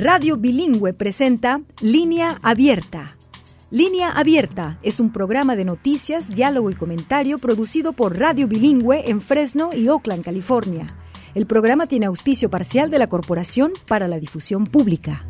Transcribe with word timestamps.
Radio 0.00 0.36
Bilingüe 0.36 0.92
presenta 0.92 1.60
Línea 1.80 2.38
Abierta. 2.44 3.16
Línea 3.72 4.12
Abierta 4.12 4.78
es 4.84 5.00
un 5.00 5.12
programa 5.12 5.56
de 5.56 5.64
noticias, 5.64 6.28
diálogo 6.28 6.70
y 6.70 6.74
comentario 6.74 7.38
producido 7.38 7.92
por 7.92 8.16
Radio 8.16 8.46
Bilingüe 8.46 9.10
en 9.10 9.20
Fresno 9.20 9.70
y 9.74 9.88
Oakland, 9.88 10.22
California. 10.22 10.86
El 11.34 11.46
programa 11.46 11.88
tiene 11.88 12.06
auspicio 12.06 12.48
parcial 12.48 12.92
de 12.92 13.00
la 13.00 13.08
Corporación 13.08 13.72
para 13.88 14.06
la 14.06 14.20
Difusión 14.20 14.68
Pública. 14.68 15.24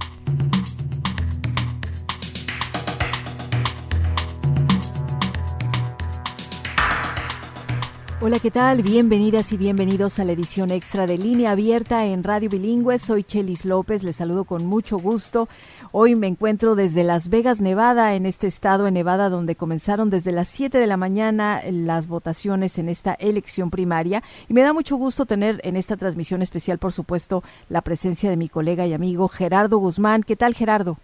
Hola, 8.28 8.40
¿qué 8.40 8.50
tal? 8.50 8.82
Bienvenidas 8.82 9.52
y 9.52 9.56
bienvenidos 9.56 10.18
a 10.18 10.24
la 10.26 10.32
edición 10.32 10.70
extra 10.70 11.06
de 11.06 11.16
Línea 11.16 11.52
Abierta 11.52 12.04
en 12.04 12.22
Radio 12.22 12.50
Bilingüe. 12.50 12.98
Soy 12.98 13.24
Chelis 13.24 13.64
López, 13.64 14.02
les 14.02 14.16
saludo 14.16 14.44
con 14.44 14.66
mucho 14.66 14.98
gusto. 14.98 15.48
Hoy 15.92 16.14
me 16.14 16.26
encuentro 16.26 16.74
desde 16.74 17.04
Las 17.04 17.30
Vegas, 17.30 17.62
Nevada, 17.62 18.14
en 18.14 18.26
este 18.26 18.46
estado 18.46 18.86
en 18.86 18.92
Nevada, 18.92 19.30
donde 19.30 19.56
comenzaron 19.56 20.10
desde 20.10 20.32
las 20.32 20.48
7 20.48 20.76
de 20.76 20.86
la 20.86 20.98
mañana 20.98 21.62
las 21.70 22.06
votaciones 22.06 22.76
en 22.76 22.90
esta 22.90 23.14
elección 23.14 23.70
primaria. 23.70 24.22
Y 24.46 24.52
me 24.52 24.60
da 24.60 24.74
mucho 24.74 24.96
gusto 24.96 25.24
tener 25.24 25.62
en 25.64 25.76
esta 25.76 25.96
transmisión 25.96 26.42
especial, 26.42 26.76
por 26.76 26.92
supuesto, 26.92 27.42
la 27.70 27.80
presencia 27.80 28.28
de 28.28 28.36
mi 28.36 28.50
colega 28.50 28.86
y 28.86 28.92
amigo 28.92 29.28
Gerardo 29.28 29.78
Guzmán. 29.78 30.22
¿Qué 30.22 30.36
tal, 30.36 30.52
Gerardo? 30.52 30.98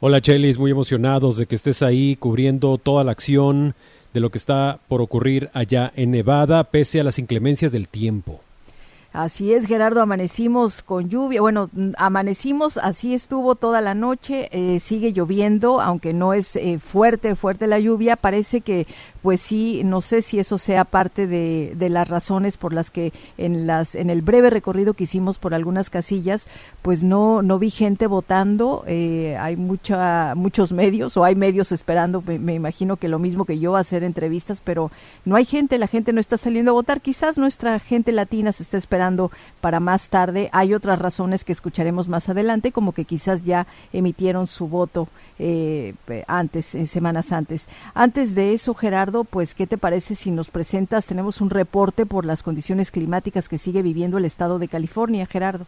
Hola, 0.00 0.20
Chelis, 0.20 0.58
muy 0.58 0.70
emocionados 0.70 1.38
de 1.38 1.46
que 1.46 1.56
estés 1.56 1.82
ahí 1.82 2.14
cubriendo 2.16 2.76
toda 2.76 3.04
la 3.04 3.12
acción 3.12 3.74
de 4.18 4.20
lo 4.20 4.30
que 4.30 4.38
está 4.38 4.80
por 4.88 5.00
ocurrir 5.00 5.48
allá 5.54 5.92
en 5.94 6.10
Nevada, 6.10 6.64
pese 6.64 6.98
a 6.98 7.04
las 7.04 7.20
inclemencias 7.20 7.70
del 7.70 7.86
tiempo. 7.86 8.42
Así 9.14 9.54
es, 9.54 9.64
Gerardo, 9.64 10.02
amanecimos 10.02 10.82
con 10.82 11.08
lluvia. 11.08 11.40
Bueno, 11.40 11.70
amanecimos, 11.96 12.76
así 12.76 13.14
estuvo 13.14 13.54
toda 13.54 13.80
la 13.80 13.94
noche, 13.94 14.50
eh, 14.52 14.80
sigue 14.80 15.14
lloviendo, 15.14 15.80
aunque 15.80 16.12
no 16.12 16.34
es 16.34 16.56
eh, 16.56 16.78
fuerte, 16.78 17.34
fuerte 17.34 17.66
la 17.66 17.78
lluvia. 17.78 18.16
Parece 18.16 18.60
que 18.60 18.86
pues 19.22 19.40
sí, 19.40 19.82
no 19.82 20.02
sé 20.02 20.22
si 20.22 20.38
eso 20.38 20.58
sea 20.58 20.84
parte 20.84 21.26
de, 21.26 21.74
las 21.88 22.08
razones 22.08 22.58
por 22.58 22.74
las 22.74 22.90
que 22.90 23.14
en 23.38 23.66
las 23.66 23.94
en 23.94 24.10
el 24.10 24.20
breve 24.20 24.50
recorrido 24.50 24.92
que 24.92 25.04
hicimos 25.04 25.38
por 25.38 25.54
algunas 25.54 25.88
casillas, 25.88 26.46
pues 26.82 27.02
no 27.02 27.40
no 27.40 27.58
vi 27.58 27.70
gente 27.70 28.06
votando. 28.06 28.84
Eh, 28.86 29.38
hay 29.40 29.56
mucha 29.56 30.34
muchos 30.36 30.70
medios 30.70 31.16
o 31.16 31.24
hay 31.24 31.34
medios 31.34 31.72
esperando, 31.72 32.22
me, 32.22 32.54
imagino 32.54 32.98
que 32.98 33.08
lo 33.08 33.18
mismo 33.18 33.46
que 33.46 33.58
yo 33.58 33.74
hacer 33.74 34.04
entrevistas, 34.04 34.60
pero 34.62 34.90
no 35.24 35.34
hay 35.34 35.46
gente, 35.46 35.78
la 35.78 35.86
gente 35.88 36.12
no 36.12 36.20
está 36.20 36.36
saliendo 36.36 36.72
a 36.72 36.74
votar. 36.74 37.00
Quizás 37.00 37.38
nuestra 37.38 37.80
gente 37.80 38.12
latina 38.12 38.52
se 38.52 38.62
está 38.62 38.76
esperando 38.76 38.97
para 39.60 39.80
más 39.80 40.08
tarde. 40.08 40.48
Hay 40.52 40.74
otras 40.74 40.98
razones 40.98 41.44
que 41.44 41.52
escucharemos 41.52 42.08
más 42.08 42.28
adelante, 42.28 42.72
como 42.72 42.92
que 42.92 43.04
quizás 43.04 43.44
ya 43.44 43.66
emitieron 43.92 44.46
su 44.46 44.68
voto 44.68 45.08
eh, 45.38 45.94
antes, 46.26 46.74
en 46.74 46.86
semanas 46.86 47.32
antes. 47.32 47.68
Antes 47.94 48.34
de 48.34 48.54
eso, 48.54 48.74
Gerardo 48.74 49.24
pues 49.24 49.54
¿qué 49.54 49.66
te 49.66 49.78
parece 49.78 50.14
si 50.14 50.30
nos 50.30 50.50
presentas? 50.50 51.06
Tenemos 51.06 51.40
un 51.40 51.50
reporte 51.50 52.06
por 52.06 52.24
las 52.24 52.42
condiciones 52.42 52.90
climáticas 52.90 53.48
que 53.48 53.58
sigue 53.58 53.82
viviendo 53.82 54.18
el 54.18 54.24
estado 54.24 54.58
de 54.58 54.68
California, 54.68 55.26
Gerardo. 55.26 55.66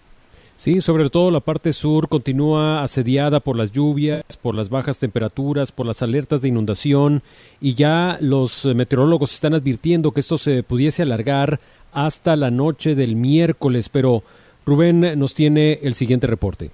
Sí, 0.56 0.82
sobre 0.82 1.08
todo 1.08 1.30
la 1.30 1.40
parte 1.40 1.72
sur 1.72 2.06
continúa 2.08 2.82
asediada 2.82 3.40
por 3.40 3.56
las 3.56 3.72
lluvias, 3.72 4.22
por 4.42 4.54
las 4.54 4.68
bajas 4.68 4.98
temperaturas, 4.98 5.72
por 5.72 5.86
las 5.86 6.02
alertas 6.02 6.42
de 6.42 6.48
inundación 6.48 7.22
y 7.62 7.74
ya 7.76 8.18
los 8.20 8.66
meteorólogos 8.66 9.32
están 9.32 9.54
advirtiendo 9.54 10.12
que 10.12 10.20
esto 10.20 10.36
se 10.36 10.62
pudiese 10.62 11.00
alargar 11.00 11.60
hasta 11.92 12.36
la 12.36 12.50
noche 12.50 12.94
del 12.94 13.16
miércoles, 13.16 13.88
pero 13.88 14.22
Rubén 14.66 15.18
nos 15.18 15.34
tiene 15.34 15.80
el 15.82 15.94
siguiente 15.94 16.26
reporte. 16.26 16.70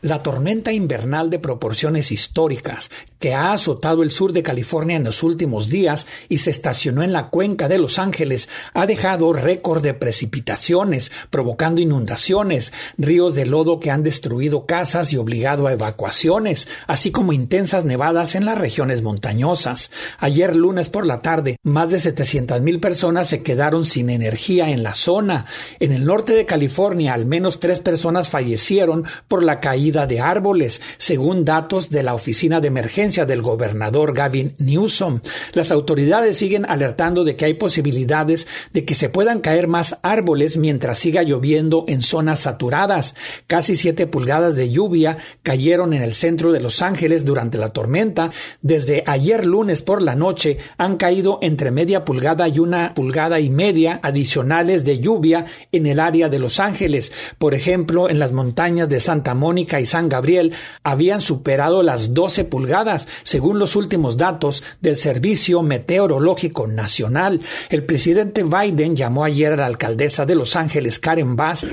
La 0.00 0.22
tormenta 0.22 0.72
invernal 0.72 1.28
de 1.28 1.40
proporciones 1.40 2.12
históricas 2.12 2.90
que 3.18 3.34
ha 3.34 3.52
azotado 3.52 4.02
el 4.02 4.10
sur 4.10 4.32
de 4.32 4.42
California 4.42 4.96
en 4.96 5.04
los 5.04 5.22
últimos 5.22 5.68
días 5.68 6.06
y 6.28 6.38
se 6.38 6.50
estacionó 6.50 7.02
en 7.02 7.12
la 7.12 7.28
cuenca 7.28 7.68
de 7.68 7.78
Los 7.78 7.98
Ángeles 7.98 8.48
ha 8.74 8.86
dejado 8.86 9.32
récord 9.32 9.82
de 9.82 9.94
precipitaciones, 9.94 11.10
provocando 11.30 11.80
inundaciones, 11.80 12.72
ríos 12.96 13.34
de 13.34 13.46
lodo 13.46 13.80
que 13.80 13.90
han 13.90 14.02
destruido 14.02 14.66
casas 14.66 15.12
y 15.12 15.16
obligado 15.16 15.66
a 15.66 15.72
evacuaciones, 15.72 16.68
así 16.86 17.10
como 17.10 17.32
intensas 17.32 17.84
nevadas 17.84 18.34
en 18.34 18.44
las 18.44 18.58
regiones 18.58 19.02
montañosas. 19.02 19.90
Ayer 20.18 20.54
lunes 20.56 20.88
por 20.88 21.06
la 21.06 21.20
tarde, 21.20 21.56
más 21.62 21.90
de 21.90 21.98
700 21.98 22.60
mil 22.60 22.80
personas 22.80 23.28
se 23.28 23.42
quedaron 23.42 23.84
sin 23.84 24.10
energía 24.10 24.70
en 24.70 24.82
la 24.82 24.94
zona. 24.94 25.46
En 25.80 25.92
el 25.92 26.04
norte 26.04 26.34
de 26.34 26.46
California, 26.46 27.14
al 27.14 27.26
menos 27.26 27.60
tres 27.60 27.80
personas 27.80 28.28
fallecieron 28.28 29.04
por 29.26 29.42
la 29.42 29.60
caída 29.60 30.06
de 30.06 30.20
árboles, 30.20 30.80
según 30.98 31.44
datos 31.44 31.90
de 31.90 32.02
la 32.02 32.14
Oficina 32.14 32.60
de 32.60 32.68
Emergencia 32.68 33.07
del 33.08 33.40
gobernador 33.40 34.12
Gavin 34.12 34.54
Newsom. 34.58 35.20
Las 35.54 35.70
autoridades 35.70 36.36
siguen 36.36 36.66
alertando 36.68 37.24
de 37.24 37.36
que 37.36 37.46
hay 37.46 37.54
posibilidades 37.54 38.46
de 38.74 38.84
que 38.84 38.94
se 38.94 39.08
puedan 39.08 39.40
caer 39.40 39.66
más 39.66 39.96
árboles 40.02 40.58
mientras 40.58 40.98
siga 40.98 41.22
lloviendo 41.22 41.86
en 41.88 42.02
zonas 42.02 42.40
saturadas. 42.40 43.14
Casi 43.46 43.76
siete 43.76 44.06
pulgadas 44.06 44.56
de 44.56 44.68
lluvia 44.68 45.16
cayeron 45.42 45.94
en 45.94 46.02
el 46.02 46.12
centro 46.12 46.52
de 46.52 46.60
Los 46.60 46.82
Ángeles 46.82 47.24
durante 47.24 47.56
la 47.56 47.70
tormenta. 47.70 48.30
Desde 48.60 49.04
ayer 49.06 49.46
lunes 49.46 49.80
por 49.80 50.02
la 50.02 50.14
noche 50.14 50.58
han 50.76 50.98
caído 50.98 51.38
entre 51.40 51.70
media 51.70 52.04
pulgada 52.04 52.46
y 52.46 52.58
una 52.58 52.92
pulgada 52.92 53.40
y 53.40 53.48
media 53.48 54.00
adicionales 54.02 54.84
de 54.84 55.00
lluvia 55.00 55.46
en 55.72 55.86
el 55.86 55.98
área 55.98 56.28
de 56.28 56.38
Los 56.38 56.60
Ángeles. 56.60 57.10
Por 57.38 57.54
ejemplo, 57.54 58.10
en 58.10 58.18
las 58.18 58.32
montañas 58.32 58.90
de 58.90 59.00
Santa 59.00 59.32
Mónica 59.32 59.80
y 59.80 59.86
San 59.86 60.10
Gabriel 60.10 60.52
habían 60.82 61.22
superado 61.22 61.82
las 61.82 62.12
12 62.14 62.44
pulgadas, 62.44 62.97
según 63.22 63.58
los 63.58 63.76
últimos 63.76 64.16
datos 64.16 64.64
del 64.80 64.96
Servicio 64.96 65.62
Meteorológico 65.62 66.66
Nacional. 66.66 67.40
El 67.70 67.84
presidente 67.84 68.42
Biden 68.42 68.96
llamó 68.96 69.24
ayer 69.24 69.52
a 69.52 69.56
la 69.56 69.66
alcaldesa 69.66 70.24
de 70.26 70.34
Los 70.34 70.56
Ángeles, 70.56 70.98
Karen 70.98 71.36
Bass, 71.36 71.66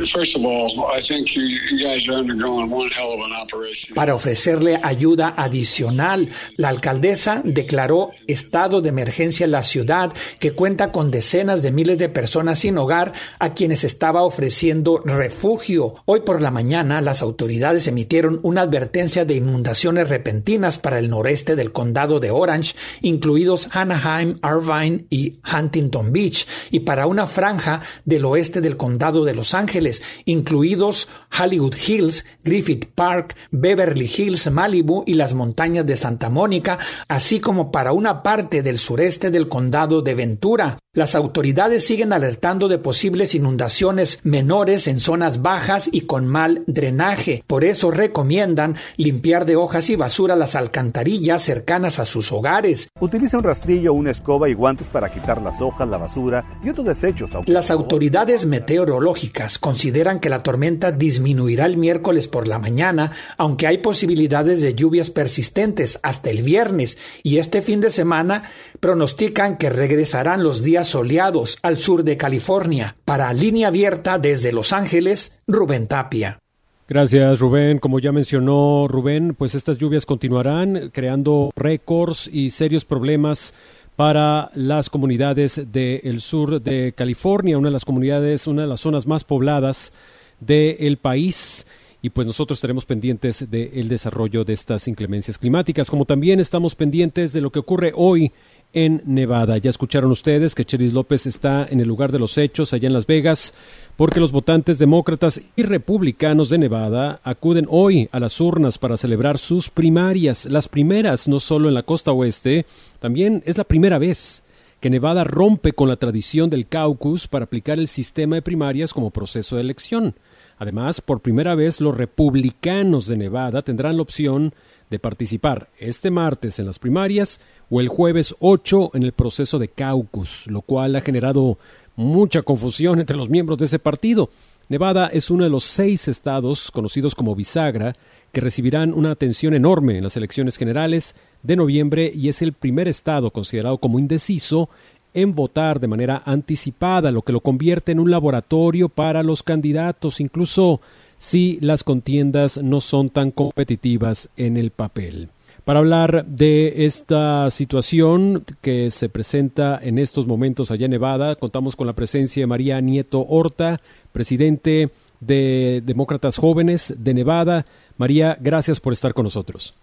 para 3.96 4.16
ofrecerle 4.16 4.80
ayuda 4.84 5.34
adicional. 5.38 6.30
La 6.58 6.70
alcaldesa 6.70 7.42
declaró 7.44 8.12
estado 8.28 8.82
de 8.82 8.90
emergencia 8.90 9.46
en 9.46 9.52
la 9.52 9.64
ciudad, 9.64 10.14
que 10.40 10.52
cuenta 10.52 10.92
con 10.92 11.12
decenas 11.12 11.62
de 11.62 11.72
miles 11.72 11.98
de 11.98 12.10
personas 12.10 12.60
sin 12.60 12.78
hogar 12.78 13.14
a 13.40 13.54
quienes 13.54 13.84
estaba 13.84 14.24
ofreciendo 14.24 15.02
refugio. 15.06 15.96
Hoy 16.06 16.22
por 16.22 16.42
la 16.42 16.52
mañana, 16.52 17.02
las 17.02 17.22
autoridades 17.22 17.88
emitieron 17.88 18.40
una 18.44 18.62
advertencia 18.62 19.26
de 19.26 19.36
inundaciones 19.36 20.10
repentinas 20.10 20.80
para 20.80 21.00
el 21.00 21.10
noreste 21.16 21.56
del 21.56 21.72
condado 21.72 22.20
de 22.20 22.30
Orange, 22.30 22.76
incluidos 23.02 23.70
Anaheim, 23.72 24.36
Irvine 24.44 25.06
y 25.10 25.40
Huntington 25.50 26.12
Beach, 26.12 26.46
y 26.72 26.82
para 26.82 27.08
una 27.08 27.26
franja 27.26 27.82
del 28.04 28.26
oeste 28.26 28.60
del 28.60 28.76
condado 28.76 29.24
de 29.24 29.34
Los 29.34 29.54
Ángeles, 29.54 30.04
incluidos 30.26 31.08
Hollywood 31.40 31.76
Hills, 31.76 32.26
Griffith 32.44 32.88
Park, 32.94 33.36
Beverly 33.52 34.12
Hills, 34.14 34.52
Malibu 34.52 35.04
y 35.08 35.14
las 35.14 35.34
montañas 35.34 35.86
de 35.86 35.96
Santa 35.96 36.30
Mónica, 36.30 36.80
así 37.08 37.40
como 37.40 37.72
para 37.72 37.94
una 37.94 38.22
parte 38.22 38.62
del 38.62 38.78
sureste 38.78 39.32
del 39.32 39.48
condado 39.48 40.02
de 40.02 40.16
Ventura. 40.16 40.78
Las 40.94 41.14
autoridades 41.14 41.86
siguen 41.86 42.14
alertando 42.14 42.70
de 42.70 42.78
posibles 42.78 43.36
inundaciones 43.36 44.20
menores 44.24 44.88
en 44.88 45.02
zonas 45.02 45.42
bajas 45.42 45.90
y 45.92 46.02
con 46.02 46.26
mal 46.26 46.64
drenaje. 46.68 47.44
Por 47.48 47.66
eso 47.66 47.92
recomiendan 47.92 48.78
limpiar 48.96 49.46
de 49.46 49.58
hojas 49.58 49.90
y 49.90 49.98
basura 49.98 50.38
las 50.38 50.56
alcantarillas 50.56 51.05
cercanas 51.40 52.00
a 52.00 52.06
sus 52.06 52.32
hogares. 52.32 52.90
Utiliza 53.00 53.38
un 53.38 53.44
rastrillo, 53.44 53.94
una 53.94 54.12
escoba 54.12 54.50
y 54.50 54.54
guantes 54.54 54.90
para 54.90 55.12
quitar 55.12 55.42
las 55.42 55.62
hojas, 55.62 55.88
la 55.88 55.98
basura 55.98 56.46
y 56.64 56.70
otros 56.70 56.86
desechos. 56.86 57.32
Las 57.46 57.72
autoridades 57.72 58.46
meteorológicas 58.46 59.60
consideran 59.60 60.20
que 60.20 60.30
la 60.30 60.44
tormenta 60.44 60.92
disminuirá 60.92 61.66
el 61.66 61.78
miércoles 61.78 62.28
por 62.28 62.48
la 62.48 62.60
mañana, 62.60 63.12
aunque 63.38 63.68
hay 63.68 63.80
posibilidades 63.80 64.62
de 64.62 64.74
lluvias 64.74 65.10
persistentes 65.10 66.00
hasta 66.04 66.30
el 66.30 66.44
viernes 66.44 66.98
y 67.24 67.38
este 67.38 67.62
fin 67.62 67.82
de 67.82 67.90
semana 67.90 68.44
pronostican 68.80 69.58
que 69.58 69.70
regresarán 69.70 70.44
los 70.44 70.64
días 70.64 70.88
soleados 70.88 71.58
al 71.62 71.78
sur 71.78 72.04
de 72.04 72.18
California. 72.18 72.98
Para 73.06 73.34
línea 73.34 73.68
abierta 73.68 74.20
desde 74.20 74.52
Los 74.52 74.74
Ángeles, 74.74 75.38
Rubén 75.48 75.88
Tapia. 75.88 76.40
Gracias, 76.88 77.40
Rubén. 77.40 77.80
Como 77.80 78.00
ya 78.00 78.12
mencionó 78.12 78.88
Rubén, 78.88 79.34
pues 79.34 79.56
estas 79.56 79.80
lluvias 79.80 80.06
continuarán 80.06 80.92
creando 80.94 81.52
récords 81.56 82.30
y 82.32 82.52
serios 82.52 82.86
problemas 82.86 83.56
para 83.96 84.52
las 84.54 84.92
comunidades 84.92 85.60
del 85.72 86.22
sur 86.22 86.62
de 86.62 86.94
California, 86.96 87.58
una 87.58 87.70
de 87.70 87.74
las 87.74 87.86
comunidades, 87.86 88.46
una 88.46 88.64
de 88.64 88.68
las 88.68 88.82
zonas 88.82 89.08
más 89.08 89.24
pobladas 89.24 89.94
del 90.40 90.98
país. 90.98 91.66
Y 92.04 92.12
pues 92.12 92.28
nosotros 92.28 92.58
estaremos 92.58 92.86
pendientes 92.86 93.50
del 93.50 93.88
desarrollo 93.88 94.46
de 94.46 94.54
estas 94.54 94.88
inclemencias 94.88 95.40
climáticas, 95.40 95.90
como 95.90 96.06
también 96.06 96.40
estamos 96.40 96.76
pendientes 96.76 97.34
de 97.34 97.42
lo 97.42 97.52
que 97.52 97.58
ocurre 97.58 97.94
hoy 97.96 98.32
en 98.76 99.02
Nevada. 99.06 99.58
Ya 99.58 99.72
escucharon 99.72 100.12
ustedes 100.12 100.54
que 100.54 100.66
Cheris 100.66 100.94
López 100.94 101.26
está 101.26 101.66
en 101.68 101.80
el 101.80 101.88
lugar 101.88 102.12
de 102.12 102.20
los 102.20 102.38
hechos 102.38 102.74
allá 102.74 102.86
en 102.86 102.94
Las 102.94 103.08
Vegas 103.08 103.56
porque 103.96 104.20
los 104.20 104.32
votantes 104.32 104.78
demócratas 104.78 105.42
y 105.56 105.64
republicanos 105.64 106.50
de 106.50 106.58
Nevada 106.58 107.22
acuden 107.24 107.66
hoy 107.70 108.10
a 108.12 108.20
las 108.20 108.40
urnas 108.42 108.78
para 108.78 108.98
celebrar 108.98 109.38
sus 109.38 109.70
primarias, 109.70 110.46
las 110.46 110.68
primeras 110.68 111.28
no 111.28 111.40
solo 111.40 111.70
en 111.70 111.74
la 111.74 111.84
costa 111.84 112.12
oeste, 112.12 112.66
también 113.00 113.42
es 113.46 113.58
la 113.58 113.64
primera 113.64 113.98
vez 113.98 114.44
que 114.82 114.90
Nevada 114.90 115.24
rompe 115.24 115.72
con 115.72 115.88
la 115.88 115.96
tradición 115.96 116.50
del 116.50 116.68
caucus 116.68 117.28
para 117.28 117.46
aplicar 117.46 117.80
el 117.80 117.88
sistema 117.88 118.36
de 118.36 118.42
primarias 118.42 118.94
como 118.94 119.12
proceso 119.12 119.56
de 119.56 119.62
elección. 119.62 120.16
Además, 120.58 121.02
por 121.02 121.22
primera 121.22 121.56
vez 121.56 121.82
los 121.82 121.98
republicanos 121.98 123.08
de 123.08 123.18
Nevada 123.18 123.62
tendrán 123.62 123.96
la 123.96 124.04
opción 124.04 124.54
de 124.90 125.00
participar 125.00 125.70
este 125.80 126.12
martes 126.12 126.60
en 126.60 126.66
las 126.66 126.80
primarias 126.80 127.40
o 127.70 127.82
el 127.82 127.88
jueves 127.88 128.36
8 128.40 128.92
en 128.94 129.04
el 129.04 129.12
proceso 129.12 129.60
de 129.60 129.68
caucus, 129.68 130.48
lo 130.48 130.62
cual 130.62 130.96
ha 130.96 131.02
generado 131.02 131.58
mucha 131.96 132.42
confusión 132.42 133.00
entre 133.00 133.18
los 133.18 133.30
miembros 133.30 133.58
de 133.58 133.66
ese 133.66 133.80
partido. 133.80 134.30
Nevada 134.68 135.08
es 135.08 135.30
uno 135.30 135.44
de 135.44 135.50
los 135.50 135.64
seis 135.64 136.08
estados 136.08 136.72
conocidos 136.72 137.14
como 137.14 137.36
bisagra 137.36 137.96
que 138.32 138.42
recibirán 138.42 138.94
una 138.94 139.12
atención 139.12 139.54
enorme 139.54 139.98
en 139.98 140.04
las 140.04 140.18
elecciones 140.18 140.58
generales 140.58 141.16
de 141.44 141.56
noviembre 141.56 142.12
y 142.14 142.30
es 142.30 142.42
el 142.42 142.54
primer 142.54 142.88
estado 142.88 143.32
considerado 143.32 143.78
como 143.78 144.00
indeciso 144.00 144.70
en 145.14 145.34
votar 145.34 145.80
de 145.80 145.88
manera 145.88 146.22
anticipada, 146.26 147.12
lo 147.12 147.22
que 147.22 147.32
lo 147.32 147.40
convierte 147.40 147.94
en 147.94 148.00
un 148.00 148.12
laboratorio 148.12 148.90
para 148.90 149.24
los 149.24 149.44
candidatos, 149.44 150.20
incluso 150.20 150.82
si 151.26 151.58
las 151.60 151.84
contiendas 151.84 152.62
no 152.62 152.82
son 152.82 153.10
tan 153.10 153.32
competitivas 153.32 154.30
en 154.38 154.58
el 154.58 154.70
papel. 154.70 155.30
Para 155.66 155.80
hablar 155.80 156.24
de 156.26 156.86
esta 156.86 157.50
situación 157.50 158.46
que 158.62 158.92
se 158.92 159.10
presenta 159.10 159.80
en 159.82 159.98
estos 159.98 160.28
momentos 160.28 160.70
allá 160.70 160.86
en 160.86 160.92
Nevada, 160.92 161.36
contamos 161.36 161.76
con 161.76 161.88
la 161.88 161.94
presencia 161.94 162.44
de 162.44 162.48
María 162.48 162.80
Nieto 162.80 163.26
Horta, 163.28 163.82
presidente 164.12 164.92
de 165.20 165.82
Demócratas 165.84 166.38
Jóvenes 166.38 166.94
de 166.96 167.16
Nevada. 167.16 167.66
María, 167.98 168.38
gracias 168.40 168.80
por 168.80 168.94
estar 168.94 169.16
con 169.16 169.24
nosotros. 169.24 169.74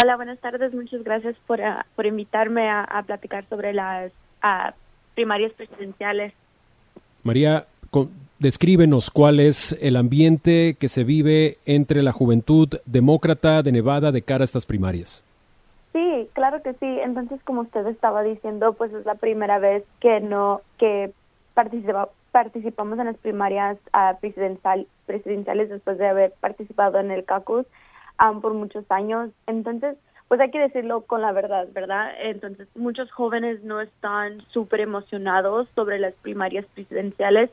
Hola, 0.00 0.14
buenas 0.14 0.38
tardes. 0.38 0.72
Muchas 0.72 1.02
gracias 1.02 1.34
por, 1.48 1.60
ah, 1.62 1.84
por 1.96 2.06
invitarme 2.06 2.70
a, 2.70 3.02
platicar 3.04 3.44
sobre 3.48 3.72
las 3.74 4.12
primarias 5.16 5.50
presidenciales. 5.54 6.32
María, 7.24 7.66
descríbenos 8.38 9.10
cuál 9.10 9.40
es 9.40 9.72
el 9.80 9.96
ambiente 9.96 10.76
que 10.78 10.88
se 10.88 11.04
vive 11.04 11.56
entre 11.66 12.02
la 12.02 12.12
juventud 12.12 12.68
demócrata 12.86 13.62
de 13.62 13.72
Nevada 13.72 14.12
de 14.12 14.22
cara 14.22 14.42
a 14.42 14.44
estas 14.44 14.66
primarias. 14.66 15.24
Sí, 15.92 16.28
claro 16.34 16.62
que 16.62 16.72
sí. 16.74 16.98
Entonces, 17.02 17.40
como 17.44 17.62
usted 17.62 17.86
estaba 17.86 18.22
diciendo, 18.22 18.74
pues 18.74 18.92
es 18.92 19.06
la 19.06 19.14
primera 19.14 19.58
vez 19.58 19.84
que 20.00 20.20
no 20.20 20.60
que 20.78 21.12
participamos 21.54 22.98
en 22.98 23.06
las 23.06 23.16
primarias 23.16 23.78
presidencial, 24.20 24.86
presidenciales 25.06 25.70
después 25.70 25.96
de 25.96 26.06
haber 26.06 26.32
participado 26.40 26.98
en 26.98 27.10
el 27.10 27.24
caucus 27.24 27.64
um, 28.20 28.42
por 28.42 28.52
muchos 28.52 28.84
años. 28.90 29.30
Entonces, 29.46 29.96
pues 30.28 30.40
hay 30.40 30.50
que 30.50 30.58
decirlo 30.58 31.02
con 31.02 31.22
la 31.22 31.32
verdad, 31.32 31.68
¿verdad? 31.72 32.10
Entonces, 32.20 32.68
muchos 32.74 33.10
jóvenes 33.10 33.62
no 33.62 33.80
están 33.80 34.42
súper 34.50 34.80
emocionados 34.80 35.68
sobre 35.74 35.98
las 35.98 36.12
primarias 36.14 36.66
presidenciales 36.74 37.50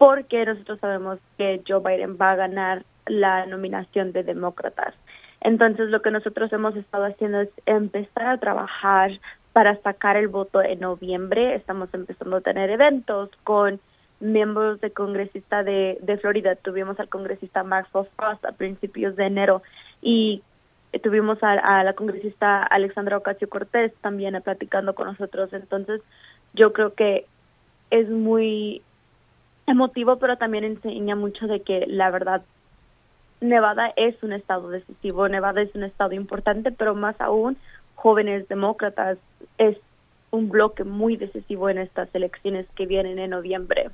porque 0.00 0.46
nosotros 0.46 0.80
sabemos 0.80 1.18
que 1.36 1.60
Joe 1.68 1.80
Biden 1.80 2.16
va 2.18 2.30
a 2.30 2.36
ganar 2.36 2.84
la 3.04 3.44
nominación 3.44 4.12
de 4.12 4.22
demócratas. 4.22 4.94
Entonces, 5.42 5.90
lo 5.90 6.00
que 6.00 6.10
nosotros 6.10 6.50
hemos 6.54 6.74
estado 6.74 7.04
haciendo 7.04 7.42
es 7.42 7.50
empezar 7.66 8.28
a 8.28 8.38
trabajar 8.38 9.10
para 9.52 9.76
sacar 9.82 10.16
el 10.16 10.28
voto 10.28 10.62
en 10.62 10.80
noviembre. 10.80 11.54
Estamos 11.54 11.92
empezando 11.92 12.36
a 12.36 12.40
tener 12.40 12.70
eventos 12.70 13.28
con 13.44 13.78
miembros 14.20 14.80
de 14.80 14.90
congresista 14.90 15.62
de, 15.64 15.98
de 16.00 16.16
Florida. 16.16 16.54
Tuvimos 16.54 16.98
al 16.98 17.10
congresista 17.10 17.62
Maxwell 17.62 18.08
Frost 18.16 18.42
a 18.46 18.52
principios 18.52 19.16
de 19.16 19.26
enero 19.26 19.62
y 20.00 20.42
tuvimos 21.02 21.42
a, 21.42 21.52
a 21.80 21.84
la 21.84 21.92
congresista 21.92 22.62
Alexandra 22.62 23.18
Ocasio 23.18 23.50
Cortés 23.50 23.92
también 24.00 24.40
platicando 24.42 24.94
con 24.94 25.08
nosotros. 25.08 25.52
Entonces, 25.52 26.00
yo 26.54 26.72
creo 26.72 26.94
que 26.94 27.26
es 27.90 28.08
muy 28.08 28.82
emotivo, 29.70 30.16
pero 30.16 30.36
también 30.36 30.64
enseña 30.64 31.16
mucho 31.16 31.46
de 31.46 31.60
que 31.60 31.86
la 31.86 32.10
verdad 32.10 32.42
Nevada 33.40 33.92
es 33.96 34.22
un 34.22 34.32
estado 34.32 34.68
decisivo, 34.68 35.28
Nevada 35.28 35.62
es 35.62 35.74
un 35.74 35.84
estado 35.84 36.12
importante, 36.12 36.72
pero 36.72 36.94
más 36.94 37.18
aún 37.20 37.56
jóvenes 37.94 38.48
demócratas 38.48 39.18
es 39.58 39.78
un 40.30 40.48
bloque 40.48 40.84
muy 40.84 41.16
decisivo 41.16 41.68
en 41.70 41.78
estas 41.78 42.14
elecciones 42.14 42.66
que 42.76 42.86
vienen 42.86 43.18
en 43.18 43.30
noviembre. 43.30 43.90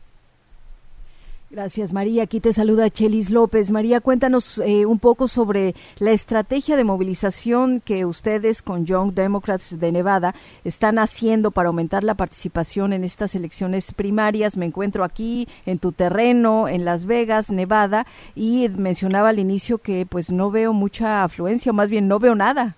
Gracias, 1.49 1.93
María. 1.93 2.25
Aquí 2.25 2.41
te 2.41 2.53
saluda 2.53 2.91
Chelis 2.91 3.31
López. 3.31 3.71
María, 3.71 4.01
cuéntanos 4.01 4.59
eh, 4.59 4.85
un 4.85 4.99
poco 4.99 5.29
sobre 5.29 5.75
la 6.01 6.11
estrategia 6.11 6.77
de 6.77 6.83
movilización 6.83 7.81
que 7.81 8.05
ustedes 8.05 8.63
con 8.63 8.85
Young 8.85 9.15
Democrats 9.15 9.79
de 9.79 9.93
Nevada 9.93 10.35
están 10.65 10.99
haciendo 10.99 11.53
para 11.53 11.69
aumentar 11.69 12.03
la 12.03 12.17
participación 12.17 12.93
en 12.93 13.05
estas 13.05 13.37
elecciones 13.37 13.95
primarias. 13.95 14.57
Me 14.57 14.67
encuentro 14.67 15.05
aquí 15.05 15.47
en 15.67 15.79
tu 15.79 15.93
terreno, 15.93 16.67
en 16.67 16.85
Las 16.85 17.07
Vegas, 17.07 17.53
Nevada, 17.53 18.07
y 18.35 18.69
mencionaba 18.69 19.29
al 19.29 19.39
inicio 19.39 19.79
que 19.79 20.05
pues 20.05 20.33
no 20.33 20.51
veo 20.51 20.73
mucha 20.73 21.23
afluencia, 21.23 21.71
o 21.71 21.75
más 21.77 21.91
bien 21.91 22.09
no 22.09 22.19
veo 22.19 22.35
nada, 22.35 22.75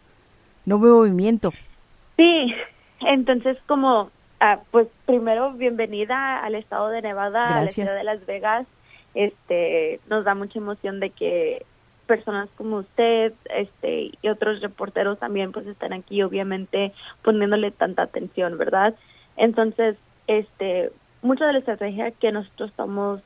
no 0.66 0.78
veo 0.78 0.98
movimiento. 0.98 1.54
Sí, 2.18 2.52
entonces 3.00 3.56
como 3.66 4.10
Ah, 4.40 4.60
pues 4.70 4.86
primero, 5.04 5.52
bienvenida 5.54 6.38
al 6.44 6.54
estado 6.54 6.88
de 6.90 7.02
Nevada, 7.02 7.56
a 7.56 7.62
la 7.62 7.68
ciudad 7.68 7.96
de 7.96 8.04
Las 8.04 8.24
Vegas. 8.24 8.68
Este, 9.14 10.00
nos 10.08 10.24
da 10.24 10.36
mucha 10.36 10.60
emoción 10.60 11.00
de 11.00 11.10
que 11.10 11.66
personas 12.06 12.48
como 12.56 12.76
usted, 12.76 13.32
este, 13.50 14.12
y 14.22 14.28
otros 14.28 14.60
reporteros 14.60 15.18
también, 15.18 15.50
pues 15.50 15.66
están 15.66 15.92
aquí, 15.92 16.22
obviamente, 16.22 16.92
poniéndole 17.22 17.72
tanta 17.72 18.02
atención, 18.02 18.56
¿verdad? 18.58 18.94
Entonces, 19.36 19.96
este, 20.28 20.92
mucha 21.20 21.44
de 21.46 21.54
la 21.54 21.58
estrategia 21.58 22.12
que 22.12 22.30
nosotros 22.30 22.70
estamos 22.70 23.20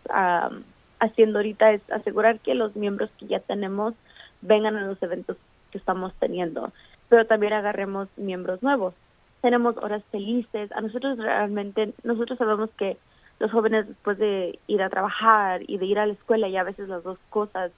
haciendo 0.99 1.39
ahorita 1.41 1.73
es 1.73 1.83
asegurar 1.91 2.41
que 2.41 2.55
los 2.55 2.75
miembros 2.75 3.11
que 3.19 3.27
ya 3.27 3.41
tenemos 3.41 3.93
vengan 4.41 4.77
a 4.77 4.87
los 4.87 5.03
eventos 5.03 5.37
que 5.73 5.79
estamos 5.79 6.15
teniendo, 6.19 6.73
pero 7.11 7.27
también 7.27 7.53
agarremos 7.53 8.09
miembros 8.17 8.63
nuevos 8.63 8.95
tenemos 9.43 9.77
horas 9.77 10.03
felices. 10.11 10.73
A 10.73 10.81
nosotros 10.81 11.19
realmente, 11.19 11.93
nosotros 12.05 12.39
sabemos 12.39 12.71
que 12.79 12.97
los 13.41 13.51
jóvenes 13.51 13.89
después 13.89 14.17
de 14.19 14.59
ir 14.69 14.83
a 14.83 14.89
trabajar 14.89 15.63
y 15.67 15.77
de 15.77 15.85
ir 15.85 15.99
a 15.99 16.07
la 16.07 16.13
escuela 16.15 16.49
y 16.49 16.57
a 16.57 16.63
veces 16.63 16.89
las 16.89 17.03
dos 17.03 17.19
cosas, 17.29 17.73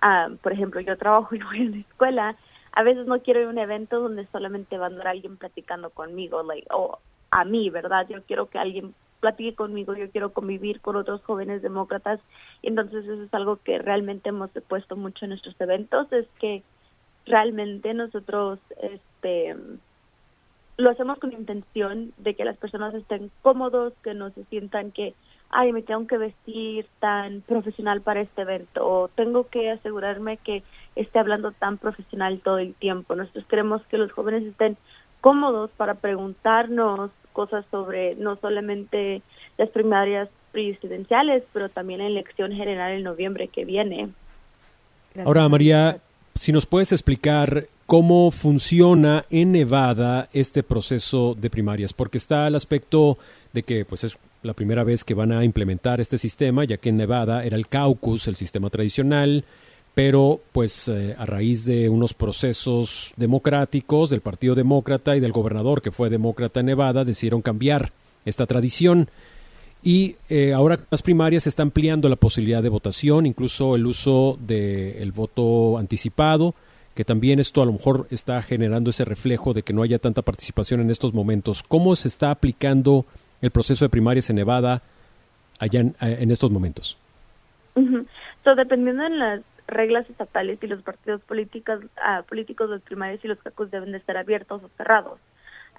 ah, 0.00 0.30
por 0.42 0.52
ejemplo, 0.52 0.80
yo 0.80 0.96
trabajo 0.96 1.34
y 1.34 1.38
voy 1.44 1.60
a 1.60 1.70
la 1.70 1.76
escuela, 1.76 2.36
a 2.72 2.82
veces 2.82 3.06
no 3.06 3.20
quiero 3.20 3.40
ir 3.40 3.46
a 3.46 3.50
un 3.50 3.58
evento 3.58 4.00
donde 4.00 4.26
solamente 4.32 4.78
va 4.78 4.86
a 4.86 4.88
andar 4.88 5.08
alguien 5.08 5.36
platicando 5.36 5.90
conmigo, 5.90 6.42
like, 6.42 6.66
o 6.72 6.98
a 7.30 7.44
mí, 7.44 7.68
¿verdad? 7.68 8.06
Yo 8.08 8.22
quiero 8.22 8.46
que 8.46 8.58
alguien 8.58 8.94
platique 9.20 9.54
conmigo, 9.54 9.94
yo 9.94 10.10
quiero 10.10 10.32
convivir 10.32 10.80
con 10.80 10.96
otros 10.96 11.22
jóvenes 11.24 11.60
demócratas, 11.60 12.20
y 12.62 12.68
entonces 12.68 13.04
eso 13.04 13.22
es 13.22 13.34
algo 13.34 13.56
que 13.56 13.78
realmente 13.78 14.30
hemos 14.30 14.50
puesto 14.66 14.96
mucho 14.96 15.26
en 15.26 15.30
nuestros 15.30 15.60
eventos, 15.60 16.10
es 16.10 16.26
que 16.40 16.62
realmente 17.26 17.92
nosotros, 17.92 18.58
este, 18.80 19.56
lo 20.76 20.90
hacemos 20.90 21.18
con 21.18 21.32
intención 21.32 22.12
de 22.18 22.34
que 22.34 22.44
las 22.44 22.56
personas 22.56 22.94
estén 22.94 23.30
cómodos, 23.42 23.92
que 24.02 24.14
no 24.14 24.30
se 24.30 24.44
sientan 24.44 24.90
que, 24.90 25.14
ay, 25.50 25.72
me 25.72 25.82
tengo 25.82 26.06
que 26.06 26.18
vestir 26.18 26.86
tan 26.98 27.42
profesional 27.42 28.00
para 28.00 28.22
este 28.22 28.42
evento 28.42 28.86
o 28.86 29.08
tengo 29.08 29.48
que 29.48 29.70
asegurarme 29.70 30.38
que 30.38 30.62
esté 30.96 31.18
hablando 31.18 31.52
tan 31.52 31.78
profesional 31.78 32.40
todo 32.42 32.58
el 32.58 32.74
tiempo. 32.74 33.14
Nosotros 33.14 33.44
queremos 33.46 33.82
que 33.86 33.98
los 33.98 34.12
jóvenes 34.12 34.44
estén 34.44 34.76
cómodos 35.20 35.70
para 35.76 35.94
preguntarnos 35.94 37.10
cosas 37.32 37.64
sobre 37.70 38.14
no 38.16 38.36
solamente 38.36 39.22
las 39.58 39.70
primarias 39.70 40.28
presidenciales, 40.52 41.42
pero 41.52 41.68
también 41.68 42.00
la 42.00 42.06
elección 42.06 42.52
general 42.52 42.92
en 42.92 43.02
noviembre 43.02 43.48
que 43.48 43.64
viene. 43.64 44.10
Ahora, 45.24 45.48
María, 45.48 45.98
si 46.34 46.52
nos 46.52 46.66
puedes 46.66 46.92
explicar 46.92 47.66
cómo 47.92 48.30
funciona 48.30 49.26
en 49.28 49.52
Nevada 49.52 50.26
este 50.32 50.62
proceso 50.62 51.36
de 51.38 51.50
primarias, 51.50 51.92
porque 51.92 52.16
está 52.16 52.46
el 52.48 52.54
aspecto 52.54 53.18
de 53.52 53.64
que 53.64 53.84
pues 53.84 54.04
es 54.04 54.16
la 54.42 54.54
primera 54.54 54.82
vez 54.82 55.04
que 55.04 55.12
van 55.12 55.30
a 55.30 55.44
implementar 55.44 56.00
este 56.00 56.16
sistema, 56.16 56.64
ya 56.64 56.78
que 56.78 56.88
en 56.88 56.96
Nevada 56.96 57.44
era 57.44 57.54
el 57.54 57.68
caucus, 57.68 58.28
el 58.28 58.36
sistema 58.36 58.70
tradicional, 58.70 59.44
pero 59.92 60.40
pues 60.52 60.88
eh, 60.88 61.14
a 61.18 61.26
raíz 61.26 61.66
de 61.66 61.90
unos 61.90 62.14
procesos 62.14 63.12
democráticos 63.18 64.08
del 64.08 64.22
Partido 64.22 64.54
Demócrata 64.54 65.14
y 65.14 65.20
del 65.20 65.32
gobernador 65.32 65.82
que 65.82 65.90
fue 65.90 66.08
demócrata 66.08 66.60
en 66.60 66.66
Nevada, 66.66 67.04
decidieron 67.04 67.42
cambiar 67.42 67.92
esta 68.24 68.46
tradición. 68.46 69.10
Y 69.82 70.16
eh, 70.30 70.54
ahora 70.54 70.80
las 70.90 71.02
primarias 71.02 71.42
se 71.42 71.50
está 71.50 71.62
ampliando 71.62 72.08
la 72.08 72.16
posibilidad 72.16 72.62
de 72.62 72.70
votación, 72.70 73.26
incluso 73.26 73.76
el 73.76 73.84
uso 73.84 74.38
del 74.40 75.12
voto 75.12 75.76
anticipado, 75.76 76.54
que 76.94 77.04
también 77.04 77.38
esto 77.38 77.62
a 77.62 77.66
lo 77.66 77.72
mejor 77.72 78.06
está 78.10 78.40
generando 78.42 78.90
ese 78.90 79.04
reflejo 79.04 79.52
de 79.52 79.62
que 79.62 79.72
no 79.72 79.82
haya 79.82 79.98
tanta 79.98 80.22
participación 80.22 80.80
en 80.80 80.90
estos 80.90 81.14
momentos. 81.14 81.62
¿Cómo 81.62 81.96
se 81.96 82.08
está 82.08 82.30
aplicando 82.30 83.06
el 83.40 83.50
proceso 83.50 83.84
de 83.84 83.88
primarias 83.88 84.28
en 84.30 84.36
Nevada 84.36 84.82
allá 85.58 85.80
en, 85.80 86.30
estos 86.30 86.50
momentos? 86.50 86.98
dependiendo 88.56 89.04
de 89.04 89.10
las 89.10 89.40
reglas 89.66 90.08
estatales 90.10 90.58
y 90.62 90.66
los 90.66 90.82
partidos 90.82 91.20
políticos, 91.22 91.80
uh, 91.84 92.22
políticos, 92.24 92.68
los 92.68 92.82
primarios 92.82 93.24
y 93.24 93.28
los 93.28 93.38
cacos 93.38 93.70
deben 93.70 93.92
de 93.92 93.98
estar 93.98 94.16
abiertos 94.16 94.62
o 94.62 94.68
cerrados. 94.76 95.18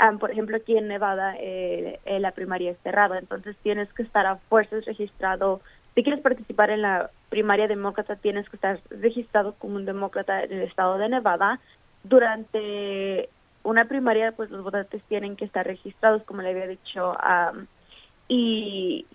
Um, 0.01 0.17
por 0.17 0.32
ejemplo, 0.32 0.58
aquí 0.58 0.75
en 0.75 0.88
Nevada 0.88 1.36
eh, 1.38 2.00
eh, 2.05 2.20
la 2.20 2.32
primaria 2.32 2.72
es 2.72 2.77
cerrada, 2.82 3.20
entonces 3.20 3.55
tienes 3.62 3.91
que 3.93 4.03
estar 4.03 4.25
a 4.25 4.38
fuerzas 4.38 4.86
registrado. 4.86 5.62
Si 5.96 6.04
quieres 6.04 6.22
participar 6.22 6.72
en 6.72 6.82
la 6.82 7.12
primaria 7.30 7.68
demócrata, 7.68 8.16
tienes 8.16 8.50
que 8.50 8.56
estar 8.56 8.80
registrado 8.90 9.54
como 9.60 9.76
un 9.76 9.86
demócrata 9.86 10.44
en 10.44 10.54
el 10.54 10.62
estado 10.64 10.98
de 10.98 11.10
Nevada. 11.10 11.60
Durante 12.04 13.30
una 13.64 13.86
primaria, 13.86 14.32
pues 14.32 14.50
los 14.50 14.64
votantes 14.64 15.02
tienen 15.04 15.36
que 15.36 15.46
estar 15.46 15.66
registrados, 15.66 16.24
como 16.24 16.42
le 16.42 16.50
había 16.50 16.68
dicho, 16.68 17.12
um, 17.12 17.68
y 18.28 19.06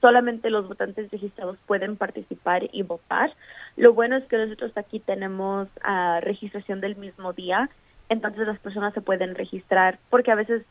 solamente 0.00 0.50
los 0.50 0.68
votantes 0.68 1.10
registrados 1.10 1.56
pueden 1.66 1.96
participar 1.96 2.68
y 2.72 2.82
votar. 2.82 3.32
Lo 3.76 3.94
bueno 3.94 4.16
es 4.16 4.24
que 4.24 4.36
nosotros 4.36 4.72
aquí 4.76 5.00
tenemos 5.00 5.68
uh, 5.84 6.20
registración 6.20 6.80
del 6.80 6.96
mismo 6.96 7.32
día 7.32 7.70
entonces 8.08 8.46
las 8.46 8.58
personas 8.60 8.94
se 8.94 9.00
pueden 9.00 9.34
registrar, 9.34 9.98
porque 10.10 10.30
a 10.30 10.36
veces, 10.36 10.62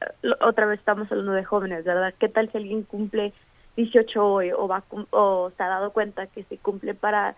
eh, 0.00 0.28
otra 0.40 0.66
vez 0.66 0.78
estamos 0.78 1.10
hablando 1.10 1.32
de 1.32 1.44
jóvenes, 1.44 1.84
¿verdad? 1.84 2.14
¿Qué 2.18 2.28
tal 2.28 2.50
si 2.50 2.58
alguien 2.58 2.82
cumple 2.84 3.32
18 3.76 4.26
hoy 4.26 4.52
o, 4.52 4.66
va, 4.66 4.82
o 5.10 5.50
se 5.56 5.62
ha 5.62 5.68
dado 5.68 5.92
cuenta 5.92 6.26
que 6.26 6.44
si 6.44 6.56
cumple 6.58 6.94
para 6.94 7.36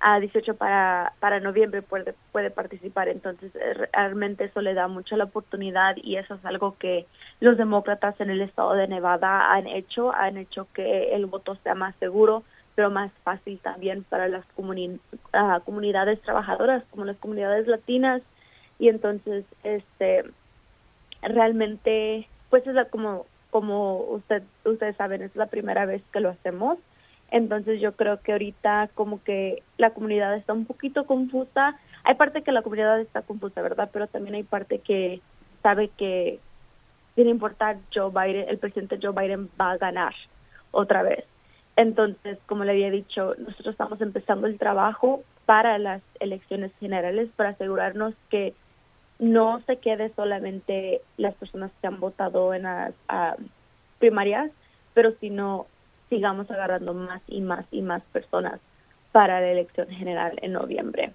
a 0.00 0.20
18 0.20 0.56
para, 0.56 1.14
para 1.20 1.40
noviembre 1.40 1.82
puede, 1.82 2.14
puede 2.32 2.50
participar. 2.50 3.08
Entonces, 3.08 3.54
eh, 3.56 3.88
realmente 3.92 4.44
eso 4.44 4.60
le 4.60 4.74
da 4.74 4.88
mucho 4.88 5.16
la 5.16 5.24
oportunidad 5.24 5.96
y 5.96 6.16
eso 6.16 6.34
es 6.34 6.44
algo 6.44 6.76
que 6.78 7.06
los 7.40 7.56
demócratas 7.56 8.20
en 8.20 8.30
el 8.30 8.42
estado 8.42 8.74
de 8.74 8.88
Nevada 8.88 9.52
han 9.52 9.66
hecho, 9.66 10.14
han 10.14 10.36
hecho 10.36 10.68
que 10.74 11.14
el 11.14 11.26
voto 11.26 11.56
sea 11.62 11.74
más 11.74 11.94
seguro, 11.96 12.42
pero 12.74 12.90
más 12.90 13.10
fácil 13.24 13.58
también 13.60 14.04
para 14.04 14.28
las 14.28 14.44
ah, 15.32 15.60
comunidades 15.64 16.20
trabajadoras, 16.22 16.84
como 16.90 17.06
las 17.06 17.16
comunidades 17.16 17.66
latinas, 17.66 18.20
y 18.78 18.88
entonces 18.88 19.44
este 19.64 20.24
realmente 21.22 22.28
pues 22.50 22.66
es 22.66 22.76
como 22.88 23.24
como 23.50 23.98
usted 23.98 24.42
ustedes 24.64 24.96
saben 24.96 25.22
es 25.22 25.34
la 25.36 25.46
primera 25.46 25.86
vez 25.86 26.02
que 26.12 26.20
lo 26.20 26.30
hacemos. 26.30 26.78
Entonces 27.30 27.80
yo 27.80 27.92
creo 27.92 28.20
que 28.20 28.32
ahorita 28.32 28.90
como 28.94 29.22
que 29.22 29.62
la 29.78 29.90
comunidad 29.90 30.36
está 30.36 30.52
un 30.52 30.66
poquito 30.66 31.06
confusa. 31.06 31.78
Hay 32.04 32.14
parte 32.14 32.42
que 32.42 32.52
la 32.52 32.62
comunidad 32.62 33.00
está 33.00 33.22
confusa 33.22 33.62
verdad 33.62 33.90
pero 33.92 34.06
también 34.06 34.34
hay 34.34 34.44
parte 34.44 34.78
que 34.78 35.20
sabe 35.62 35.88
que 35.96 36.38
sin 37.14 37.28
importar 37.28 37.78
Joe 37.94 38.10
Biden 38.10 38.48
el 38.48 38.58
presidente 38.58 38.98
Joe 39.02 39.12
Biden 39.12 39.50
va 39.60 39.72
a 39.72 39.78
ganar 39.78 40.14
otra 40.70 41.02
vez. 41.02 41.24
Entonces 41.76 42.38
como 42.46 42.64
le 42.64 42.72
había 42.72 42.90
dicho 42.90 43.34
nosotros 43.38 43.72
estamos 43.72 44.00
empezando 44.00 44.46
el 44.46 44.58
trabajo 44.58 45.22
para 45.46 45.78
las 45.78 46.02
elecciones 46.20 46.72
generales 46.78 47.28
para 47.36 47.50
asegurarnos 47.50 48.14
que 48.30 48.54
no 49.18 49.62
se 49.66 49.76
quede 49.76 50.12
solamente 50.14 51.00
las 51.16 51.34
personas 51.34 51.70
que 51.80 51.86
han 51.86 52.00
votado 52.00 52.52
en 52.54 52.64
las 52.64 52.94
primarias, 53.98 54.50
pero 54.94 55.12
sino 55.20 55.66
sigamos 56.08 56.50
agarrando 56.50 56.94
más 56.94 57.22
y 57.26 57.40
más 57.40 57.64
y 57.70 57.82
más 57.82 58.02
personas 58.12 58.60
para 59.12 59.40
la 59.40 59.50
elección 59.50 59.88
general 59.88 60.38
en 60.42 60.52
noviembre. 60.52 61.12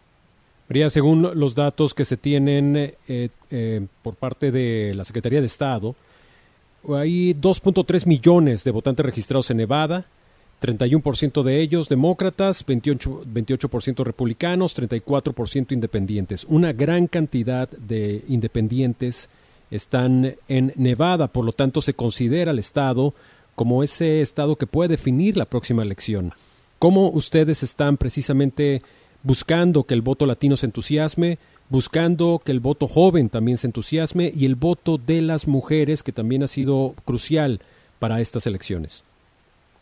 María, 0.67 0.89
según 0.89 1.37
los 1.37 1.53
datos 1.53 1.93
que 1.93 2.05
se 2.05 2.17
tienen 2.17 2.75
eh, 2.75 3.29
eh, 3.51 3.87
por 4.01 4.15
parte 4.15 4.51
de 4.51 4.93
la 4.95 5.03
Secretaría 5.03 5.41
de 5.41 5.47
Estado, 5.47 5.95
hay 6.89 7.33
2.3 7.33 8.07
millones 8.07 8.63
de 8.63 8.71
votantes 8.71 9.05
registrados 9.05 9.51
en 9.51 9.57
Nevada, 9.57 10.05
31% 10.61 11.41
de 11.41 11.59
ellos 11.59 11.89
demócratas, 11.89 12.65
28%, 12.65 13.23
28 13.25 14.03
republicanos, 14.03 14.77
34% 14.77 15.71
independientes. 15.71 16.45
Una 16.47 16.71
gran 16.71 17.07
cantidad 17.07 17.67
de 17.71 18.23
independientes 18.27 19.29
están 19.71 20.35
en 20.47 20.71
Nevada, 20.75 21.27
por 21.27 21.45
lo 21.45 21.53
tanto 21.53 21.81
se 21.81 21.95
considera 21.95 22.51
el 22.51 22.59
Estado 22.59 23.15
como 23.55 23.83
ese 23.83 24.21
Estado 24.21 24.55
que 24.55 24.67
puede 24.67 24.89
definir 24.89 25.35
la 25.35 25.45
próxima 25.45 25.81
elección. 25.81 26.33
¿Cómo 26.77 27.09
ustedes 27.09 27.63
están 27.63 27.97
precisamente 27.97 28.83
buscando 29.23 29.83
que 29.83 29.93
el 29.93 30.01
voto 30.01 30.25
latino 30.25 30.57
se 30.57 30.67
entusiasme, 30.67 31.39
buscando 31.69 32.41
que 32.43 32.51
el 32.51 32.59
voto 32.59 32.87
joven 32.87 33.29
también 33.29 33.57
se 33.57 33.67
entusiasme 33.67 34.31
y 34.35 34.45
el 34.45 34.55
voto 34.55 34.97
de 34.97 35.21
las 35.21 35.47
mujeres, 35.47 36.03
que 36.03 36.11
también 36.11 36.43
ha 36.43 36.47
sido 36.47 36.95
crucial 37.05 37.61
para 37.99 38.19
estas 38.19 38.45
elecciones? 38.45 39.03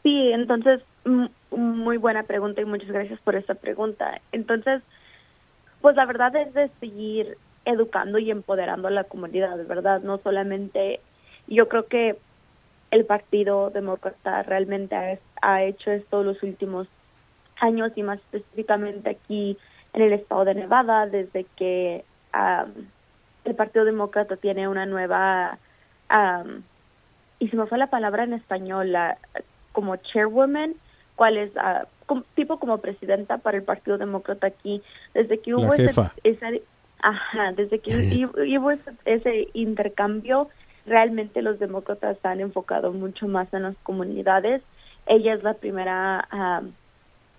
Sí, 0.04 0.32
entonces, 0.32 0.82
muy 1.52 1.98
buena 1.98 2.24
pregunta 2.24 2.62
y 2.62 2.66
muchas 2.66 2.90
gracias 2.90 3.20
por 3.22 3.36
esta 3.36 3.56
pregunta. 3.56 4.22
Entonces, 4.32 4.82
pues 5.82 5.96
la 5.96 6.06
verdad 6.06 6.36
es 6.36 6.54
de 6.54 6.70
seguir 6.80 7.38
educando 7.66 8.18
y 8.18 8.32
empoderando 8.32 8.88
a 8.88 8.92
la 8.92 9.04
comunidad, 9.04 9.58
¿verdad? 9.68 10.02
No 10.02 10.18
solamente, 10.18 11.00
yo 11.48 11.68
creo 11.68 11.88
que 11.88 12.18
el 12.92 13.06
Partido 13.06 13.70
Demócrata 13.70 14.44
realmente 14.44 15.20
ha, 15.42 15.64
hecho 15.64 15.92
esto 15.92 16.24
los 16.24 16.42
últimos 16.44 16.88
años 17.60 17.92
y 17.96 18.04
más 18.04 18.20
específicamente 18.20 19.10
aquí 19.10 19.58
en 19.94 20.02
el 20.02 20.14
estado 20.14 20.46
de 20.46 20.56
Nevada, 20.56 21.08
desde 21.08 21.46
que 21.56 22.04
el 23.46 23.56
Partido 23.56 23.86
Demócrata 23.86 24.38
tiene 24.38 24.68
una 24.68 24.86
nueva, 24.86 25.58
y 27.40 27.48
se 27.48 27.56
me 27.56 27.68
fue 27.68 27.78
la 27.78 27.88
palabra 27.88 28.24
en 28.24 28.34
español, 28.34 28.92
la 28.92 29.18
como 29.72 29.96
chairwoman, 29.98 30.76
cuál 31.16 31.38
es 31.38 31.52
uh, 31.56 32.22
tipo 32.36 32.60
como 32.60 32.80
presidenta 32.80 33.38
para 33.38 33.58
el 33.58 33.64
Partido 33.64 33.98
Demócrata 33.98 34.48
aquí, 34.48 34.82
desde 35.14 35.40
que 35.40 35.54
hubo 35.54 35.74
ese, 35.74 36.64
ajá, 37.02 37.52
desde 37.54 37.80
que 37.80 38.26
hubo 38.58 38.72
ese, 39.06 39.48
intercambio, 39.54 40.50
realmente 40.86 41.42
los 41.42 41.60
demócratas 41.60 42.18
han 42.24 42.40
enfocado 42.40 42.92
mucho 42.94 43.28
más 43.28 43.54
en 43.54 43.64
las 43.64 43.76
comunidades. 43.84 44.62
Ella 45.08 45.34
es 45.34 45.44
la 45.44 45.54
primera 45.54 46.28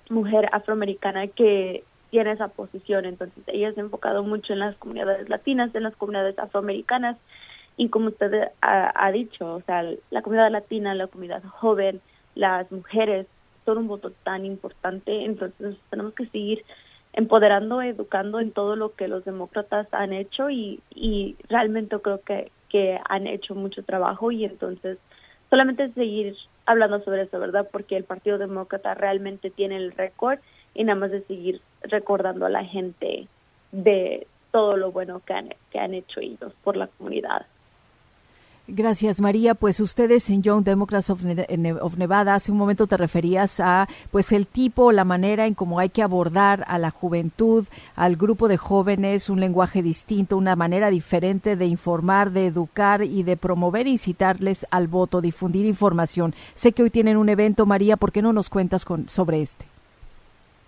mujer 0.08 0.48
afroamericana 0.52 1.26
que 1.28 1.84
tiene 2.10 2.32
esa 2.32 2.48
posición, 2.48 3.04
entonces 3.04 3.42
ella 3.46 3.72
se 3.72 3.80
ha 3.80 3.84
enfocado 3.84 4.22
mucho 4.24 4.52
en 4.52 4.58
las 4.58 4.76
comunidades 4.76 5.28
latinas, 5.28 5.74
en 5.74 5.84
las 5.84 5.96
comunidades 5.96 6.38
afroamericanas 6.38 7.16
y 7.76 7.88
como 7.88 8.08
usted 8.08 8.50
ha, 8.60 9.06
ha 9.06 9.12
dicho, 9.12 9.54
o 9.54 9.62
sea, 9.62 9.84
la 10.10 10.22
comunidad 10.22 10.50
latina, 10.50 10.94
la 10.94 11.06
comunidad 11.06 11.42
joven, 11.44 12.00
las 12.40 12.72
mujeres 12.72 13.26
son 13.66 13.76
un 13.76 13.88
voto 13.88 14.12
tan 14.24 14.46
importante, 14.46 15.26
entonces 15.26 15.76
tenemos 15.90 16.14
que 16.14 16.26
seguir 16.28 16.64
empoderando, 17.12 17.82
educando 17.82 18.40
en 18.40 18.50
todo 18.50 18.76
lo 18.76 18.94
que 18.94 19.08
los 19.08 19.26
demócratas 19.26 19.86
han 19.92 20.14
hecho 20.14 20.48
y, 20.48 20.80
realmente 21.50 21.98
creo 21.98 22.22
que, 22.22 22.50
que 22.70 22.98
han 23.10 23.26
hecho 23.26 23.54
mucho 23.54 23.82
trabajo 23.82 24.32
y 24.32 24.46
entonces 24.46 24.96
solamente 25.50 25.92
seguir 25.92 26.34
hablando 26.64 27.04
sobre 27.04 27.22
eso, 27.22 27.38
¿verdad? 27.38 27.68
Porque 27.70 27.96
el 27.96 28.04
Partido 28.04 28.38
Demócrata 28.38 28.94
realmente 28.94 29.50
tiene 29.50 29.76
el 29.76 29.92
récord 29.92 30.38
y 30.72 30.84
nada 30.84 30.98
más 30.98 31.10
de 31.10 31.22
seguir 31.24 31.60
recordando 31.82 32.46
a 32.46 32.50
la 32.50 32.64
gente 32.64 33.26
de 33.72 34.26
todo 34.50 34.78
lo 34.78 34.92
bueno 34.92 35.20
que 35.26 35.34
han, 35.34 35.54
que 35.70 35.78
han 35.78 35.92
hecho 35.92 36.20
ellos 36.20 36.54
por 36.64 36.76
la 36.76 36.86
comunidad. 36.86 37.44
Gracias, 38.72 39.20
María. 39.20 39.54
Pues 39.54 39.80
ustedes 39.80 40.30
en 40.30 40.42
Young 40.42 40.62
Democrats 40.62 41.10
of, 41.10 41.22
Nevada, 41.24 42.36
hace 42.36 42.52
un 42.52 42.58
momento 42.58 42.86
te 42.86 42.96
referías 42.96 43.58
a 43.58 43.88
pues 44.12 44.30
el 44.30 44.46
tipo, 44.46 44.92
la 44.92 45.04
manera 45.04 45.46
en 45.46 45.54
cómo 45.54 45.80
hay 45.80 45.88
que 45.88 46.04
abordar 46.04 46.64
a 46.68 46.78
la 46.78 46.90
juventud, 46.90 47.66
al 47.96 48.14
grupo 48.14 48.46
de 48.46 48.58
jóvenes, 48.58 49.28
un 49.28 49.40
lenguaje 49.40 49.82
distinto, 49.82 50.36
una 50.36 50.54
manera 50.54 50.88
diferente 50.90 51.56
de 51.56 51.66
informar, 51.66 52.30
de 52.30 52.46
educar 52.46 53.02
y 53.02 53.24
de 53.24 53.36
promover 53.36 53.88
e 53.88 53.90
incitarles 53.90 54.64
al 54.70 54.86
voto, 54.86 55.20
difundir 55.20 55.66
información. 55.66 56.32
Sé 56.54 56.70
que 56.70 56.84
hoy 56.84 56.90
tienen 56.90 57.16
un 57.16 57.28
evento, 57.28 57.66
María, 57.66 57.96
¿por 57.96 58.12
qué 58.12 58.22
no 58.22 58.32
nos 58.32 58.50
cuentas 58.50 58.84
con, 58.84 59.08
sobre 59.08 59.42
este? 59.42 59.64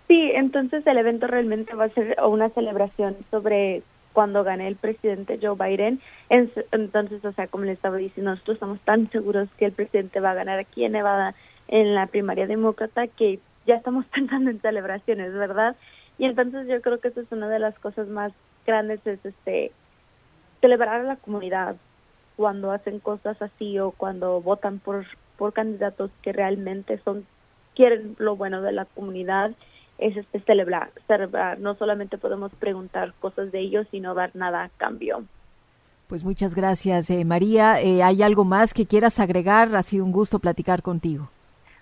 Sí, 0.09 0.31
entonces 0.35 0.85
el 0.85 0.97
evento 0.97 1.27
realmente 1.27 1.73
va 1.73 1.85
a 1.85 1.89
ser 1.89 2.17
una 2.21 2.49
celebración 2.49 3.15
sobre 3.31 3.81
cuando 4.13 4.43
gane 4.43 4.67
el 4.67 4.75
presidente 4.75 5.39
Joe 5.41 5.55
Biden. 5.57 5.99
Entonces, 6.29 7.23
o 7.25 7.31
sea, 7.33 7.47
como 7.47 7.65
le 7.65 7.73
estaba 7.73 7.97
diciendo, 7.97 8.31
nosotros 8.31 8.55
estamos 8.55 8.79
tan 8.81 9.09
seguros 9.11 9.49
que 9.57 9.65
el 9.65 9.71
presidente 9.71 10.19
va 10.19 10.31
a 10.31 10.35
ganar 10.35 10.59
aquí 10.59 10.85
en 10.85 10.93
Nevada 10.93 11.35
en 11.67 11.95
la 11.95 12.07
primaria 12.07 12.47
demócrata 12.47 13.07
que 13.07 13.39
ya 13.65 13.75
estamos 13.75 14.05
pensando 14.13 14.51
en 14.51 14.61
celebraciones, 14.61 15.33
¿verdad? 15.33 15.75
Y 16.17 16.25
entonces 16.25 16.67
yo 16.67 16.81
creo 16.81 16.99
que 16.99 17.09
eso 17.09 17.21
es 17.21 17.31
una 17.31 17.49
de 17.49 17.59
las 17.59 17.77
cosas 17.79 18.07
más 18.07 18.31
grandes, 18.65 19.05
es 19.05 19.23
este 19.25 19.71
celebrar 20.61 21.01
a 21.01 21.03
la 21.03 21.15
comunidad 21.17 21.75
cuando 22.37 22.71
hacen 22.71 22.99
cosas 22.99 23.41
así 23.41 23.77
o 23.79 23.91
cuando 23.91 24.39
votan 24.41 24.79
por 24.79 25.05
por 25.37 25.51
candidatos 25.51 26.11
que 26.21 26.31
realmente 26.31 26.99
son 27.03 27.25
quieren 27.75 28.15
lo 28.19 28.35
bueno 28.35 28.61
de 28.61 28.71
la 28.71 28.85
comunidad 28.85 29.51
es 30.03 30.17
este 30.17 30.39
celebrar, 30.41 30.91
celebrar. 31.07 31.59
No 31.59 31.75
solamente 31.75 32.17
podemos 32.17 32.51
preguntar 32.55 33.13
cosas 33.19 33.51
de 33.51 33.59
ellos, 33.59 33.87
sino 33.89 34.13
dar 34.13 34.31
nada 34.35 34.63
a 34.63 34.69
cambio. 34.69 35.23
Pues 36.07 36.23
muchas 36.23 36.55
gracias, 36.55 37.09
eh, 37.09 37.23
María. 37.23 37.81
Eh, 37.81 38.03
¿Hay 38.03 38.21
algo 38.21 38.43
más 38.43 38.73
que 38.73 38.85
quieras 38.85 39.19
agregar? 39.19 39.73
Ha 39.75 39.83
sido 39.83 40.03
un 40.03 40.11
gusto 40.11 40.39
platicar 40.39 40.81
contigo. 40.81 41.29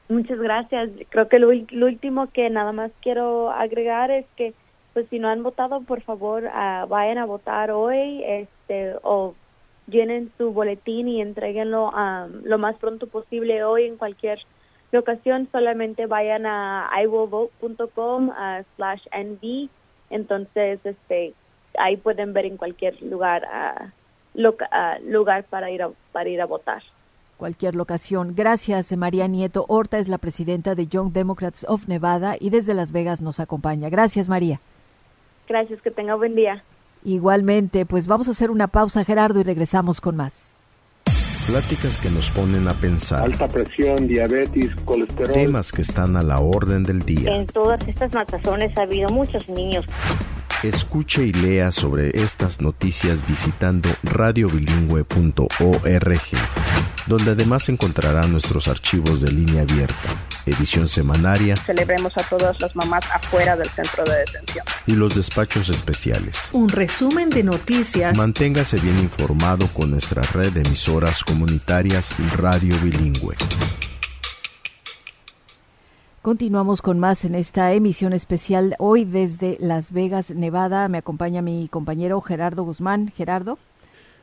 Muchas 0.07 0.39
gracias. 0.39 0.89
Creo 1.09 1.27
que 1.27 1.39
lo, 1.39 1.49
último 1.49 2.27
que 2.31 2.49
nada 2.49 2.71
más 2.71 2.91
quiero 3.01 3.49
agregar 3.49 4.11
es 4.11 4.25
que, 4.35 4.53
pues, 4.93 5.07
si 5.09 5.19
no 5.19 5.27
han 5.27 5.41
votado, 5.41 5.81
por 5.81 6.01
favor, 6.01 6.43
uh, 6.43 6.87
vayan 6.87 7.17
a 7.17 7.25
votar 7.25 7.71
hoy, 7.71 8.23
este, 8.23 8.93
o 9.03 9.33
llenen 9.87 10.31
su 10.37 10.51
boletín 10.51 11.07
y 11.07 11.21
entreguenlo 11.21 11.89
um, 11.89 12.43
lo 12.43 12.57
más 12.57 12.75
pronto 12.77 13.07
posible 13.07 13.63
hoy 13.63 13.85
en 13.85 13.97
cualquier 13.97 14.39
ocasión. 14.97 15.47
Solamente 15.51 16.05
vayan 16.05 16.45
a 16.45 16.89
iwillvote.com 17.03 18.29
uh, 18.29 18.63
slash 18.75 19.01
nv. 19.11 19.69
Entonces, 20.09 20.79
este, 20.83 21.33
ahí 21.77 21.97
pueden 21.97 22.33
ver 22.33 22.45
en 22.45 22.57
cualquier 22.57 23.01
lugar. 23.01 23.43
Uh, 23.43 23.87
lugar 24.33 25.43
para 25.49 25.69
ir 25.71 25.83
a, 25.83 25.89
para 26.11 26.29
ir 26.29 26.41
a 26.41 26.45
votar. 26.45 26.81
Cualquier 27.37 27.75
locación. 27.75 28.35
Gracias, 28.35 28.95
María 28.95 29.27
Nieto 29.27 29.65
Horta 29.67 29.97
es 29.97 30.07
la 30.07 30.19
presidenta 30.19 30.75
de 30.75 30.87
Young 30.87 31.11
Democrats 31.11 31.65
of 31.67 31.87
Nevada 31.87 32.35
y 32.39 32.51
desde 32.51 32.73
Las 32.73 32.91
Vegas 32.91 33.21
nos 33.21 33.39
acompaña. 33.39 33.89
Gracias, 33.89 34.29
María. 34.29 34.59
Gracias, 35.47 35.81
que 35.81 35.91
tenga 35.91 36.15
buen 36.15 36.35
día. 36.35 36.63
Igualmente, 37.03 37.85
pues 37.85 38.07
vamos 38.07 38.27
a 38.27 38.31
hacer 38.31 38.51
una 38.51 38.67
pausa, 38.67 39.03
Gerardo, 39.03 39.39
y 39.39 39.43
regresamos 39.43 39.99
con 39.99 40.15
más. 40.15 40.57
Pláticas 41.47 41.97
que 41.97 42.09
nos 42.09 42.29
ponen 42.29 42.67
a 42.67 42.73
pensar. 42.73 43.23
Alta 43.23 43.47
presión, 43.47 44.07
diabetes, 44.07 44.73
colesterol. 44.85 45.33
Temas 45.33 45.71
que 45.71 45.81
están 45.81 46.15
a 46.15 46.21
la 46.21 46.39
orden 46.39 46.83
del 46.83 47.01
día. 47.01 47.35
En 47.35 47.47
todas 47.47 47.85
estas 47.87 48.13
matazones 48.13 48.77
ha 48.77 48.83
habido 48.83 49.09
muchos 49.09 49.49
niños. 49.49 49.85
Escuche 50.63 51.25
y 51.25 51.33
lea 51.33 51.71
sobre 51.71 52.09
estas 52.09 52.61
noticias 52.61 53.27
visitando 53.27 53.89
radiobilingüe.org, 54.03 56.21
donde 57.07 57.31
además 57.31 57.67
encontrará 57.69 58.27
nuestros 58.27 58.67
archivos 58.67 59.21
de 59.21 59.31
línea 59.31 59.63
abierta, 59.63 60.09
edición 60.45 60.87
semanaria. 60.87 61.55
Celebremos 61.55 62.13
a 62.17 62.23
todas 62.23 62.59
las 62.59 62.75
mamás 62.75 63.03
afuera 63.13 63.55
del 63.55 63.69
centro 63.69 64.03
de 64.05 64.19
detención. 64.19 64.65
Y 64.87 64.93
los 64.93 65.15
despachos 65.15 65.69
especiales. 65.69 66.49
Un 66.51 66.69
resumen 66.69 67.29
de 67.29 67.43
noticias. 67.43 68.17
Manténgase 68.17 68.77
bien 68.77 68.99
informado 68.99 69.67
con 69.67 69.91
nuestra 69.91 70.21
red 70.33 70.51
de 70.51 70.61
emisoras 70.61 71.23
comunitarias 71.23 72.13
Radio 72.37 72.75
Bilingüe. 72.81 73.35
Continuamos 76.21 76.83
con 76.83 76.99
más 76.99 77.25
en 77.25 77.33
esta 77.33 77.73
emisión 77.73 78.13
especial 78.13 78.75
hoy 78.77 79.05
desde 79.05 79.57
Las 79.59 79.91
Vegas, 79.91 80.29
Nevada. 80.29 80.87
Me 80.87 80.99
acompaña 80.99 81.41
mi 81.41 81.67
compañero 81.67 82.21
Gerardo 82.21 82.63
Guzmán. 82.63 83.11
Gerardo. 83.15 83.57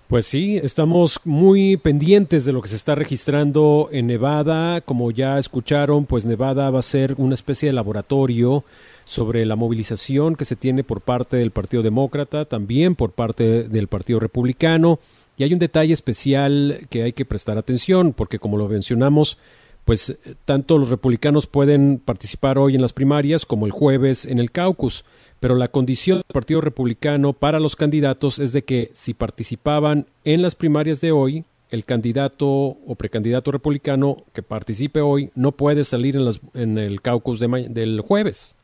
Pues 0.08 0.24
sí, 0.24 0.56
estamos 0.56 1.20
muy 1.26 1.76
pendientes 1.76 2.46
de 2.46 2.52
lo 2.52 2.62
que 2.62 2.70
se 2.70 2.76
está 2.76 2.94
registrando 2.94 3.90
en 3.92 4.06
Nevada. 4.06 4.80
Como 4.80 5.10
ya 5.10 5.38
escucharon, 5.38 6.06
pues 6.06 6.24
Nevada 6.24 6.70
va 6.70 6.78
a 6.78 6.82
ser 6.82 7.14
una 7.18 7.34
especie 7.34 7.68
de 7.68 7.74
laboratorio 7.74 8.64
sobre 9.04 9.44
la 9.44 9.54
movilización 9.54 10.34
que 10.34 10.46
se 10.46 10.56
tiene 10.56 10.82
por 10.82 11.02
parte 11.02 11.36
del 11.36 11.50
Partido 11.50 11.82
Demócrata, 11.82 12.46
también 12.46 12.94
por 12.94 13.12
parte 13.12 13.64
del 13.64 13.88
Partido 13.88 14.18
Republicano. 14.18 14.98
Y 15.36 15.42
hay 15.42 15.52
un 15.52 15.58
detalle 15.58 15.92
especial 15.92 16.86
que 16.88 17.02
hay 17.02 17.12
que 17.12 17.26
prestar 17.26 17.58
atención, 17.58 18.14
porque 18.14 18.38
como 18.38 18.56
lo 18.56 18.66
mencionamos, 18.66 19.36
pues 19.84 20.08
eh, 20.08 20.34
tanto 20.46 20.78
los 20.78 20.88
republicanos 20.88 21.46
pueden 21.46 22.00
participar 22.02 22.58
hoy 22.58 22.74
en 22.74 22.80
las 22.80 22.94
primarias 22.94 23.44
como 23.44 23.66
el 23.66 23.72
jueves 23.72 24.24
en 24.24 24.38
el 24.38 24.52
caucus, 24.52 25.04
pero 25.40 25.54
la 25.54 25.68
condición 25.68 26.18
del 26.18 26.32
Partido 26.32 26.60
Republicano 26.60 27.32
para 27.32 27.60
los 27.60 27.76
candidatos 27.76 28.38
es 28.38 28.52
de 28.52 28.62
que 28.62 28.90
si 28.94 29.14
participaban 29.14 30.06
en 30.24 30.42
las 30.42 30.54
primarias 30.54 31.00
de 31.00 31.12
hoy, 31.12 31.44
el 31.70 31.84
candidato 31.84 32.46
o 32.48 32.94
precandidato 32.96 33.52
republicano 33.52 34.24
que 34.32 34.42
participe 34.42 35.00
hoy 35.00 35.30
no 35.34 35.52
puede 35.52 35.84
salir 35.84 36.16
en, 36.16 36.28
en 36.54 36.78
el 36.78 37.02
caucus 37.02 37.40
del 37.40 38.00
jueves. 38.00 38.56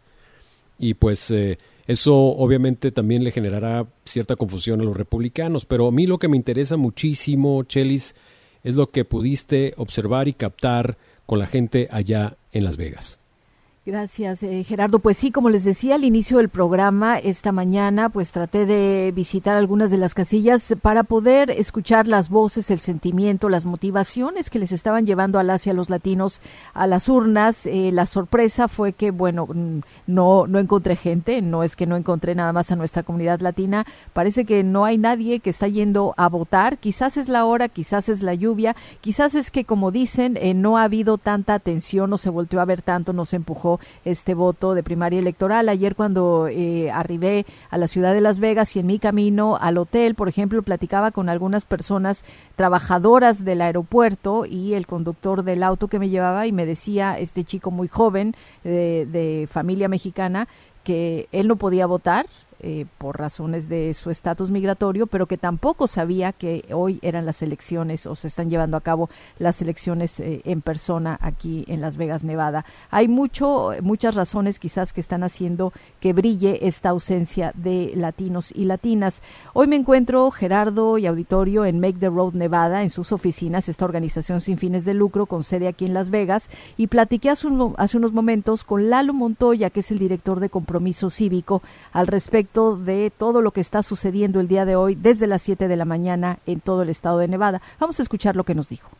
Y 0.79 0.95
pues 0.95 1.31
eh, 1.31 1.59
eso 1.87 2.17
obviamente 2.17 2.91
también 2.93 3.23
le 3.23 3.31
generará 3.31 3.87
cierta 4.05 4.37
confusión 4.37 4.81
a 4.81 4.85
los 4.85 4.97
republicanos, 4.97 5.67
pero 5.67 5.87
a 5.87 5.93
mí 5.93 6.07
lo 6.07 6.19
que 6.19 6.29
me 6.29 6.37
interesa 6.37 6.77
muchísimo, 6.77 7.63
Chelis, 7.65 8.15
es 8.63 8.75
lo 8.75 8.87
que 8.87 9.05
pudiste 9.05 9.75
observar 9.77 10.27
y 10.27 10.33
captar 10.33 10.97
con 11.27 11.39
la 11.39 11.47
gente 11.47 11.89
allá 11.91 12.37
en 12.53 12.65
Las 12.65 12.77
Vegas. 12.77 13.19
Gracias, 13.87 14.43
eh, 14.43 14.65
Gerardo. 14.65 14.99
Pues 14.99 15.19
sí, 15.19 15.31
como 15.31 15.51
les 15.51 15.63
decía 15.63 15.97
al 15.97 16.05
inicio 16.05 16.39
del 16.39 16.49
programa, 16.49 17.19
esta 17.19 17.53
mañana 17.53 18.09
pues 18.09 18.33
traté 18.33 18.65
de 18.65 19.13
visitar 19.15 19.57
algunas 19.57 19.91
de 19.91 19.99
las 19.99 20.15
casillas 20.15 20.75
para 20.81 21.03
poder 21.03 21.51
escuchar 21.51 22.07
las 22.07 22.31
voces, 22.31 22.71
el 22.71 22.81
sentimiento, 22.81 23.51
las 23.51 23.67
motivaciones 23.67 24.49
que 24.49 24.59
les 24.59 24.73
estaban 24.73 25.05
llevando 25.05 25.39
al 25.39 25.51
Asia 25.51 25.75
los 25.75 25.91
latinos 25.91 26.41
a 26.73 26.87
las 26.87 27.11
urnas. 27.11 27.67
Eh, 27.67 27.91
la 27.93 28.07
sorpresa 28.07 28.69
fue 28.69 28.95
que, 28.95 29.11
bueno, 29.11 29.47
no, 30.07 30.47
no 30.47 30.59
encontré 30.59 30.97
gente, 30.97 31.43
no 31.43 31.63
es 31.63 31.77
que 31.77 31.85
no 31.85 31.97
encontré 31.97 32.35
nada 32.35 32.55
más 32.55 32.73
a 32.73 32.77
nuestra 32.77 33.03
comunidad 33.03 33.41
latina. 33.41 33.85
Parece 34.15 34.47
que 34.47 34.65
no 34.65 34.87
hay 34.87 34.97
nadie 34.97 35.41
que 35.41 35.51
está 35.51 35.69
yendo 35.69 36.15
a 36.17 36.31
votar. 36.31 36.79
Quizás 36.79 37.19
es 37.19 37.29
la 37.29 37.45
hora, 37.45 37.69
quizás 37.69 38.09
es 38.09 38.23
la 38.23 38.33
lluvia, 38.33 38.77
quizás 39.03 39.35
es 39.35 39.51
que, 39.51 39.67
como 39.67 39.91
dicen, 39.91 40.39
eh, 40.41 40.55
no 40.55 40.79
ha 40.79 40.85
habido 40.85 41.19
tanta 41.19 41.53
atención, 41.53 42.09
no 42.09 42.17
se 42.17 42.31
volteó 42.31 42.63
a 42.63 42.65
ver 42.65 42.81
tanto, 42.81 43.13
no 43.13 43.27
se 43.27 43.37
empujó 43.37 43.74
este 44.05 44.35
voto 44.35 44.75
de 44.75 44.83
primaria 44.83 45.19
electoral. 45.19 45.69
Ayer 45.69 45.95
cuando 45.95 46.49
eh, 46.49 46.91
arribé 46.91 47.47
a 47.71 47.79
la 47.79 47.89
ciudad 47.89 48.15
de 48.15 48.21
Las 48.21 48.39
Vegas 48.39 48.75
y 48.77 48.81
en 48.81 48.87
mi 48.87 48.99
camino 48.99 49.57
al 49.61 49.79
hotel, 49.79 50.15
por 50.15 50.29
ejemplo, 50.29 50.63
platicaba 50.63 51.11
con 51.11 51.29
algunas 51.29 51.65
personas 51.65 52.25
trabajadoras 52.57 53.45
del 53.45 53.61
aeropuerto 53.61 54.47
y 54.47 54.75
el 54.75 54.87
conductor 54.87 55.43
del 55.43 55.63
auto 55.63 55.89
que 55.89 55.99
me 55.99 56.09
llevaba 56.09 56.47
y 56.47 56.53
me 56.53 56.67
decía 56.67 57.19
este 57.19 57.45
chico 57.45 57.71
muy 57.71 57.89
joven 57.89 58.35
de 58.65 59.49
familia 59.51 59.89
mexicana 59.89 60.49
que 60.85 61.29
él 61.33 61.49
no 61.49 61.57
podía 61.57 61.87
votar, 61.87 62.27
eh, 62.67 62.87
por 62.97 63.19
razones 63.19 63.69
de 63.69 63.93
su 63.93 64.09
estatus 64.09 64.51
migratorio, 64.51 65.07
pero 65.07 65.27
que 65.27 65.37
tampoco 65.37 65.87
sabía 65.87 66.33
que 66.33 66.65
hoy 66.73 66.99
eran 67.03 67.27
las 67.27 67.43
elecciones 67.43 68.07
o 68.07 68.17
se 68.17 68.29
están 68.29 68.49
llevando 68.49 68.79
a 68.79 68.81
cabo 68.81 69.11
las 69.39 69.61
elecciones 69.61 70.19
eh, 70.19 70.41
en 70.47 70.63
persona 70.63 71.19
aquí 71.21 71.67
en 71.69 71.83
Las 71.83 71.99
Vegas, 71.99 72.25
Nevada. 72.25 72.65
Hay 72.91 73.07
mucho, 73.07 73.73
muchas 73.83 74.15
razones 74.15 74.59
quizás 74.59 74.95
que 74.95 75.03
están 75.03 75.25
haciendo 75.25 75.75
que 76.01 76.15
brille 76.15 76.67
esta 76.67 76.89
ausencia 76.89 77.53
de 77.55 77.93
latinos 77.97 78.51
y 78.51 78.65
latinas. 78.65 79.21
Hoy 79.53 79.67
me 79.67 79.77
encuentro, 79.77 80.31
Gerardo 80.31 80.97
y 80.97 81.05
auditorio, 81.05 81.67
en 81.67 81.81
Make 81.81 81.99
the 81.99 82.09
Road, 82.09 82.33
Nevada, 82.33 82.83
en 82.83 82.89
sus 82.89 83.13
oficinas, 83.13 83.69
esta 83.69 83.85
organización 83.85 84.41
sin 84.41 84.57
fines 84.57 84.87
de 84.87 84.95
lucro 84.95 85.27
con 85.27 85.45
sede 85.45 85.69
aquí 85.69 85.85
en 85.85 85.93
Las 85.93 86.09
Vegas, 86.09 86.49
y 86.79 86.87
platiqué 86.87 87.29
hace, 87.29 87.47
hace 87.77 87.99
unos 87.99 88.15
momentos 88.15 88.65
con 88.65 88.89
Lalo 88.89 89.13
Montoya, 89.13 89.69
que 89.69 89.81
es 89.81 89.91
el 89.91 89.99
director 89.99 90.41
de 90.41 90.49
compromiso 90.49 91.11
cívico, 91.11 91.61
al 91.93 92.07
respecto 92.07 92.54
de 92.55 93.11
todo 93.11 93.43
lo 93.43 93.51
que 93.51 93.61
está 93.61 93.83
sucediendo 93.83 94.39
el 94.39 94.49
día 94.49 94.65
de 94.65 94.77
hoy 94.77 94.95
desde 94.95 95.27
las 95.27 95.43
7 95.43 95.67
de 95.67 95.77
la 95.77 95.85
mañana 95.85 96.39
en 96.47 96.61
todo 96.61 96.83
el 96.83 96.89
estado 96.89 97.19
de 97.19 97.29
Nevada. 97.29 97.61
Vamos 97.81 97.99
a 97.99 98.03
escuchar 98.03 98.37
lo 98.37 98.45
que 98.45 98.55
nos 98.55 98.69
dijo. 98.69 98.91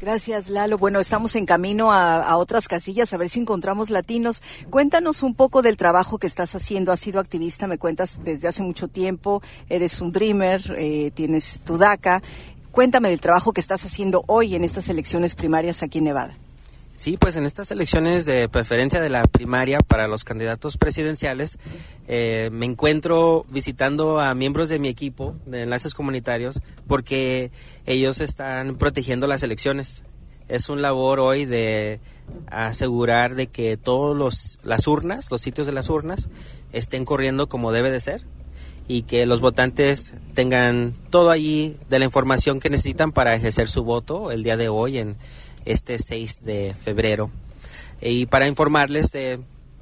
Gracias, 0.00 0.48
Lalo. 0.48 0.78
Bueno, 0.78 0.98
estamos 0.98 1.36
en 1.36 1.44
camino 1.44 1.92
a, 1.92 2.34
otras 2.38 2.68
casillas 2.68 3.12
a 3.12 3.18
ver 3.18 3.28
si 3.28 3.38
encontramos 3.38 3.90
latinos. 3.90 4.42
Cuéntanos 4.70 5.22
un 5.22 5.34
poco 5.34 5.60
del 5.60 5.76
trabajo 5.76 6.16
que 6.16 6.26
estás 6.26 6.54
haciendo. 6.54 6.90
Has 6.90 7.00
sido 7.00 7.20
activista, 7.20 7.66
me 7.66 7.76
cuentas, 7.76 8.18
desde 8.24 8.48
hace 8.48 8.62
mucho 8.62 8.88
tiempo. 8.88 9.42
Eres 9.68 10.00
un 10.00 10.10
dreamer, 10.10 10.74
eh, 10.78 11.10
tienes 11.12 11.60
tu 11.62 11.76
DACA. 11.76 12.22
Cuéntame 12.72 13.10
del 13.10 13.20
trabajo 13.20 13.52
que 13.52 13.60
estás 13.60 13.84
haciendo 13.84 14.24
hoy 14.26 14.54
en 14.54 14.64
estas 14.64 14.88
elecciones 14.88 15.34
primarias 15.34 15.82
aquí 15.82 15.98
en 15.98 16.04
Nevada. 16.04 16.34
Sí, 17.00 17.16
pues 17.16 17.34
en 17.36 17.46
estas 17.46 17.70
elecciones 17.70 18.26
de 18.26 18.46
preferencia 18.50 19.00
de 19.00 19.08
la 19.08 19.22
primaria 19.22 19.78
para 19.78 20.06
los 20.06 20.22
candidatos 20.22 20.76
presidenciales, 20.76 21.58
eh, 22.06 22.50
me 22.52 22.66
encuentro 22.66 23.46
visitando 23.48 24.20
a 24.20 24.34
miembros 24.34 24.68
de 24.68 24.78
mi 24.78 24.90
equipo 24.90 25.34
de 25.46 25.62
enlaces 25.62 25.94
comunitarios 25.94 26.60
porque 26.86 27.52
ellos 27.86 28.20
están 28.20 28.76
protegiendo 28.76 29.26
las 29.26 29.42
elecciones. 29.42 30.04
Es 30.46 30.68
un 30.68 30.82
labor 30.82 31.20
hoy 31.20 31.46
de 31.46 32.00
asegurar 32.48 33.34
de 33.34 33.46
que 33.46 33.78
todos 33.78 34.58
las 34.62 34.86
urnas, 34.86 35.30
los 35.30 35.40
sitios 35.40 35.66
de 35.66 35.72
las 35.72 35.88
urnas, 35.88 36.28
estén 36.70 37.06
corriendo 37.06 37.48
como 37.48 37.72
debe 37.72 37.90
de 37.90 38.00
ser 38.00 38.26
y 38.88 39.04
que 39.04 39.24
los 39.24 39.40
votantes 39.40 40.12
tengan 40.34 40.92
todo 41.08 41.30
allí 41.30 41.78
de 41.88 41.98
la 41.98 42.04
información 42.04 42.60
que 42.60 42.68
necesitan 42.68 43.12
para 43.12 43.34
ejercer 43.34 43.70
su 43.70 43.84
voto 43.84 44.32
el 44.32 44.42
día 44.42 44.58
de 44.58 44.68
hoy 44.68 44.98
en 44.98 45.16
este 45.64 45.98
6 45.98 46.42
de 46.42 46.74
febrero. 46.74 47.30
Y 48.00 48.26
para 48.26 48.48
informarles 48.48 49.10
de, 49.12 49.40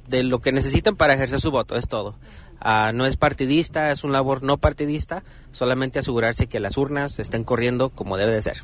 lo 0.09 0.39
que 0.39 0.51
necesitan 0.51 0.95
para 0.95 1.13
ejercer 1.13 1.39
su 1.39 1.51
voto, 1.51 1.75
es 1.75 1.87
todo. 1.87 2.15
Ah, 2.59 2.91
no 2.93 3.05
es 3.05 3.15
partidista, 3.15 3.91
es 3.91 4.03
un 4.03 4.11
labor 4.11 4.43
no 4.43 4.57
partidista, 4.57 5.23
solamente 5.51 5.99
asegurarse 5.99 6.47
que 6.47 6.59
las 6.59 6.77
urnas 6.77 7.19
estén 7.19 7.43
corriendo 7.43 7.89
como 7.89 8.17
debe 8.17 8.33
de 8.33 8.41
ser. 8.41 8.57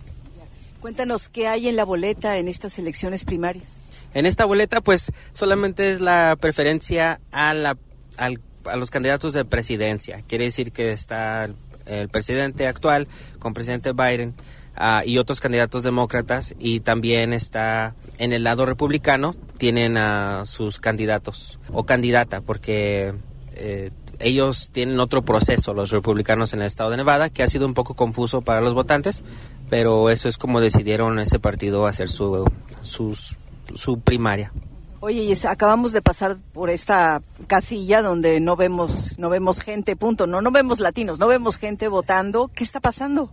Cuéntanos 0.82 1.30
qué 1.30 1.48
hay 1.48 1.68
en 1.68 1.78
la 1.78 1.86
boleta 1.86 2.38
en 2.38 2.48
estas 2.48 2.78
elecciones 2.78 3.24
primarias. 3.24 3.86
En 4.14 4.26
esta 4.26 4.46
boleta, 4.46 4.82
pues 4.82 5.12
solamente 5.34 5.92
es 5.92 6.02
la 6.02 6.38
preferencia 6.40 7.20
a, 7.32 7.54
la, 7.54 7.78
a 8.18 8.76
los 8.76 8.92
candidatos 8.92 9.34
de 9.34 9.46
presidencia. 9.46 10.24
Quiere 10.28 10.46
decir 10.46 10.72
que 10.72 10.92
está 10.92 11.50
el, 11.86 12.10
presidente 12.10 12.68
actual 12.68 13.08
con 13.40 13.54
presidente 13.54 13.94
Biden 13.94 14.34
ah, 14.76 15.04
y 15.06 15.18
otros 15.18 15.40
candidatos 15.40 15.84
demócratas 15.84 16.56
y 16.60 16.80
también 16.82 17.34
está 17.34 17.96
en 18.18 18.34
el 18.34 18.44
lado 18.44 18.66
republicano 18.66 19.36
tienen 19.58 19.98
a 19.98 20.46
sus 20.46 20.80
candidatos 20.80 21.60
o 21.72 21.86
candidata 21.86 22.42
porque 22.42 23.14
eh, 23.56 23.92
ellos 24.20 24.70
tienen 24.72 25.00
otro 25.00 25.24
proceso, 25.24 25.74
los 25.74 25.92
republicanos 25.92 26.54
en 26.54 26.62
el 26.62 26.68
estado 26.68 26.90
de 26.90 26.98
Nevada, 26.98 27.30
que 27.30 27.44
ha 27.44 27.48
sido 27.48 27.66
un 27.66 27.74
poco 27.74 27.96
confuso 27.96 28.42
para 28.42 28.62
los 28.62 28.74
votantes, 28.74 29.24
pero 29.70 30.10
eso 30.10 30.30
es 30.30 30.38
como 30.38 30.62
decidieron 30.62 31.20
ese 31.20 31.40
partido 31.40 31.86
hacer 31.86 32.08
su, 32.08 32.50
sus 32.82 33.38
su 33.74 34.00
primaria. 34.00 34.52
Oye, 35.00 35.24
y 35.24 35.34
acabamos 35.46 35.92
de 35.92 36.02
pasar 36.02 36.38
por 36.54 36.70
esta 36.70 37.22
casilla 37.48 38.02
donde 38.02 38.40
no 38.40 38.56
vemos, 38.56 39.20
no 39.20 39.30
vemos 39.30 39.60
gente, 39.62 39.96
punto, 39.96 40.26
no, 40.26 40.42
no 40.42 40.52
vemos 40.52 40.80
latinos, 40.80 41.20
no 41.20 41.28
vemos 41.28 41.58
gente 41.58 41.88
votando. 41.88 42.50
¿Qué 42.54 42.64
está 42.64 42.80
pasando? 42.80 43.30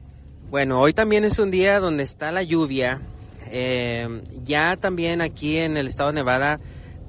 Bueno, 0.53 0.83
hoy 0.83 0.93
también 0.93 1.25
es 1.25 1.39
un 1.39 1.51
día 1.51 1.81
donde 1.81 2.03
está 2.03 2.31
la 2.31 2.43
lluvia. 2.43 3.01
Eh, 3.51 4.23
ya 4.45 4.77
también 4.77 5.23
aquí 5.23 5.57
en 5.57 5.79
el 5.79 5.87
estado 5.87 6.11
de 6.11 6.17
Nevada, 6.17 6.61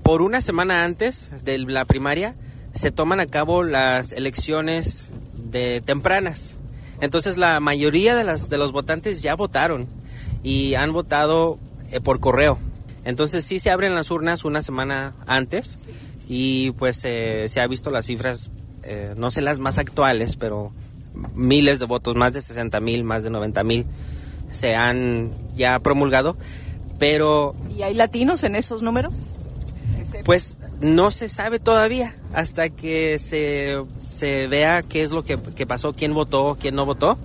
por 0.01 0.21
una 0.21 0.39
semana 0.39 0.85
antes 0.85 1.29
de 1.43 1.57
la 1.57 1.83
primaria, 1.83 2.35
se 2.73 2.89
toman 2.89 3.19
a 3.19 3.25
cabo 3.25 3.63
las 3.63 4.13
elecciones 4.13 5.09
de 5.33 5.81
tempranas. 5.81 6.55
Entonces 7.01 7.35
la 7.35 7.59
mayoría 7.59 8.15
de, 8.15 8.23
las, 8.23 8.49
los 8.49 8.71
votantes 8.71 9.21
ya 9.21 9.35
votaron 9.35 9.89
y 10.41 10.75
han 10.75 10.93
votado 10.93 11.59
eh, 11.91 11.99
por 11.99 12.21
correo. 12.21 12.59
Entonces 13.03 13.43
sí 13.43 13.59
se 13.59 13.71
abren 13.71 13.93
las 13.93 14.09
urnas 14.09 14.45
una 14.45 14.61
semana 14.61 15.15
antes 15.27 15.79
y 16.29 16.71
pues 16.71 17.01
eh, 17.03 17.47
se 17.49 17.59
ha 17.59 17.67
visto 17.67 17.91
las 17.91 18.05
cifras, 18.05 18.51
eh, 18.83 19.15
no 19.17 19.31
sé 19.31 19.41
las 19.41 19.59
más 19.59 19.79
actuales, 19.79 20.37
pero 20.37 20.71
miles 21.33 21.79
de 21.79 21.85
votos, 21.85 22.15
más 22.15 22.33
de 22.33 22.41
60 22.41 22.79
mil, 22.79 23.03
más 23.03 23.23
de 23.23 23.29
90 23.29 23.63
mil 23.63 23.85
se 24.49 24.75
han 24.75 25.31
ya 25.55 25.79
promulgado, 25.79 26.37
pero... 26.99 27.55
¿Y 27.75 27.81
hay 27.81 27.95
latinos 27.95 28.43
en 28.43 28.55
esos 28.55 28.83
números? 28.83 29.29
Pues 30.25 30.59
no 30.79 31.09
se 31.09 31.27
sabe 31.27 31.59
todavía 31.59 32.15
hasta 32.33 32.69
que 32.69 33.17
se, 33.17 33.77
se 34.05 34.47
vea 34.47 34.83
qué 34.83 35.01
es 35.01 35.11
lo 35.11 35.23
que, 35.23 35.37
que, 35.37 35.65
pasó, 35.65 35.93
quién 35.93 36.13
votó, 36.13 36.55
quién 36.59 36.75
no 36.75 36.85
votó. 36.85 37.17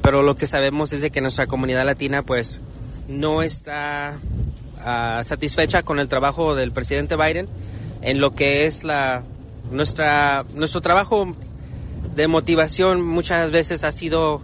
Pero 0.00 0.22
lo 0.22 0.36
que 0.36 0.46
sabemos 0.46 0.92
es 0.92 1.02
de 1.02 1.10
que 1.10 1.20
nuestra 1.20 1.48
comunidad 1.48 1.84
latina 1.84 2.22
pues 2.22 2.60
no 3.08 3.42
está 3.42 4.16
Ah, 4.82 5.20
satisfecha 5.24 5.82
con 5.82 5.98
el 6.00 6.08
trabajo 6.08 6.54
del 6.54 6.72
presidente 6.72 7.14
Biden 7.14 7.48
en 8.00 8.18
lo 8.18 8.34
que 8.34 8.64
es 8.64 8.82
la 8.82 9.24
nuestra 9.70 10.46
nuestro 10.54 10.80
trabajo 10.80 11.34
de 12.14 12.28
motivación 12.28 13.06
muchas 13.06 13.50
veces 13.50 13.84
ha 13.84 13.92
sido 13.92 14.40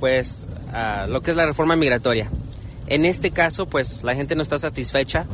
pues 0.00 0.48
lo 1.08 1.20
que 1.20 1.30
es 1.30 1.36
la 1.36 1.46
reforma 1.46 1.76
migratoria. 1.76 2.30
En 2.86 3.04
este 3.04 3.30
caso 3.30 3.66
pues 3.66 4.02
la 4.02 4.14
gente 4.14 4.34
no 4.34 4.42
está 4.42 4.58
satisfecha 4.58 5.26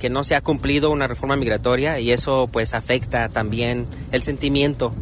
que 0.00 0.10
no 0.10 0.24
se 0.24 0.34
ha 0.34 0.40
cumplido 0.40 0.90
una 0.90 1.06
reforma 1.06 1.36
migratoria 1.36 2.00
y 2.00 2.10
eso 2.10 2.48
pues 2.50 2.74
afecta 2.74 3.28
también 3.28 3.86
el 4.12 4.22
sentimiento. 4.22 4.92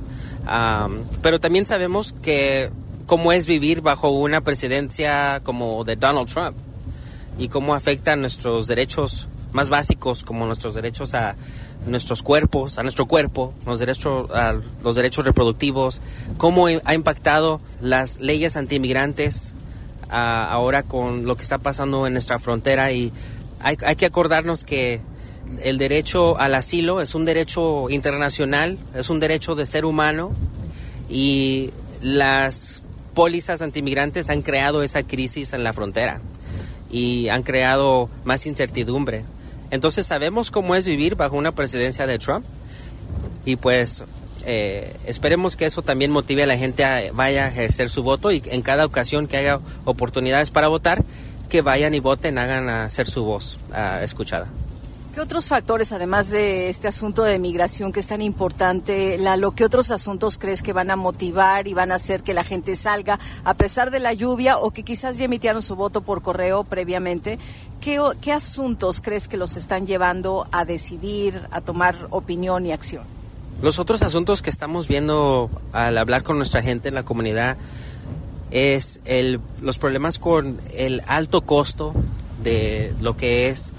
pero 1.22 1.40
también 1.40 1.66
sabemos 1.66 2.14
que 2.22 2.70
cómo 3.06 3.32
es 3.32 3.46
vivir 3.46 3.80
bajo 3.80 4.10
una 4.10 4.42
presidencia 4.42 5.40
como 5.42 5.84
de 5.84 5.96
Donald 5.96 6.28
Trump 6.28 6.56
y 7.38 7.48
cómo 7.48 7.74
afecta 7.74 8.16
nuestros 8.16 8.66
derechos 8.66 9.28
más 9.52 9.70
básicos 9.70 10.24
como 10.24 10.46
nuestros 10.46 10.74
derechos 10.74 11.14
a 11.14 11.36
nuestros 11.88 12.22
cuerpos, 12.22 12.78
a 12.78 12.82
nuestro 12.82 13.06
cuerpo, 13.06 13.54
los 13.66 13.78
derechos, 13.78 14.30
a 14.30 14.54
los 14.82 14.94
derechos 14.94 15.24
reproductivos, 15.24 16.00
cómo 16.36 16.66
ha 16.66 16.94
impactado 16.94 17.60
las 17.80 18.20
leyes 18.20 18.56
antiinmigrantes 18.56 19.54
ahora 20.10 20.84
con 20.84 21.26
lo 21.26 21.36
que 21.36 21.42
está 21.42 21.58
pasando 21.58 22.06
en 22.06 22.14
nuestra 22.14 22.38
frontera 22.38 22.92
y 22.92 23.12
hay, 23.60 23.76
hay 23.84 23.96
que 23.96 24.06
acordarnos 24.06 24.64
que 24.64 25.00
el 25.62 25.78
derecho 25.78 26.38
al 26.38 26.54
asilo 26.54 27.00
es 27.00 27.14
un 27.14 27.24
derecho 27.24 27.90
internacional, 27.90 28.78
es 28.94 29.10
un 29.10 29.20
derecho 29.20 29.54
de 29.54 29.66
ser 29.66 29.84
humano 29.84 30.32
y 31.08 31.70
las 32.02 32.82
pólizas 33.14 33.62
antiinmigrantes 33.62 34.30
han 34.30 34.42
creado 34.42 34.82
esa 34.82 35.02
crisis 35.02 35.52
en 35.52 35.64
la 35.64 35.72
frontera 35.72 36.20
y 36.90 37.28
han 37.28 37.42
creado 37.42 38.08
más 38.24 38.46
incertidumbre. 38.46 39.24
Entonces 39.70 40.06
sabemos 40.06 40.50
cómo 40.50 40.74
es 40.74 40.86
vivir 40.86 41.14
bajo 41.14 41.36
una 41.36 41.52
presidencia 41.52 42.06
de 42.06 42.18
Trump 42.18 42.44
y 43.44 43.56
pues 43.56 44.04
eh, 44.46 44.96
esperemos 45.06 45.56
que 45.56 45.66
eso 45.66 45.82
también 45.82 46.10
motive 46.10 46.44
a 46.44 46.46
la 46.46 46.56
gente 46.56 46.84
a 46.84 47.12
vaya 47.12 47.44
a 47.44 47.48
ejercer 47.48 47.90
su 47.90 48.02
voto 48.02 48.30
y 48.30 48.42
en 48.46 48.62
cada 48.62 48.86
ocasión 48.86 49.26
que 49.26 49.36
haya 49.36 49.60
oportunidades 49.84 50.50
para 50.50 50.68
votar, 50.68 51.04
que 51.48 51.62
vayan 51.62 51.94
y 51.94 52.00
voten, 52.00 52.38
hagan 52.38 52.68
hacer 52.68 53.08
su 53.08 53.24
voz 53.24 53.58
escuchada. 54.02 54.48
¿Qué 55.18 55.22
otros 55.22 55.48
factores, 55.48 55.90
además 55.90 56.28
de 56.28 56.68
este 56.68 56.86
asunto 56.86 57.24
de 57.24 57.40
migración 57.40 57.90
que 57.90 57.98
es 57.98 58.06
tan 58.06 58.22
importante, 58.22 59.18
Lalo, 59.18 59.50
qué 59.50 59.64
otros 59.64 59.90
asuntos 59.90 60.38
crees 60.38 60.62
que 60.62 60.72
van 60.72 60.92
a 60.92 60.96
motivar 60.96 61.66
y 61.66 61.74
van 61.74 61.90
a 61.90 61.96
hacer 61.96 62.22
que 62.22 62.34
la 62.34 62.44
gente 62.44 62.76
salga 62.76 63.18
a 63.42 63.54
pesar 63.54 63.90
de 63.90 63.98
la 63.98 64.12
lluvia 64.12 64.58
o 64.58 64.70
que 64.70 64.84
quizás 64.84 65.18
ya 65.18 65.24
emitieron 65.24 65.60
su 65.60 65.74
voto 65.74 66.02
por 66.02 66.22
correo 66.22 66.62
previamente? 66.62 67.40
¿Qué, 67.80 68.00
qué 68.20 68.30
asuntos 68.30 69.00
crees 69.00 69.26
que 69.26 69.36
los 69.36 69.56
están 69.56 69.88
llevando 69.88 70.46
a 70.52 70.64
decidir, 70.64 71.42
a 71.50 71.62
tomar 71.62 71.96
opinión 72.10 72.64
y 72.64 72.70
acción? 72.70 73.02
Los 73.60 73.80
otros 73.80 74.04
asuntos 74.04 74.40
que 74.40 74.50
estamos 74.50 74.86
viendo 74.86 75.50
al 75.72 75.98
hablar 75.98 76.22
con 76.22 76.36
nuestra 76.36 76.62
gente 76.62 76.86
en 76.86 76.94
la 76.94 77.02
comunidad 77.02 77.56
es 78.52 79.00
el, 79.04 79.40
los 79.62 79.80
problemas 79.80 80.20
con 80.20 80.60
el 80.74 81.02
alto 81.08 81.40
costo 81.40 81.92
de 82.40 82.94
lo 83.00 83.16
que 83.16 83.48
es 83.48 83.72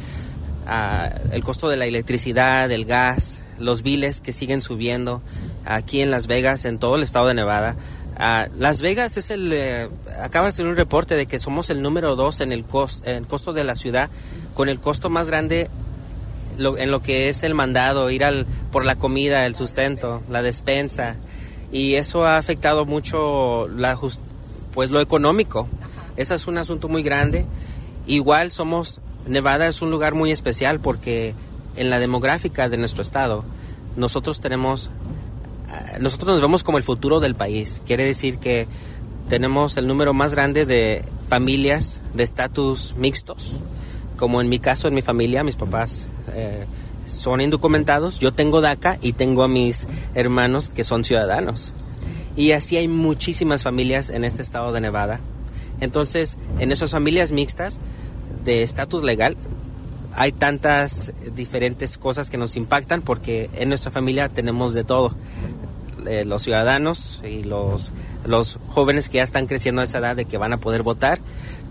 el 1.32 1.44
costo 1.44 1.70
de 1.70 1.78
la 1.78 1.86
electricidad, 1.86 2.70
del 2.70 2.86
gas, 2.86 3.42
los 3.58 3.82
biles 3.82 4.22
que 4.22 4.32
siguen 4.32 4.62
subiendo 4.62 5.22
aquí 5.66 6.02
en 6.02 6.12
Las 6.12 6.28
Vegas, 6.28 6.66
en 6.66 6.80
todo 6.80 6.96
el 6.96 7.04
estado 7.04 7.28
de 7.28 7.34
Nevada. 7.34 7.76
Las 8.58 8.82
Vegas 8.82 9.18
es 9.18 9.32
el, 9.32 9.52
eh, 9.54 9.90
acaba 10.22 10.46
de 10.46 10.50
hacer 10.50 10.66
un 10.68 10.76
reporte 10.76 11.16
de 11.16 11.26
que 11.26 11.40
somos 11.40 11.70
el 11.70 11.82
número 11.82 12.16
dos 12.16 12.42
en 12.42 12.52
el, 12.52 12.66
el 13.06 13.28
costo 13.28 13.54
de 13.54 13.64
la 13.64 13.76
ciudad, 13.76 14.10
con 14.54 14.68
el 14.68 14.80
costo 14.80 15.10
más 15.10 15.30
grande 15.30 15.70
en 16.60 16.92
lo 16.92 17.02
que 17.02 17.30
es 17.30 17.44
el 17.44 17.54
mandado, 17.54 18.10
ir 18.10 18.26
al, 18.26 18.46
por 18.72 18.84
la 18.84 18.96
comida, 18.98 19.46
el 19.46 19.56
sustento, 19.56 20.22
la 20.30 20.42
despensa. 20.42 21.16
Y 21.72 21.96
eso 21.96 22.26
ha 22.26 22.38
afectado 22.38 22.86
mucho 22.86 23.68
la 23.70 23.98
pues 24.74 24.90
lo 24.90 25.00
económico. 25.02 25.68
Ese 26.18 26.36
es 26.36 26.48
un 26.48 26.58
asunto 26.58 26.90
muy 26.90 27.04
grande. 27.04 27.46
Igual 28.06 28.52
somos 28.52 29.00
Nevada 29.28 29.68
es 29.68 29.82
un 29.82 29.92
lugar 29.92 30.16
muy 30.16 30.32
especial 30.32 30.80
porque 30.80 31.34
en 31.76 31.90
la 31.90 32.00
demográfica 32.00 32.70
de 32.70 32.78
nuestro 32.78 33.02
estado 33.02 33.44
nosotros 33.96 34.40
tenemos 34.40 34.92
eh, 35.70 36.00
nosotros 36.00 36.34
nos 36.34 36.42
vemos 36.42 36.64
como 36.64 36.78
el 36.78 36.84
futuro 36.84 37.20
del 37.20 37.36
país. 37.36 37.82
Quiere 37.86 38.06
decir 38.06 38.38
que 38.40 38.68
tenemos 39.30 39.78
el 39.78 39.88
número 39.88 40.14
más 40.14 40.34
grande 40.34 40.66
de 40.66 41.06
familias 41.28 42.02
de 42.14 42.24
estatus 42.24 42.96
mixtos. 42.98 43.58
Como 44.18 44.42
en 44.42 44.50
mi 44.50 44.60
caso, 44.60 44.88
en 44.88 44.96
mi 44.96 45.02
familia, 45.02 45.44
mis 45.44 45.56
papás 45.56 46.08
eh, 46.34 46.66
son 47.08 47.40
indocumentados. 47.40 48.20
Yo 48.20 48.34
tengo 48.34 48.62
DACA 48.62 48.98
y 49.02 49.14
tengo 49.14 49.44
a 49.44 49.48
mis 49.48 49.88
hermanos 50.16 50.70
que 50.70 50.84
son 50.84 51.04
ciudadanos. 51.04 51.74
Y 52.36 52.52
así 52.52 52.78
hay 52.78 52.88
muchísimas 52.88 53.64
familias 53.64 54.10
en 54.10 54.24
este 54.24 54.42
estado 54.42 54.72
de 54.72 54.82
Nevada. 54.82 55.20
Entonces, 55.82 56.38
en 56.60 56.72
esas 56.72 56.92
familias 56.92 57.32
mixtas, 57.32 57.80
de 58.50 58.64
estatus 58.64 59.04
legal 59.04 59.38
hay 60.16 60.32
tantas 60.32 61.14
diferentes 61.36 62.00
cosas 62.00 62.32
que 62.32 62.38
nos 62.38 62.56
impactan 62.56 63.04
porque 63.04 63.48
en 63.54 63.70
nuestra 63.70 63.92
familia 63.92 64.28
tenemos 64.28 64.74
de 64.74 64.84
todo. 64.84 65.14
Eh, 66.08 66.26
los 66.26 66.44
ciudadanos 66.44 67.22
y 67.24 67.44
los, 67.44 67.92
los 68.26 68.58
jóvenes 68.70 69.10
que 69.10 69.18
ya 69.18 69.24
están 69.24 69.46
creciendo 69.46 69.82
a 69.82 69.84
esa 69.84 70.00
edad 70.00 70.16
de 70.16 70.26
que 70.26 70.38
van 70.38 70.54
a 70.54 70.58
poder 70.58 70.82
votar 70.82 71.20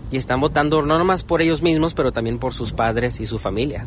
y 0.09 0.17
están 0.17 0.39
votando 0.39 0.81
no 0.81 0.97
nomás 0.97 1.23
por 1.23 1.41
ellos 1.41 1.61
mismos, 1.61 1.93
pero 1.93 2.13
también 2.13 2.39
por 2.39 2.53
sus 2.53 2.71
padres 2.71 3.19
y 3.19 3.25
su 3.25 3.39
familia. 3.39 3.85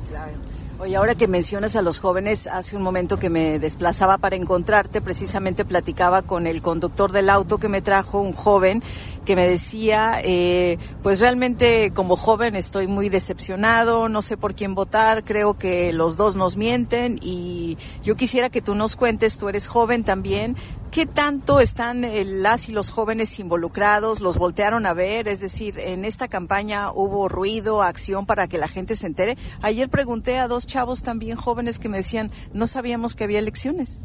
Oye, 0.83 0.97
ahora 0.97 1.15
que 1.15 1.29
mencionas 1.29 1.77
a 1.77 1.83
los 1.83 2.01
jóvenes, 2.01 2.49
hace 2.49 2.75
un 2.75 2.83
momento 2.83 3.17
que 3.17 3.31
me 3.31 3.61
desplazaba 3.61 4.19
para 4.19 4.35
encontrarte, 4.35 5.01
precisamente 5.01 5.65
platicaba 5.65 6.23
con 6.23 6.49
el 6.49 6.61
conductor 6.61 7.13
del 7.13 7.31
auto 7.31 7.59
que 7.59 7.69
me 7.69 7.83
trajo, 7.83 8.21
un 8.21 8.33
joven, 8.33 8.83
que 9.25 9.37
me 9.37 9.49
decía, 9.49 10.21
eh, 10.23 10.79
pues 11.03 11.21
realmente 11.21 11.93
como 11.95 12.17
joven 12.17 12.57
estoy 12.57 12.87
muy 12.87 13.09
decepcionado, 13.09 14.09
no 14.09 14.23
sé 14.23 14.37
por 14.37 14.55
quién 14.55 14.75
votar, 14.75 15.25
creo 15.25 15.55
que 15.55 15.93
los 15.93 16.17
dos 16.17 16.37
nos 16.37 16.57
mienten 16.57 17.19
y 17.23 17.79
yo 18.05 18.17
quisiera 18.17 18.51
que 18.51 18.63
tú 18.63 18.75
nos 18.75 18.97
cuentes, 18.97 19.39
tú 19.39 19.49
eres 19.49 19.67
joven 19.67 20.05
también, 20.05 20.57
¿Qué 20.93 21.07
tanto 21.07 21.59
están 21.59 22.05
eh, 22.05 22.23
las 22.27 22.69
y 22.69 22.73
los 22.73 22.91
jóvenes 22.91 23.41
involucrados? 23.41 24.21
¿Los 24.21 24.37
voltearon 24.37 24.85
a 24.85 24.93
ver? 24.93 25.27
Es 25.27 25.41
decir, 25.41 25.79
en 25.79 26.05
esta 26.05 26.29
campaña 26.29 26.93
hubo 26.93 27.31
ruido, 27.31 27.83
acción 27.83 28.27
para 28.27 28.47
que 28.47 28.59
la 28.59 28.69
gente 28.69 28.95
se 28.95 29.07
entere. 29.07 29.39
Ayer 29.63 29.89
pregunté 29.89 30.37
a 30.37 30.49
dos 30.49 30.67
chavos 30.67 31.01
también 31.01 31.39
jóvenes 31.39 31.79
que 31.79 31.89
me 31.89 31.97
decían, 31.97 32.31
no 32.53 32.67
sabíamos 32.67 33.15
que 33.15 33.25
había 33.25 33.39
elecciones. 33.39 34.03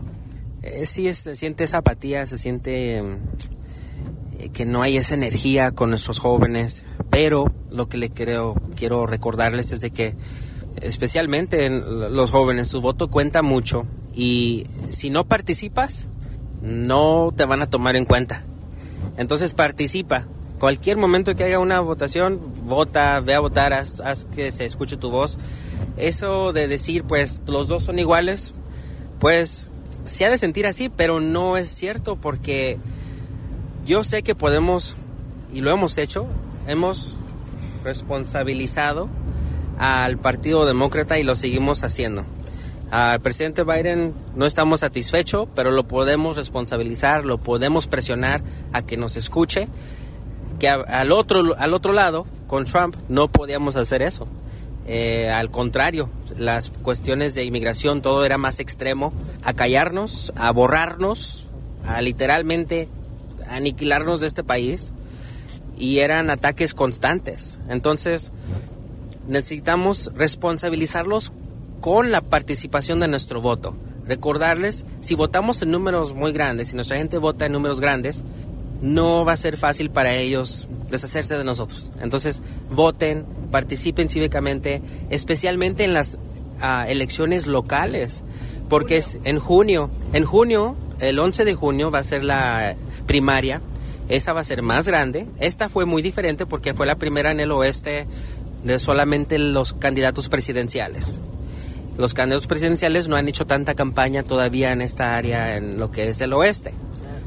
Eh, 0.62 0.86
sí, 0.86 1.14
se 1.14 1.36
siente 1.36 1.66
esa 1.66 1.80
apatía, 1.80 2.26
se 2.26 2.38
siente 2.38 3.00
eh, 3.00 3.18
que 4.54 4.66
no 4.66 4.82
hay 4.82 4.98
esa 4.98 5.16
energía 5.16 5.72
con 5.72 5.90
nuestros 5.90 6.20
jóvenes, 6.20 6.84
pero 7.10 7.52
lo 7.72 7.90
que 7.90 7.98
le 7.98 8.10
quiero, 8.10 8.56
quiero 8.76 9.06
recordarles 9.06 9.72
es 9.72 9.82
de 9.82 9.92
que 9.92 10.16
especialmente 10.82 11.70
los 11.70 12.32
jóvenes, 12.32 12.68
su 12.68 12.82
voto 12.82 13.10
cuenta 13.10 13.42
mucho 13.42 13.86
y 14.14 14.68
si 14.90 15.10
no 15.10 15.28
participas, 15.28 16.08
no 16.62 17.34
te 17.36 17.46
van 17.46 17.62
a 17.62 17.70
tomar 17.70 17.96
en 17.96 18.06
cuenta. 18.06 18.44
Entonces 19.18 19.54
participa. 19.54 20.28
Cualquier 20.60 20.98
momento 20.98 21.36
que 21.36 21.44
haya 21.44 21.60
una 21.60 21.80
votación, 21.82 22.40
vota, 22.66 23.20
ve 23.20 23.36
a 23.36 23.40
votar, 23.40 23.74
haz, 23.74 24.00
haz 24.02 24.26
que 24.26 24.52
se 24.52 24.66
escuche 24.66 24.98
tu 24.98 25.12
voz. 25.12 25.38
Eso 25.98 26.52
de 26.52 26.68
decir, 26.68 27.04
pues 27.04 27.42
los 27.46 27.68
dos 27.68 27.84
son 27.84 28.00
iguales, 28.00 28.56
pues 29.20 29.70
se 30.06 30.26
ha 30.26 30.30
de 30.30 30.38
sentir 30.38 30.66
así, 30.66 30.90
pero 30.90 31.20
no 31.20 31.58
es 31.58 31.70
cierto 31.70 32.16
porque 32.16 32.80
yo 33.88 34.04
sé 34.04 34.22
que 34.22 34.36
podemos, 34.36 34.96
y 35.54 35.62
lo 35.62 35.72
hemos 35.72 35.98
hecho, 35.98 36.28
hemos 36.68 37.16
responsabilizado 37.86 39.08
al 39.80 40.18
Partido 40.18 40.66
Demócrata 40.66 41.18
y 41.18 41.24
lo 41.24 41.38
seguimos 41.38 41.86
haciendo. 41.86 42.26
Al 42.92 43.22
presidente 43.22 43.64
Biden 43.64 44.14
no 44.36 44.46
estamos 44.46 44.82
satisfechos, 44.82 45.48
pero 45.56 45.72
lo 45.72 45.88
podemos 45.88 46.36
responsabilizar, 46.36 47.24
lo 47.24 47.38
podemos 47.38 47.88
presionar 47.88 48.42
a 48.74 48.82
que 48.82 48.98
nos 48.98 49.16
escuche. 49.16 49.70
Que 50.60 50.68
al 50.68 51.12
otro, 51.14 51.56
al 51.58 51.74
otro 51.74 51.94
lado, 51.94 52.26
con 52.48 52.66
Trump, 52.66 52.96
no 53.08 53.30
podíamos 53.30 53.78
hacer 53.78 54.02
eso. 54.02 54.28
Eh, 54.86 55.30
al 55.30 55.50
contrario, 55.50 56.10
las 56.38 56.72
cuestiones 56.82 57.36
de 57.36 57.46
inmigración, 57.46 58.02
todo 58.02 58.26
era 58.26 58.38
más 58.38 58.60
extremo, 58.60 59.14
a 59.44 59.54
callarnos, 59.54 60.34
a 60.36 60.52
borrarnos, 60.52 61.48
a 61.86 62.02
literalmente 62.02 62.90
aniquilarnos 63.50 64.22
de 64.22 64.28
este 64.28 64.44
país. 64.44 64.94
Y 65.78 66.00
eran 66.00 66.30
ataques 66.30 66.74
constantes. 66.74 67.60
Entonces, 67.70 68.32
necesitamos 69.28 70.12
responsabilizarlos 70.16 71.32
con 71.82 72.12
la 72.12 72.22
participación 72.22 73.00
de 73.00 73.08
nuestro 73.08 73.42
voto. 73.42 73.76
Recordarles, 74.06 74.86
si 75.02 75.16
votamos 75.16 75.62
en 75.62 75.72
números 75.72 76.14
muy 76.14 76.32
grandes, 76.32 76.70
si 76.70 76.76
nuestra 76.76 76.98
gente 76.98 77.18
vota 77.18 77.46
en 77.46 77.52
números 77.52 77.80
grandes, 77.80 78.24
no 78.82 79.26
va 79.26 79.34
a 79.34 79.38
ser 79.38 79.58
fácil 79.58 79.90
para 79.90 80.16
ellos 80.16 80.68
deshacerse 80.90 81.38
de 81.38 81.44
nosotros. 81.44 81.92
Entonces, 82.02 82.42
voten, 82.72 83.26
participen 83.52 84.10
cívicamente, 84.10 84.82
especialmente 85.10 85.84
en 85.84 85.94
las 85.94 86.18
ah, 86.62 86.86
elecciones 86.88 87.48
locales, 87.48 88.24
porque 88.70 88.98
es 88.98 89.20
en 89.24 89.40
junio, 89.40 89.90
en 90.14 90.24
junio, 90.24 90.76
el 91.00 91.20
11 91.20 91.46
de 91.46 91.56
junio 91.56 91.92
va 91.92 92.00
a 92.00 92.04
ser 92.04 92.24
la 92.24 92.76
primaria, 93.06 93.62
esa 94.10 94.34
va 94.34 94.42
a 94.42 94.46
ser 94.46 94.62
más 94.62 94.88
grande, 94.88 95.28
esta 95.40 95.70
fue 95.70 95.86
muy 95.86 96.02
diferente 96.02 96.46
porque 96.46 96.74
fue 96.74 96.86
la 96.86 96.96
primera 96.96 97.32
en 97.32 97.40
el 97.40 97.52
oeste 97.52 98.08
de 98.64 98.80
solamente 98.80 99.38
los 99.38 99.74
candidatos 99.74 100.30
presidenciales 100.30 101.20
los 101.98 102.14
candidatos 102.14 102.48
presidenciales 102.48 103.08
no 103.08 103.16
han 103.16 103.28
hecho 103.28 103.48
tanta 103.48 103.74
campaña 103.74 104.24
todavía 104.24 104.72
en 104.72 104.82
esta 104.82 105.18
área, 105.18 105.58
en 105.58 105.80
lo 105.80 105.92
que 105.92 106.10
es 106.10 106.22
el 106.22 106.32
oeste. 106.34 106.74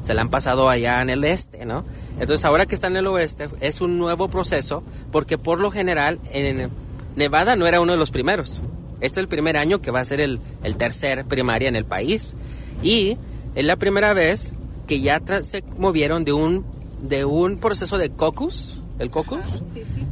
Se 0.02 0.14
la 0.14 0.22
han 0.22 0.30
pasado 0.30 0.70
allá 0.70 1.02
en 1.02 1.11
el 1.11 1.24
este, 1.24 1.66
¿no? 1.66 1.85
Entonces 2.20 2.44
ahora 2.44 2.66
que 2.66 2.74
está 2.74 2.87
en 2.87 2.96
el 2.96 3.06
oeste 3.09 3.48
es 3.61 3.80
un 3.80 3.98
nuevo 3.98 4.28
proceso 4.28 4.83
porque 5.11 5.38
por 5.38 5.59
lo 5.59 5.70
general 5.70 6.20
en 6.33 6.70
Nevada 7.16 7.56
no 7.56 7.66
era 7.66 7.80
uno 7.80 7.92
de 7.92 7.98
los 7.98 8.11
primeros. 8.11 8.62
Este 9.00 9.18
es 9.18 9.24
el 9.24 9.28
primer 9.28 9.56
año 9.56 9.83
que 9.83 9.90
va 9.90 10.00
a 10.00 10.04
ser 10.04 10.20
el, 10.20 10.40
el 10.62 10.76
tercer 10.76 11.24
primaria 11.24 11.68
en 11.68 11.76
el 11.76 11.85
país. 11.85 12.37
Y 12.83 13.18
es 13.54 13.64
la 13.64 13.76
primera 13.76 14.12
vez 14.12 14.52
que 14.86 15.00
ya 15.00 15.20
se 15.42 15.62
movieron 15.78 16.24
de 16.24 16.32
un, 16.32 16.64
de 17.02 17.24
un 17.24 17.58
proceso 17.58 17.98
de 17.98 18.10
caucus, 18.10 18.82
el 18.98 19.10
caucus, 19.10 19.62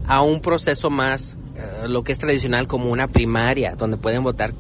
a 0.07 0.22
un 0.22 0.40
proceso 0.40 0.90
más 0.90 1.37
eh, 1.57 1.88
lo 1.88 2.05
que 2.05 2.12
es 2.12 2.18
tradicional 2.18 2.66
como 2.66 2.90
una 2.90 3.09
primaria, 3.09 3.74
donde 3.77 3.96
pueden 3.96 4.22
votar 4.22 4.55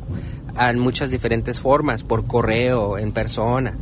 en 0.60 0.78
muchas 0.78 1.10
diferentes 1.10 1.60
formas, 1.60 2.02
por 2.02 2.26
correo, 2.26 2.98
en 2.98 3.12
persona. 3.12 3.76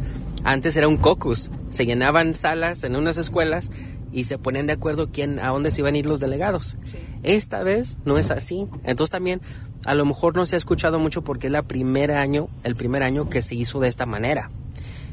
Antes 0.45 0.77
era 0.77 0.89
un 0.89 0.99
caucus, 0.99 1.51
se 1.71 1.87
llenaban 1.87 2.35
salas 2.35 2.85
en 2.85 2.97
unas 2.97 3.17
escuelas 3.17 3.71
y 4.13 4.25
se 4.25 4.39
ponían 4.39 4.67
de 4.67 4.75
acuerdo 4.75 5.09
quién, 5.11 5.41
a 5.41 5.49
dónde 5.49 5.71
se 5.71 5.81
iban 5.81 5.95
a 5.95 5.99
ir 5.99 6.07
los 6.07 6.21
delegados. 6.21 6.77
Esta 7.23 7.63
vez 7.63 7.97
no 8.05 8.19
es 8.19 8.31
así. 8.31 8.67
Entonces 8.85 9.11
también 9.11 9.41
a 9.85 9.95
lo 9.95 10.05
mejor 10.05 10.37
no 10.37 10.47
se 10.47 10.57
ha 10.57 10.59
escuchado 10.59 10.99
mucho 10.99 11.23
porque 11.23 11.49
es 11.49 11.53
la 11.53 11.63
primer 11.63 12.13
año, 12.13 12.49
el 12.63 12.77
primer 12.77 13.03
año 13.03 13.29
que 13.29 13.43
se 13.43 13.55
hizo 13.55 13.81
de 13.81 13.89
esta 13.89 14.07
manera. 14.07 14.51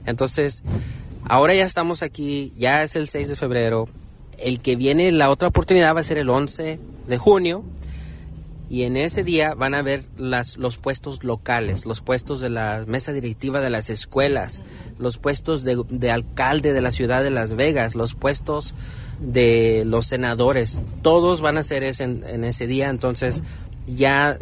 Entonces, 0.06 0.64
ahora 1.26 1.54
ya 1.56 1.66
estamos 1.66 2.04
aquí, 2.04 2.54
ya 2.58 2.84
es 2.84 2.96
el 2.96 3.08
6 3.08 3.30
de 3.30 3.36
febrero. 3.36 3.88
El 4.38 4.60
que 4.60 4.76
viene, 4.76 5.12
la 5.12 5.30
otra 5.30 5.48
oportunidad 5.48 5.96
va 5.96 6.02
a 6.02 6.04
ser 6.04 6.18
el 6.18 6.30
11 6.30 6.80
de 7.08 7.18
junio. 7.18 7.64
Y 8.70 8.84
en 8.84 8.98
ese 8.98 9.24
día 9.24 9.54
van 9.54 9.76
a 9.76 9.84
ver 9.84 10.06
las, 10.18 10.58
los 10.58 10.78
puestos 10.78 11.24
locales, 11.24 11.86
los 11.86 12.02
puestos 12.02 12.40
de 12.40 12.50
la 12.50 12.86
mesa 12.88 13.12
directiva 13.12 13.62
de 13.62 13.70
las 13.70 13.92
escuelas, 13.92 14.64
los 14.98 15.20
puestos 15.20 15.64
de, 15.64 16.12
alcalde 16.12 16.74
de 16.74 16.82
la 16.82 16.92
ciudad 16.92 17.22
de 17.22 17.30
Las 17.30 17.56
Vegas, 17.56 17.94
los 17.94 18.16
puestos 18.16 18.74
de 19.20 19.84
los 19.86 20.08
senadores, 20.08 20.82
todos 21.04 21.42
van 21.42 21.60
a 21.60 21.64
ser 21.64 21.84
ese, 21.84 22.06
en 22.06 22.44
ese 22.44 22.66
día, 22.66 22.90
entonces 22.90 23.44
ya 23.86 24.40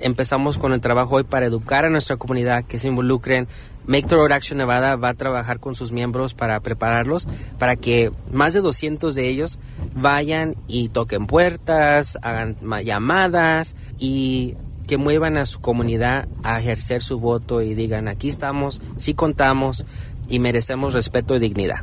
empezamos 0.00 0.58
con 0.58 0.72
el 0.72 0.80
trabajo 0.80 1.16
hoy 1.16 1.24
para 1.24 1.46
educar 1.46 1.84
a 1.84 1.90
nuestra 1.90 2.16
comunidad 2.16 2.64
que 2.64 2.78
se 2.78 2.88
involucren 2.88 3.48
Make 3.86 4.08
the 4.08 4.16
Road 4.16 4.32
Action 4.32 4.58
Nevada 4.58 4.96
va 4.96 5.10
a 5.10 5.14
trabajar 5.14 5.60
con 5.60 5.74
sus 5.74 5.92
miembros 5.92 6.34
para 6.34 6.58
prepararlos 6.60 7.28
para 7.58 7.76
que 7.76 8.10
más 8.32 8.54
de 8.54 8.60
200 8.60 9.14
de 9.14 9.28
ellos 9.28 9.58
vayan 9.94 10.56
y 10.66 10.88
toquen 10.88 11.26
puertas, 11.26 12.18
hagan 12.22 12.56
llamadas 12.84 13.76
y 13.98 14.54
que 14.86 14.96
muevan 14.96 15.36
a 15.36 15.46
su 15.46 15.60
comunidad 15.60 16.28
a 16.42 16.60
ejercer 16.60 17.02
su 17.02 17.18
voto 17.18 17.62
y 17.62 17.74
digan 17.74 18.08
aquí 18.08 18.28
estamos, 18.28 18.80
sí 18.96 19.14
contamos 19.14 19.84
y 20.28 20.38
merecemos 20.38 20.94
respeto 20.94 21.34
y 21.36 21.38
dignidad. 21.38 21.78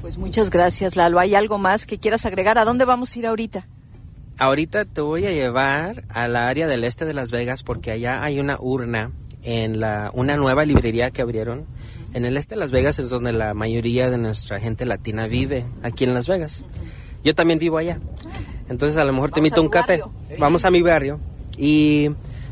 Pues 0.00 0.18
muchas 0.18 0.50
gracias 0.50 0.96
Lalo. 0.96 1.18
¿Hay 1.18 1.34
algo 1.34 1.58
más 1.58 1.86
que 1.86 1.98
quieras 1.98 2.26
agregar? 2.26 2.58
¿A 2.58 2.64
dónde 2.64 2.84
vamos 2.84 3.14
a 3.14 3.18
ir 3.18 3.26
ahorita? 3.26 3.66
Ahorita 4.38 4.84
te 4.86 5.00
voy 5.00 5.26
a 5.26 5.30
llevar 5.30 6.04
al 6.08 6.34
área 6.36 6.66
del 6.66 6.84
este 6.84 7.04
de 7.04 7.14
Las 7.14 7.30
Vegas 7.30 7.62
porque 7.62 7.90
allá 7.90 8.24
hay 8.24 8.40
una 8.40 8.58
urna 8.58 9.12
en 9.42 9.80
la, 9.80 10.10
una 10.14 10.36
nueva 10.36 10.64
librería 10.64 11.10
que 11.10 11.22
abrieron. 11.22 11.66
En 12.14 12.24
el 12.24 12.36
este 12.36 12.54
de 12.54 12.60
Las 12.60 12.70
Vegas 12.70 12.98
es 12.98 13.10
donde 13.10 13.32
la 13.32 13.54
mayoría 13.54 14.10
de 14.10 14.18
nuestra 14.18 14.60
gente 14.60 14.84
latina 14.86 15.26
vive, 15.26 15.64
aquí 15.82 16.04
en 16.04 16.14
Las 16.14 16.28
Vegas. 16.28 16.64
Yo 17.24 17.34
también 17.34 17.58
vivo 17.58 17.78
allá. 17.78 17.98
Entonces 18.68 18.96
a 18.98 19.04
lo 19.04 19.12
mejor 19.12 19.30
te 19.30 19.40
invito 19.40 19.60
a 19.60 19.64
un 19.64 19.70
café. 19.70 20.02
Vamos 20.38 20.64
a 20.64 20.70
mi 20.70 20.82
barrio 20.82 21.20
y 21.56 22.10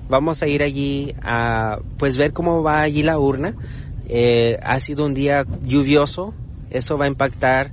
vamos 0.08 0.42
a 0.42 0.48
ir 0.48 0.62
allí 0.62 1.14
a 1.22 1.78
pues 1.98 2.16
ver 2.16 2.32
cómo 2.32 2.62
va 2.62 2.80
allí 2.80 3.02
la 3.02 3.18
urna. 3.18 3.54
Eh, 4.08 4.58
ha 4.62 4.80
sido 4.80 5.06
un 5.06 5.14
día 5.14 5.46
lluvioso, 5.64 6.34
eso 6.70 6.98
va 6.98 7.04
a 7.04 7.08
impactar 7.08 7.70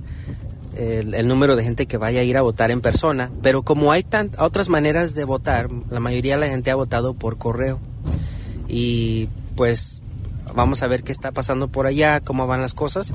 el, 0.76 1.14
el, 1.14 1.26
número 1.26 1.56
de 1.56 1.64
gente 1.64 1.86
que 1.86 1.96
vaya 1.96 2.20
a 2.20 2.22
ir 2.22 2.36
a 2.36 2.42
votar 2.42 2.70
en 2.70 2.80
persona, 2.80 3.32
pero 3.42 3.64
como 3.64 3.90
hay 3.90 4.04
tan, 4.04 4.30
otras 4.38 4.68
maneras 4.68 5.16
de 5.16 5.24
votar, 5.24 5.68
la 5.90 5.98
mayoría 5.98 6.34
de 6.34 6.40
la 6.42 6.48
gente 6.48 6.70
ha 6.70 6.76
votado 6.76 7.14
por 7.14 7.38
correo 7.38 7.80
y 8.68 9.28
pues 9.56 10.02
vamos 10.54 10.82
a 10.82 10.86
ver 10.88 11.02
qué 11.02 11.12
está 11.12 11.32
pasando 11.32 11.68
por 11.68 11.86
allá, 11.86 12.20
cómo 12.20 12.46
van 12.46 12.60
las 12.60 12.74
cosas. 12.74 13.12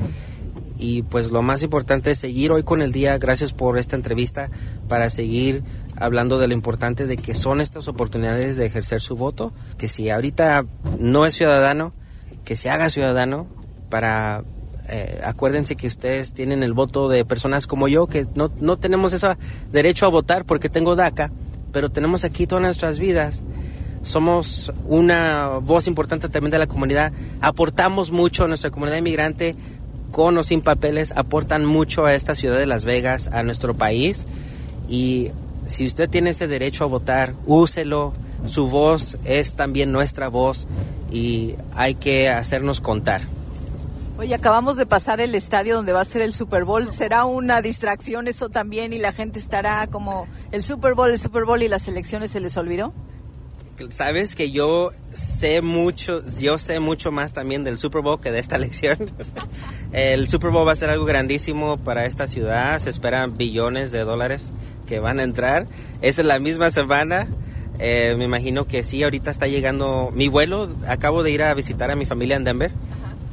Y 0.78 1.04
pues 1.04 1.32
lo 1.32 1.42
más 1.42 1.64
importante 1.64 2.12
es 2.12 2.18
seguir 2.18 2.52
hoy 2.52 2.64
con 2.64 2.82
el 2.82 2.92
día. 2.92 3.18
Gracias 3.18 3.54
por 3.54 3.78
esta 3.78 3.96
entrevista 3.96 4.50
para 4.90 5.10
seguir 5.10 5.64
hablando 5.96 6.40
de 6.40 6.48
lo 6.48 6.54
importante 6.54 7.06
de 7.06 7.16
que 7.16 7.36
son 7.36 7.62
estas 7.62 7.88
oportunidades 7.88 8.58
de 8.58 8.66
ejercer 8.66 9.00
su 9.00 9.16
voto. 9.16 9.54
Que 9.78 9.88
si 9.88 10.10
ahorita 10.10 10.66
no 11.00 11.26
es 11.26 11.36
ciudadano, 11.36 11.94
que 12.44 12.56
se 12.56 12.70
haga 12.70 12.90
ciudadano 12.90 13.48
para 13.90 14.44
eh, 14.90 15.22
acuérdense 15.24 15.76
que 15.78 15.88
ustedes 15.88 16.34
tienen 16.34 16.64
el 16.64 16.74
voto 16.74 17.08
de 17.08 17.24
personas 17.24 17.68
como 17.68 17.88
yo, 17.88 18.08
que 18.08 18.28
no, 18.36 18.52
no 18.60 18.76
tenemos 18.76 19.14
ese 19.14 19.38
derecho 19.72 20.06
a 20.06 20.10
votar 20.10 20.44
porque 20.46 20.68
tengo 20.68 20.96
DACA, 20.96 21.32
pero 21.72 21.90
tenemos 21.90 22.26
aquí 22.26 22.48
todas 22.48 22.64
nuestras 22.64 23.00
vidas 23.00 23.44
somos 24.04 24.72
una 24.86 25.60
voz 25.60 25.88
importante 25.88 26.30
también 26.30 26.52
de 26.52 26.60
la 26.60 26.68
comunidad, 26.68 27.12
aportamos 27.42 28.12
mucho 28.12 28.46
a 28.46 28.48
nuestra 28.48 28.70
comunidad 28.70 28.98
inmigrante 28.98 29.56
con 30.12 30.38
o 30.38 30.44
sin 30.44 30.62
papeles, 30.62 31.12
aportan 31.16 31.66
mucho 31.66 32.06
a 32.06 32.14
esta 32.14 32.36
ciudad 32.36 32.60
de 32.60 32.68
Las 32.68 32.86
Vegas, 32.86 33.30
a 33.34 33.44
nuestro 33.44 33.74
país 33.74 34.28
y 34.88 35.32
si 35.68 35.86
usted 35.86 36.10
tiene 36.10 36.32
ese 36.32 36.48
derecho 36.48 36.84
a 36.84 36.88
votar, 36.88 37.34
úselo, 37.46 38.14
su 38.46 38.68
voz 38.68 39.18
es 39.24 39.56
también 39.56 39.92
nuestra 39.92 40.28
voz 40.28 40.68
y 41.12 41.56
hay 41.74 41.96
que 41.96 42.30
hacernos 42.30 42.82
contar. 42.82 43.22
Oye, 44.18 44.36
acabamos 44.36 44.78
de 44.78 44.86
pasar 44.86 45.22
el 45.22 45.34
estadio 45.34 45.76
donde 45.76 45.92
va 45.92 46.02
a 46.02 46.06
ser 46.06 46.22
el 46.22 46.34
Super 46.34 46.66
Bowl. 46.66 46.92
¿Será 46.92 47.26
una 47.26 47.62
distracción 47.62 48.28
eso 48.28 48.50
también 48.50 48.94
y 48.94 49.00
la 49.00 49.12
gente 49.12 49.40
estará 49.40 49.88
como 49.88 50.28
el 50.52 50.64
Super 50.64 50.94
Bowl, 50.94 51.10
el 51.10 51.20
Super 51.20 51.46
Bowl 51.46 51.64
y 51.64 51.68
las 51.68 51.88
elecciones 51.88 52.32
se 52.32 52.40
les 52.40 52.56
olvidó? 52.56 52.94
Sabes 53.90 54.36
que 54.36 54.52
yo 54.52 54.92
sé 55.14 55.62
mucho, 55.62 56.22
yo 56.40 56.58
sé 56.58 56.80
mucho 56.80 57.12
más 57.12 57.34
también 57.34 57.64
del 57.64 57.78
Super 57.78 58.02
Bowl 58.02 58.20
que 58.20 58.32
de 58.32 58.40
esta 58.40 58.56
elección. 58.58 58.98
el 59.92 60.28
Super 60.28 60.52
Bowl 60.52 60.68
va 60.68 60.72
a 60.74 60.76
ser 60.76 60.90
algo 60.90 61.06
grandísimo 61.06 61.78
para 61.78 62.06
esta 62.06 62.28
ciudad. 62.28 62.80
Se 62.80 62.90
esperan 62.90 63.38
billones 63.38 63.92
de 63.92 64.00
dólares 64.00 64.54
que 64.88 65.00
van 65.00 65.20
a 65.20 65.24
entrar. 65.24 65.68
Es 66.02 66.20
en 66.20 66.28
la 66.28 66.40
misma 66.40 66.72
semana. 66.72 67.28
Eh, 67.80 68.16
me 68.18 68.26
imagino 68.26 68.66
que 68.66 68.84
sí, 68.84 69.04
ahorita 69.04 69.32
está 69.32 69.48
llegando 69.48 70.12
mi 70.14 70.28
vuelo. 70.28 70.70
Acabo 70.88 71.24
de 71.24 71.32
ir 71.32 71.44
a 71.44 71.54
visitar 71.54 71.92
a 71.92 71.96
mi 71.96 72.06
familia 72.06 72.36
en 72.36 72.44
Denver. 72.44 72.72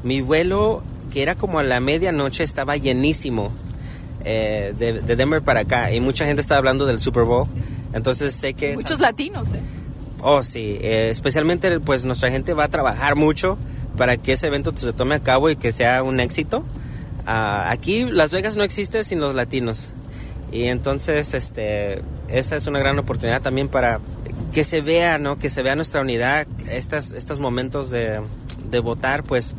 Mi 0.03 0.21
vuelo, 0.21 0.83
que 1.13 1.23
era 1.23 1.35
como 1.35 1.59
a 1.59 1.63
la 1.63 1.81
medianoche, 1.81 2.43
estaba 2.43 2.77
llenísimo 2.77 3.53
eh, 4.25 4.75
de, 4.79 5.17
Denver 5.17 5.43
para 5.43 5.61
acá. 5.61 5.93
Y 5.93 6.01
mucha 6.01 6.27
gente 6.27 6.41
estaba 6.41 6.59
hablando 6.59 6.87
del 6.87 7.01
Super 7.01 7.25
Bowl. 7.25 7.47
Entonces 7.93 8.35
sé 8.35 8.55
que... 8.55 8.75
Muchos 8.75 9.01
latinos, 9.01 9.49
¿eh? 9.49 9.61
Oh, 10.23 10.43
sí. 10.43 10.79
Eh, 10.81 11.09
especialmente, 11.11 11.81
pues 11.81 12.05
nuestra 12.05 12.31
gente 12.31 12.53
va 12.55 12.65
a 12.65 12.69
trabajar 12.69 13.17
mucho 13.17 13.57
para 13.97 14.17
que 14.17 14.33
ese 14.33 14.47
evento 14.47 14.77
se 14.77 14.93
tome 14.93 15.15
a 15.15 15.21
cabo 15.21 15.51
y 15.51 15.57
que 15.57 15.73
sea 15.73 16.03
un 16.03 16.21
éxito. 16.21 16.65
Ah, 17.27 17.71
aquí 17.71 18.05
Las 18.05 18.33
Vegas 18.33 18.57
no 18.57 18.65
existe 18.65 19.05
sin 19.05 19.21
los 19.21 19.35
latinos. 19.35 19.93
Y 20.53 20.65
entonces, 20.65 21.33
este, 21.35 22.03
esta 22.29 22.57
es 22.57 22.67
una 22.67 22.81
gran 22.81 22.99
oportunidad 22.99 23.41
también 23.41 23.69
para 23.69 24.01
que 24.53 24.65
se 24.65 24.81
vea, 24.81 25.19
¿no? 25.19 25.39
Que 25.39 25.49
se 25.49 25.63
vea 25.63 25.77
nuestra 25.77 26.01
unidad, 26.01 26.47
estas, 26.69 27.13
estos 27.13 27.39
momentos 27.39 27.91
de, 27.91 28.21
de 28.69 28.79
votar, 28.81 29.23
pues 29.23 29.55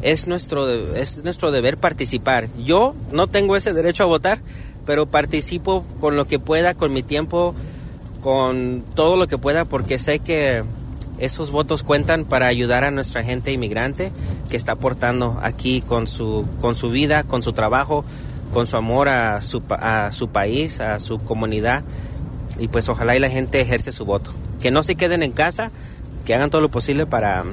es 0.00 0.26
nuestro, 0.26 0.94
es 0.94 1.22
nuestro 1.22 1.50
deber 1.50 1.76
participar. 1.76 2.48
Yo 2.58 2.94
no 3.12 3.26
tengo 3.28 3.56
ese 3.56 3.72
derecho 3.72 4.02
a 4.04 4.06
votar, 4.06 4.40
pero 4.86 5.06
participo 5.06 5.84
con 6.00 6.16
lo 6.16 6.26
que 6.26 6.38
pueda, 6.38 6.74
con 6.74 6.92
mi 6.92 7.02
tiempo, 7.02 7.54
con 8.22 8.84
todo 8.94 9.16
lo 9.16 9.26
que 9.26 9.36
pueda, 9.36 9.66
porque 9.66 9.98
sé 9.98 10.20
que 10.20 10.62
esos 11.18 11.50
votos 11.50 11.82
cuentan 11.82 12.24
para 12.24 12.46
ayudar 12.46 12.84
a 12.84 12.90
nuestra 12.90 13.22
gente 13.22 13.52
inmigrante 13.52 14.10
que 14.48 14.56
está 14.56 14.72
aportando 14.72 15.38
aquí 15.42 15.82
con 15.82 16.06
su, 16.06 16.46
con 16.60 16.74
su 16.74 16.90
vida, 16.90 17.24
con 17.24 17.42
su 17.42 17.52
trabajo, 17.52 18.04
con 18.52 18.66
su 18.66 18.76
amor 18.76 19.08
a 19.08 19.42
su, 19.42 19.62
a 19.70 20.12
su 20.12 20.28
país, 20.28 20.80
a 20.80 20.98
su 20.98 21.18
comunidad. 21.18 21.84
Y 22.58 22.68
pues 22.68 22.88
ojalá 22.88 23.16
y 23.16 23.18
la 23.18 23.28
gente 23.28 23.60
ejerce 23.60 23.92
su 23.92 24.04
voto. 24.04 24.32
Que 24.60 24.70
no 24.70 24.82
se 24.82 24.94
queden 24.94 25.22
en 25.22 25.32
casa, 25.32 25.70
que 26.24 26.34
hagan 26.34 26.50
todo 26.50 26.62
lo 26.62 26.70
posible 26.70 27.06
para 27.06 27.44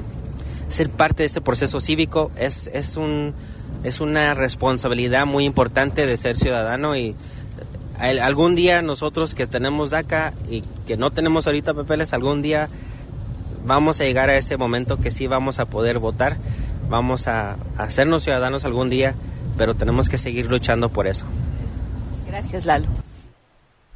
ser 0.68 0.88
parte 0.88 1.24
de 1.24 1.26
este 1.26 1.40
proceso 1.40 1.80
cívico 1.80 2.30
es, 2.36 2.70
es, 2.72 2.96
un, 2.96 3.34
es 3.82 4.00
una 4.00 4.34
responsabilidad 4.34 5.26
muy 5.26 5.44
importante 5.44 6.06
de 6.06 6.16
ser 6.16 6.36
ciudadano 6.36 6.96
y 6.96 7.16
algún 8.00 8.54
día 8.54 8.82
nosotros 8.82 9.34
que 9.34 9.46
tenemos 9.46 9.90
DACA 9.90 10.32
y 10.48 10.62
que 10.86 10.96
no 10.96 11.10
tenemos 11.10 11.46
ahorita 11.46 11.74
papeles, 11.74 12.12
algún 12.12 12.42
día 12.42 12.68
vamos 13.64 14.00
a 14.00 14.04
llegar 14.04 14.30
a 14.30 14.36
ese 14.36 14.56
momento 14.56 14.98
que 14.98 15.10
sí 15.10 15.26
vamos 15.26 15.58
a 15.60 15.66
poder 15.66 15.98
votar, 15.98 16.36
vamos 16.88 17.28
a, 17.28 17.52
a 17.76 17.82
hacernos 17.82 18.24
ciudadanos 18.24 18.64
algún 18.64 18.90
día, 18.90 19.14
pero 19.56 19.74
tenemos 19.74 20.08
que 20.08 20.18
seguir 20.18 20.46
luchando 20.46 20.88
por 20.88 21.06
eso. 21.06 21.26
Gracias, 22.26 22.64
Lalo. 22.64 22.86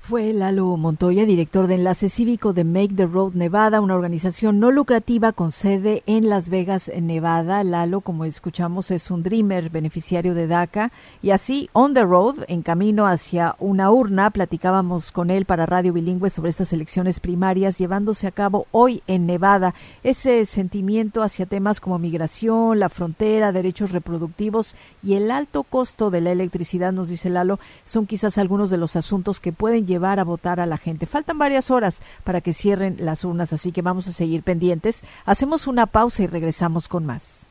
Fue 0.06 0.34
Lalo 0.34 0.76
Montoya, 0.76 1.24
director 1.24 1.66
de 1.66 1.76
Enlace 1.76 2.10
Cívico 2.10 2.52
de 2.52 2.62
Make 2.62 2.94
the 2.94 3.06
Road 3.06 3.32
Nevada, 3.32 3.80
una 3.80 3.94
organización 3.94 4.60
no 4.60 4.70
lucrativa 4.70 5.32
con 5.32 5.50
sede 5.50 6.02
en 6.04 6.28
Las 6.28 6.50
Vegas, 6.50 6.92
Nevada. 7.00 7.64
Lalo, 7.64 8.02
como 8.02 8.26
escuchamos, 8.26 8.90
es 8.90 9.10
un 9.10 9.22
dreamer 9.22 9.70
beneficiario 9.70 10.34
de 10.34 10.46
DACA 10.46 10.92
y 11.22 11.30
así, 11.30 11.70
on 11.72 11.94
the 11.94 12.02
road, 12.02 12.44
en 12.48 12.60
camino 12.60 13.06
hacia 13.06 13.56
una 13.58 13.90
urna, 13.90 14.28
platicábamos 14.28 15.10
con 15.10 15.30
él 15.30 15.46
para 15.46 15.64
Radio 15.64 15.94
Bilingüe 15.94 16.28
sobre 16.28 16.50
estas 16.50 16.74
elecciones 16.74 17.18
primarias 17.18 17.78
llevándose 17.78 18.26
a 18.26 18.30
cabo 18.30 18.66
hoy 18.72 19.02
en 19.06 19.24
Nevada. 19.24 19.74
Ese 20.02 20.44
sentimiento 20.44 21.22
hacia 21.22 21.46
temas 21.46 21.80
como 21.80 21.98
migración, 21.98 22.78
la 22.78 22.90
frontera, 22.90 23.52
derechos 23.52 23.90
reproductivos 23.90 24.74
y 25.02 25.14
el 25.14 25.30
alto 25.30 25.62
costo 25.62 26.10
de 26.10 26.20
la 26.20 26.30
electricidad, 26.30 26.92
nos 26.92 27.08
dice 27.08 27.30
Lalo, 27.30 27.58
son 27.86 28.04
quizás 28.04 28.36
algunos 28.36 28.68
de 28.68 28.76
los 28.76 28.96
asuntos 28.96 29.40
que 29.40 29.52
pueden 29.54 29.86
llevar 29.86 29.93
llevar 29.94 30.18
a 30.18 30.24
votar 30.24 30.60
a 30.60 30.66
la 30.66 30.76
gente. 30.76 31.06
Faltan 31.06 31.38
varias 31.38 31.70
horas 31.70 32.02
para 32.24 32.40
que 32.40 32.52
cierren 32.52 32.96
las 32.98 33.24
urnas, 33.24 33.52
así 33.52 33.72
que 33.72 33.82
vamos 33.82 34.08
a 34.08 34.12
seguir 34.12 34.42
pendientes. 34.42 35.04
Hacemos 35.24 35.66
una 35.66 35.86
pausa 35.86 36.22
y 36.24 36.26
regresamos 36.26 36.88
con 36.88 37.06
más. 37.06 37.48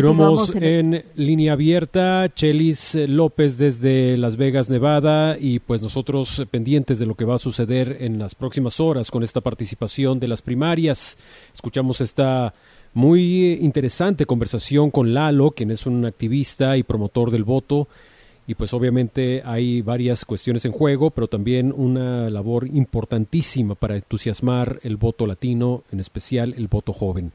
Continuamos 0.00 0.54
en 0.54 1.04
línea 1.14 1.52
abierta, 1.52 2.32
Chelis 2.34 2.94
López 2.94 3.58
desde 3.58 4.16
Las 4.16 4.38
Vegas, 4.38 4.70
Nevada, 4.70 5.36
y 5.38 5.58
pues 5.58 5.82
nosotros 5.82 6.42
pendientes 6.50 6.98
de 6.98 7.04
lo 7.04 7.16
que 7.16 7.26
va 7.26 7.34
a 7.34 7.38
suceder 7.38 7.98
en 8.00 8.18
las 8.18 8.34
próximas 8.34 8.80
horas 8.80 9.10
con 9.10 9.22
esta 9.22 9.42
participación 9.42 10.18
de 10.18 10.28
las 10.28 10.40
primarias. 10.40 11.18
Escuchamos 11.52 12.00
esta 12.00 12.54
muy 12.94 13.58
interesante 13.60 14.24
conversación 14.24 14.90
con 14.90 15.12
Lalo, 15.12 15.50
quien 15.50 15.70
es 15.70 15.84
un 15.84 16.06
activista 16.06 16.78
y 16.78 16.82
promotor 16.82 17.30
del 17.30 17.44
voto 17.44 17.86
y 18.50 18.56
pues 18.56 18.74
obviamente 18.74 19.42
hay 19.44 19.80
varias 19.80 20.24
cuestiones 20.24 20.64
en 20.64 20.72
juego, 20.72 21.10
pero 21.12 21.28
también 21.28 21.72
una 21.72 22.28
labor 22.30 22.66
importantísima 22.66 23.76
para 23.76 23.94
entusiasmar 23.94 24.80
el 24.82 24.96
voto 24.96 25.24
latino, 25.24 25.84
en 25.92 26.00
especial 26.00 26.54
el 26.58 26.66
voto 26.66 26.92
joven. 26.92 27.30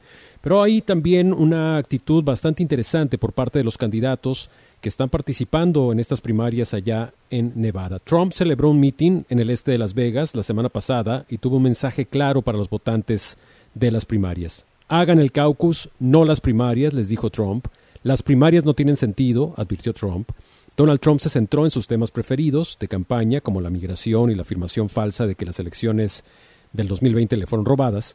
Pero 0.46 0.62
hay 0.62 0.80
también 0.80 1.32
una 1.32 1.76
actitud 1.76 2.22
bastante 2.22 2.62
interesante 2.62 3.18
por 3.18 3.32
parte 3.32 3.58
de 3.58 3.64
los 3.64 3.76
candidatos 3.76 4.48
que 4.80 4.88
están 4.88 5.08
participando 5.08 5.90
en 5.90 5.98
estas 5.98 6.20
primarias 6.20 6.72
allá 6.72 7.12
en 7.30 7.50
Nevada. 7.56 7.98
Trump 7.98 8.30
celebró 8.30 8.70
un 8.70 8.78
meeting 8.78 9.24
en 9.28 9.40
el 9.40 9.50
este 9.50 9.72
de 9.72 9.78
Las 9.78 9.92
Vegas 9.92 10.36
la 10.36 10.44
semana 10.44 10.68
pasada 10.68 11.26
y 11.28 11.38
tuvo 11.38 11.56
un 11.56 11.64
mensaje 11.64 12.06
claro 12.06 12.42
para 12.42 12.58
los 12.58 12.70
votantes 12.70 13.38
de 13.74 13.90
las 13.90 14.06
primarias. 14.06 14.66
Hagan 14.86 15.18
el 15.18 15.32
caucus, 15.32 15.88
no 15.98 16.24
las 16.24 16.40
primarias, 16.40 16.94
les 16.94 17.08
dijo 17.08 17.28
Trump. 17.28 17.66
Las 18.04 18.22
primarias 18.22 18.64
no 18.64 18.74
tienen 18.74 18.94
sentido, 18.94 19.52
advirtió 19.56 19.94
Trump. 19.94 20.30
Donald 20.76 21.00
Trump 21.00 21.18
se 21.18 21.28
centró 21.28 21.64
en 21.64 21.72
sus 21.72 21.88
temas 21.88 22.12
preferidos 22.12 22.76
de 22.78 22.86
campaña, 22.86 23.40
como 23.40 23.60
la 23.60 23.70
migración 23.70 24.30
y 24.30 24.36
la 24.36 24.42
afirmación 24.42 24.90
falsa 24.90 25.26
de 25.26 25.34
que 25.34 25.44
las 25.44 25.58
elecciones 25.58 26.22
del 26.72 26.86
2020 26.86 27.36
le 27.36 27.48
fueron 27.48 27.66
robadas. 27.66 28.14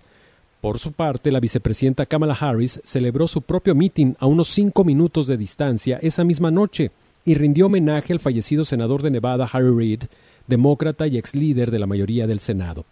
Por 0.62 0.78
su 0.78 0.92
parte, 0.92 1.32
la 1.32 1.40
vicepresidenta 1.40 2.06
Kamala 2.06 2.36
Harris 2.40 2.80
celebró 2.84 3.28
su 3.28 3.42
propio 3.42 3.74
mitin 3.74 4.16
a 4.20 4.28
unos 4.28 4.48
cinco 4.48 4.84
minutos 4.84 5.26
de 5.26 5.36
distancia 5.36 5.98
esa 6.04 6.24
misma 6.24 6.52
noche 6.52 6.92
y 7.26 7.34
rindió 7.34 7.66
homenaje 7.66 8.14
al 8.14 8.20
fallecido 8.20 8.64
senador 8.64 9.02
de 9.02 9.10
Nevada 9.10 9.50
Harry 9.52 9.76
Reid, 9.76 10.04
demócrata 10.46 11.08
y 11.08 11.18
ex 11.18 11.34
líder 11.34 11.72
de 11.72 11.80
la 11.80 11.88
mayoría 11.88 12.28
del 12.28 12.40
Senado. 12.40 12.86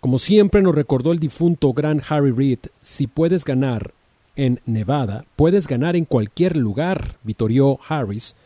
Como 0.00 0.18
siempre 0.18 0.62
nos 0.62 0.74
recordó 0.74 1.12
el 1.12 1.18
difunto 1.18 1.74
gran 1.74 2.02
Harry 2.08 2.30
Reid, 2.30 2.60
si 2.82 3.06
puedes 3.06 3.44
ganar 3.44 3.92
en 4.34 4.60
Nevada, 4.64 5.26
puedes 5.36 5.68
ganar 5.68 5.96
en 5.96 6.06
cualquier 6.06 6.56
lugar, 6.56 7.16
vitorió 7.24 7.78
Harris, 7.86 8.36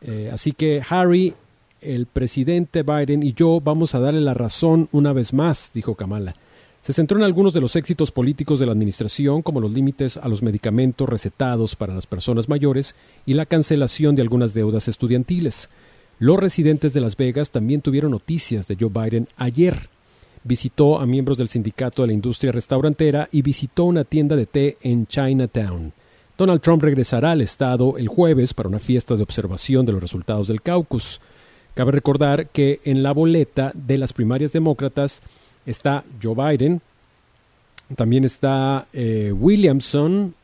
eh, 0.00 0.30
así 0.32 0.52
que 0.52 0.82
Harry, 0.88 1.34
el 1.82 2.06
presidente 2.06 2.82
Biden 2.82 3.22
y 3.22 3.34
yo 3.34 3.60
vamos 3.60 3.94
a 3.94 4.00
darle 4.00 4.22
la 4.22 4.34
razón 4.34 4.88
una 4.92 5.12
vez 5.12 5.34
más, 5.34 5.70
dijo 5.74 5.94
Kamala. 5.94 6.34
Se 6.82 6.92
centró 6.92 7.16
en 7.16 7.22
algunos 7.22 7.54
de 7.54 7.60
los 7.60 7.76
éxitos 7.76 8.10
políticos 8.10 8.58
de 8.58 8.66
la 8.66 8.72
administración, 8.72 9.42
como 9.42 9.60
los 9.60 9.70
límites 9.70 10.16
a 10.16 10.26
los 10.26 10.42
medicamentos 10.42 11.08
recetados 11.08 11.76
para 11.76 11.94
las 11.94 12.08
personas 12.08 12.48
mayores 12.48 12.96
y 13.24 13.34
la 13.34 13.46
cancelación 13.46 14.16
de 14.16 14.22
algunas 14.22 14.52
deudas 14.52 14.88
estudiantiles. 14.88 15.68
Los 16.18 16.40
residentes 16.40 16.92
de 16.92 17.00
Las 17.00 17.16
Vegas 17.16 17.52
también 17.52 17.82
tuvieron 17.82 18.10
noticias 18.10 18.66
de 18.66 18.76
Joe 18.78 18.90
Biden 18.90 19.28
ayer. 19.36 19.90
Visitó 20.42 20.98
a 20.98 21.06
miembros 21.06 21.38
del 21.38 21.48
sindicato 21.48 22.02
de 22.02 22.08
la 22.08 22.14
industria 22.14 22.50
restaurantera 22.50 23.28
y 23.30 23.42
visitó 23.42 23.84
una 23.84 24.02
tienda 24.02 24.34
de 24.34 24.46
té 24.46 24.76
en 24.80 25.06
Chinatown. 25.06 25.92
Donald 26.36 26.62
Trump 26.62 26.82
regresará 26.82 27.30
al 27.30 27.42
estado 27.42 27.96
el 27.96 28.08
jueves 28.08 28.54
para 28.54 28.68
una 28.68 28.80
fiesta 28.80 29.14
de 29.14 29.22
observación 29.22 29.86
de 29.86 29.92
los 29.92 30.02
resultados 30.02 30.48
del 30.48 30.62
caucus. 30.62 31.20
Cabe 31.74 31.92
recordar 31.92 32.48
que 32.48 32.80
en 32.84 33.04
la 33.04 33.12
boleta 33.12 33.70
de 33.74 33.98
las 33.98 34.12
primarias 34.12 34.52
demócratas 34.52 35.22
está 35.66 36.04
Joe 36.22 36.34
Biden, 36.34 36.80
también 37.96 38.24
está 38.24 38.86
eh, 38.92 39.32
Williamson 39.32 40.34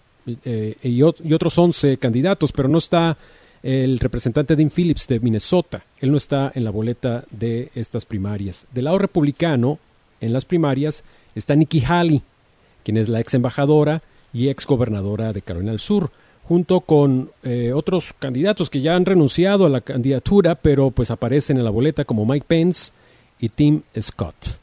eh, 0.45 0.75
y, 0.83 1.03
otros 1.03 1.57
11 1.57 1.97
candidatos, 1.97 2.53
pero 2.53 2.69
no 2.69 2.79
está 2.79 3.17
el 3.63 3.99
representante 3.99 4.57
Dean 4.57 4.71
Phillips 4.71 5.09
de 5.09 5.21
Minnesota. 5.21 5.85
Él 6.01 6.11
no 6.11 6.17
está 6.17 6.53
en 6.55 6.65
la 6.65 6.71
boleta 6.71 7.25
de 7.31 7.71
estas 7.75 8.05
primarias. 8.05 8.67
Del 8.73 8.85
lado 8.85 8.99
republicano, 8.99 9.79
en 10.21 10.33
las 10.33 10.45
primarias, 10.45 11.05
está 11.35 11.55
Nikki 11.57 11.83
Haley, 11.87 12.23
quien 12.85 12.97
es 12.97 13.09
la 13.09 13.21
ex 13.21 13.35
embajadora 13.35 14.03
y 14.33 14.49
ex 14.49 14.67
gobernadora 14.67 15.33
de 15.33 15.43
Carolina 15.43 15.73
del 15.73 15.81
Sur, 15.81 16.11
junto 16.45 16.81
con 16.81 17.31
eh, 17.43 17.73
otros 17.73 18.15
candidatos 18.19 18.71
que 18.71 18.81
ya 18.81 18.95
han 18.95 19.07
renunciado 19.07 19.67
a 19.67 19.71
la 19.71 19.81
candidatura, 19.81 20.55
pero 20.55 20.91
pues 20.91 21.11
aparecen 21.11 21.59
en 21.59 21.65
la 21.65 21.71
boleta 21.71 22.05
como 22.05 22.25
Mike 22.25 22.47
Pence 22.49 22.93
y 23.39 23.49
Tim 23.49 23.83
Scott. 24.01 24.61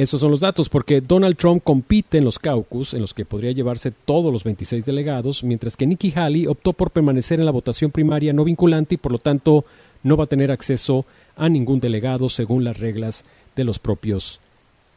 Esos 0.00 0.20
son 0.20 0.30
los 0.30 0.40
datos, 0.40 0.70
porque 0.70 1.02
Donald 1.02 1.36
Trump 1.36 1.62
compite 1.62 2.16
en 2.16 2.24
los 2.24 2.38
caucus, 2.38 2.94
en 2.94 3.02
los 3.02 3.12
que 3.12 3.26
podría 3.26 3.52
llevarse 3.52 3.90
todos 3.90 4.32
los 4.32 4.44
26 4.44 4.86
delegados, 4.86 5.44
mientras 5.44 5.76
que 5.76 5.86
Nikki 5.86 6.10
Haley 6.16 6.46
optó 6.46 6.72
por 6.72 6.90
permanecer 6.90 7.38
en 7.38 7.44
la 7.44 7.52
votación 7.52 7.90
primaria 7.90 8.32
no 8.32 8.44
vinculante 8.44 8.94
y 8.94 8.98
por 8.98 9.12
lo 9.12 9.18
tanto 9.18 9.66
no 10.02 10.16
va 10.16 10.24
a 10.24 10.26
tener 10.26 10.50
acceso 10.50 11.04
a 11.36 11.50
ningún 11.50 11.80
delegado 11.80 12.30
según 12.30 12.64
las 12.64 12.80
reglas 12.80 13.26
de 13.56 13.64
los 13.64 13.78
propios 13.78 14.40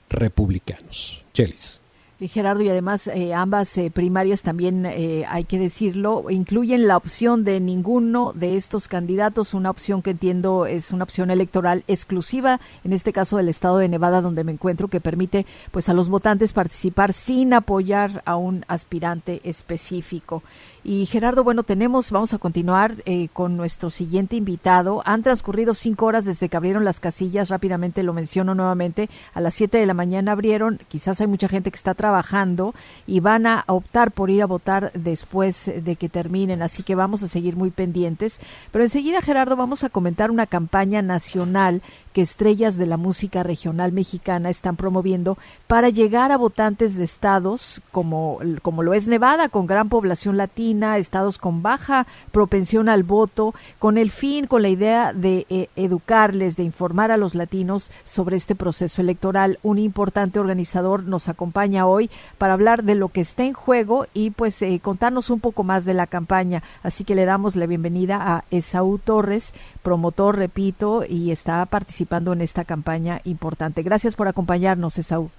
republicanos. 0.09 1.25
Chelis. 1.33 1.82
Gerardo, 2.27 2.61
y 2.61 2.69
además 2.69 3.07
eh, 3.07 3.33
ambas 3.33 3.77
eh, 3.77 3.91
primarias 3.91 4.43
también, 4.43 4.85
eh, 4.85 5.25
hay 5.27 5.43
que 5.43 5.59
decirlo, 5.59 6.25
incluyen 6.29 6.87
la 6.87 6.97
opción 6.97 7.43
de 7.43 7.59
ninguno 7.59 8.33
de 8.33 8.55
estos 8.55 8.87
candidatos, 8.87 9.53
una 9.53 9.69
opción 9.69 10.01
que 10.01 10.11
entiendo 10.11 10.65
es 10.65 10.91
una 10.91 11.03
opción 11.03 11.31
electoral 11.31 11.83
exclusiva, 11.87 12.59
en 12.83 12.93
este 12.93 13.13
caso 13.13 13.37
del 13.37 13.49
estado 13.49 13.77
de 13.77 13.89
Nevada, 13.89 14.21
donde 14.21 14.43
me 14.43 14.51
encuentro, 14.51 14.87
que 14.87 15.01
permite 15.01 15.45
pues 15.71 15.89
a 15.89 15.93
los 15.93 16.09
votantes 16.09 16.53
participar 16.53 17.13
sin 17.13 17.53
apoyar 17.53 18.21
a 18.25 18.35
un 18.35 18.65
aspirante 18.67 19.41
específico. 19.43 20.43
Y 20.85 21.05
Gerardo, 21.05 21.45
bueno, 21.45 21.63
tenemos, 21.63 22.11
vamos 22.11 22.33
a 22.33 22.39
continuar 22.39 22.95
eh, 23.05 23.29
con 23.31 23.55
nuestro 23.55 23.89
siguiente 23.89 24.35
invitado. 24.35 25.01
Han 25.05 25.23
transcurrido 25.23 25.75
cinco 25.75 26.05
horas 26.07 26.25
desde 26.25 26.49
que 26.49 26.57
abrieron 26.57 26.83
las 26.83 26.99
casillas, 26.99 27.47
rápidamente 27.47 28.03
lo 28.03 28.11
menciono 28.11 28.53
nuevamente, 28.53 29.09
a 29.33 29.39
las 29.39 29.53
siete 29.53 29.77
de 29.77 29.85
la 29.85 29.93
mañana 29.93 30.33
abrieron, 30.33 30.81
quizás 30.89 31.21
hay 31.21 31.27
mucha 31.27 31.47
gente 31.47 31.71
que 31.71 31.77
está 31.77 31.93
trabajando 31.93 32.75
y 33.07 33.21
van 33.21 33.47
a 33.47 33.63
optar 33.67 34.11
por 34.11 34.29
ir 34.29 34.41
a 34.41 34.45
votar 34.45 34.91
después 34.93 35.71
de 35.73 35.95
que 35.95 36.09
terminen, 36.09 36.61
así 36.61 36.83
que 36.83 36.95
vamos 36.95 37.23
a 37.23 37.29
seguir 37.29 37.55
muy 37.55 37.71
pendientes. 37.71 38.41
Pero 38.73 38.83
enseguida, 38.83 39.21
Gerardo, 39.21 39.55
vamos 39.55 39.85
a 39.85 39.89
comentar 39.89 40.31
una 40.31 40.47
campaña 40.47 41.01
nacional 41.01 41.81
que 42.13 42.21
estrellas 42.21 42.77
de 42.77 42.85
la 42.85 42.97
música 42.97 43.43
regional 43.43 43.91
mexicana 43.91 44.49
están 44.49 44.75
promoviendo 44.75 45.37
para 45.67 45.89
llegar 45.89 46.31
a 46.31 46.37
votantes 46.37 46.95
de 46.95 47.03
estados 47.03 47.81
como, 47.91 48.39
como 48.61 48.83
lo 48.83 48.93
es 48.93 49.07
Nevada, 49.07 49.49
con 49.49 49.65
gran 49.65 49.89
población 49.89 50.37
latina, 50.37 50.97
estados 50.97 51.39
con 51.39 51.63
baja 51.63 52.05
propensión 52.31 52.87
al 52.87 53.03
voto, 53.03 53.55
con 53.79 53.97
el 53.97 54.11
fin, 54.11 54.45
con 54.45 54.61
la 54.61 54.69
idea 54.69 55.11
de 55.11 55.47
eh, 55.49 55.69
educarles, 55.75 56.55
de 56.55 56.63
informar 56.63 57.11
a 57.11 57.17
los 57.17 57.33
latinos 57.33 57.91
sobre 58.05 58.37
este 58.37 58.55
proceso 58.55 59.01
electoral. 59.01 59.57
Un 59.63 59.79
importante 59.79 60.39
organizador 60.39 61.03
nos 61.03 61.29
acompaña 61.29 61.87
hoy 61.87 62.11
para 62.37 62.53
hablar 62.53 62.83
de 62.83 62.95
lo 62.95 63.09
que 63.09 63.21
está 63.21 63.43
en 63.43 63.53
juego 63.53 64.05
y 64.13 64.29
pues 64.29 64.61
eh, 64.61 64.79
contarnos 64.83 65.31
un 65.31 65.39
poco 65.39 65.63
más 65.63 65.83
de 65.83 65.95
la 65.95 66.05
campaña. 66.05 66.61
Así 66.83 67.03
que 67.03 67.15
le 67.15 67.25
damos 67.25 67.55
la 67.55 67.65
bienvenida 67.65 68.19
a 68.21 68.43
Esaú 68.51 68.99
Torres, 68.99 69.53
promotor, 69.81 70.37
repito, 70.37 71.03
y 71.07 71.31
está 71.31 71.65
participando 71.65 72.02
en 72.33 72.41
esta 72.41 72.65
campaña 72.65 73.21
importante. 73.23 73.83
Gracias 73.83 74.15
por 74.15 74.27
acompañarnos, 74.27 74.97
Esaú. 74.97 75.29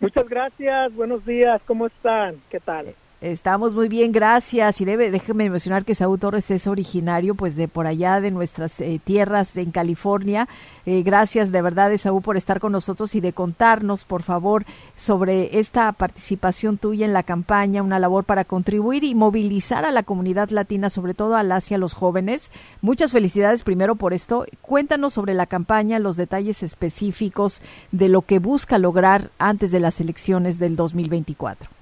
Muchas 0.00 0.28
gracias, 0.28 0.94
buenos 0.94 1.24
días, 1.24 1.60
¿cómo 1.66 1.86
están? 1.86 2.36
¿Qué 2.50 2.58
tal? 2.58 2.94
Estamos 3.22 3.76
muy 3.76 3.88
bien, 3.88 4.10
gracias. 4.10 4.80
Y 4.80 4.84
debe, 4.84 5.12
déjeme 5.12 5.48
mencionar 5.48 5.84
que 5.84 5.94
Saúl 5.94 6.18
Torres 6.18 6.50
es 6.50 6.66
originario 6.66 7.36
pues 7.36 7.54
de 7.54 7.68
por 7.68 7.86
allá 7.86 8.20
de 8.20 8.32
nuestras 8.32 8.80
eh, 8.80 9.00
tierras 9.02 9.56
en 9.56 9.70
California. 9.70 10.48
Eh, 10.86 11.04
gracias 11.04 11.52
de 11.52 11.62
verdad, 11.62 11.96
Saúl, 11.98 12.20
por 12.20 12.36
estar 12.36 12.58
con 12.58 12.72
nosotros 12.72 13.14
y 13.14 13.20
de 13.20 13.32
contarnos, 13.32 14.02
por 14.02 14.24
favor, 14.24 14.64
sobre 14.96 15.60
esta 15.60 15.92
participación 15.92 16.78
tuya 16.78 17.06
en 17.06 17.12
la 17.12 17.22
campaña, 17.22 17.84
una 17.84 18.00
labor 18.00 18.24
para 18.24 18.44
contribuir 18.44 19.04
y 19.04 19.14
movilizar 19.14 19.84
a 19.84 19.92
la 19.92 20.02
comunidad 20.02 20.50
latina, 20.50 20.90
sobre 20.90 21.14
todo 21.14 21.36
a 21.36 21.44
las 21.44 21.70
y 21.70 21.74
a 21.74 21.78
los 21.78 21.94
jóvenes. 21.94 22.50
Muchas 22.80 23.12
felicidades 23.12 23.62
primero 23.62 23.94
por 23.94 24.14
esto. 24.14 24.46
Cuéntanos 24.62 25.14
sobre 25.14 25.34
la 25.34 25.46
campaña, 25.46 26.00
los 26.00 26.16
detalles 26.16 26.64
específicos 26.64 27.62
de 27.92 28.08
lo 28.08 28.22
que 28.22 28.40
busca 28.40 28.78
lograr 28.78 29.30
antes 29.38 29.70
de 29.70 29.78
las 29.78 30.00
elecciones 30.00 30.58
del 30.58 30.74
2024. 30.74 31.81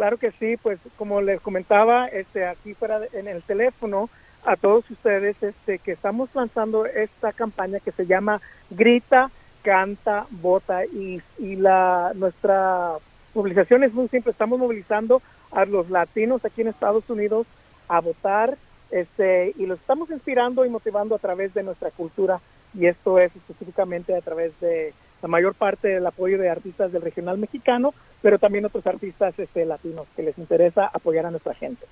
Claro 0.00 0.16
que 0.16 0.32
sí, 0.40 0.56
pues 0.56 0.80
como 0.96 1.20
les 1.20 1.42
comentaba, 1.42 2.08
este, 2.08 2.46
aquí 2.46 2.72
fuera 2.72 3.02
en 3.12 3.28
el 3.28 3.42
teléfono, 3.42 4.08
a 4.46 4.56
todos 4.56 4.90
ustedes, 4.90 5.36
este, 5.42 5.78
que 5.78 5.92
estamos 5.92 6.30
lanzando 6.32 6.86
esta 6.86 7.34
campaña 7.34 7.80
que 7.80 7.92
se 7.92 8.06
llama 8.06 8.40
Grita, 8.70 9.30
Canta, 9.60 10.24
Vota. 10.30 10.86
Y, 10.86 11.20
la 11.38 12.12
nuestra 12.14 12.94
movilización 13.34 13.84
es 13.84 13.92
muy 13.92 14.08
simple, 14.08 14.32
estamos 14.32 14.58
movilizando 14.58 15.20
a 15.52 15.66
los 15.66 15.90
latinos 15.90 16.42
aquí 16.46 16.62
en 16.62 16.68
Estados 16.68 17.04
Unidos 17.10 17.46
a 17.86 18.00
votar, 18.00 18.56
este, 18.90 19.52
y 19.58 19.66
los 19.66 19.78
estamos 19.80 20.10
inspirando 20.10 20.64
y 20.64 20.70
motivando 20.70 21.14
a 21.14 21.18
través 21.18 21.52
de 21.52 21.62
nuestra 21.62 21.90
cultura. 21.90 22.40
Y 22.72 22.86
esto 22.86 23.18
es 23.18 23.36
específicamente 23.36 24.16
a 24.16 24.22
través 24.22 24.58
de 24.60 24.94
la 25.22 25.28
mayor 25.28 25.54
parte 25.54 25.88
del 25.88 26.06
apoyo 26.06 26.38
de 26.38 26.48
artistas 26.48 26.92
del 26.92 27.02
regional 27.02 27.38
mexicano, 27.38 27.94
pero 28.22 28.38
también 28.38 28.64
otros 28.64 28.86
artistas 28.86 29.38
este, 29.38 29.64
latinos 29.64 30.06
que 30.16 30.22
les 30.22 30.38
interesa 30.38 30.90
apoyar 30.92 31.26
a 31.26 31.30
nuestra 31.30 31.54
gente. 31.54 31.86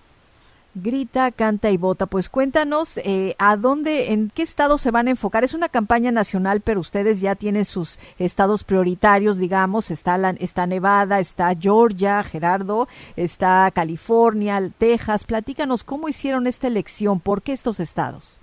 Grita, 0.74 1.32
canta 1.32 1.70
y 1.70 1.76
vota. 1.76 2.06
Pues 2.06 2.28
cuéntanos 2.28 2.98
eh, 2.98 3.34
a 3.38 3.56
dónde, 3.56 4.12
en 4.12 4.30
qué 4.30 4.42
estados 4.42 4.82
se 4.82 4.90
van 4.90 5.08
a 5.08 5.10
enfocar. 5.10 5.42
Es 5.42 5.54
una 5.54 5.68
campaña 5.68 6.12
nacional, 6.12 6.60
pero 6.60 6.80
ustedes 6.80 7.20
ya 7.20 7.34
tienen 7.34 7.64
sus 7.64 7.98
estados 8.18 8.64
prioritarios, 8.64 9.38
digamos. 9.38 9.90
Está, 9.90 10.18
la, 10.18 10.30
está 10.30 10.66
Nevada, 10.66 11.20
está 11.20 11.52
Georgia, 11.58 12.22
Gerardo, 12.22 12.86
está 13.16 13.70
California, 13.74 14.70
Texas. 14.76 15.24
Platícanos 15.24 15.84
cómo 15.84 16.08
hicieron 16.08 16.46
esta 16.46 16.66
elección, 16.66 17.18
por 17.18 17.42
qué 17.42 17.54
estos 17.54 17.80
estados. 17.80 18.40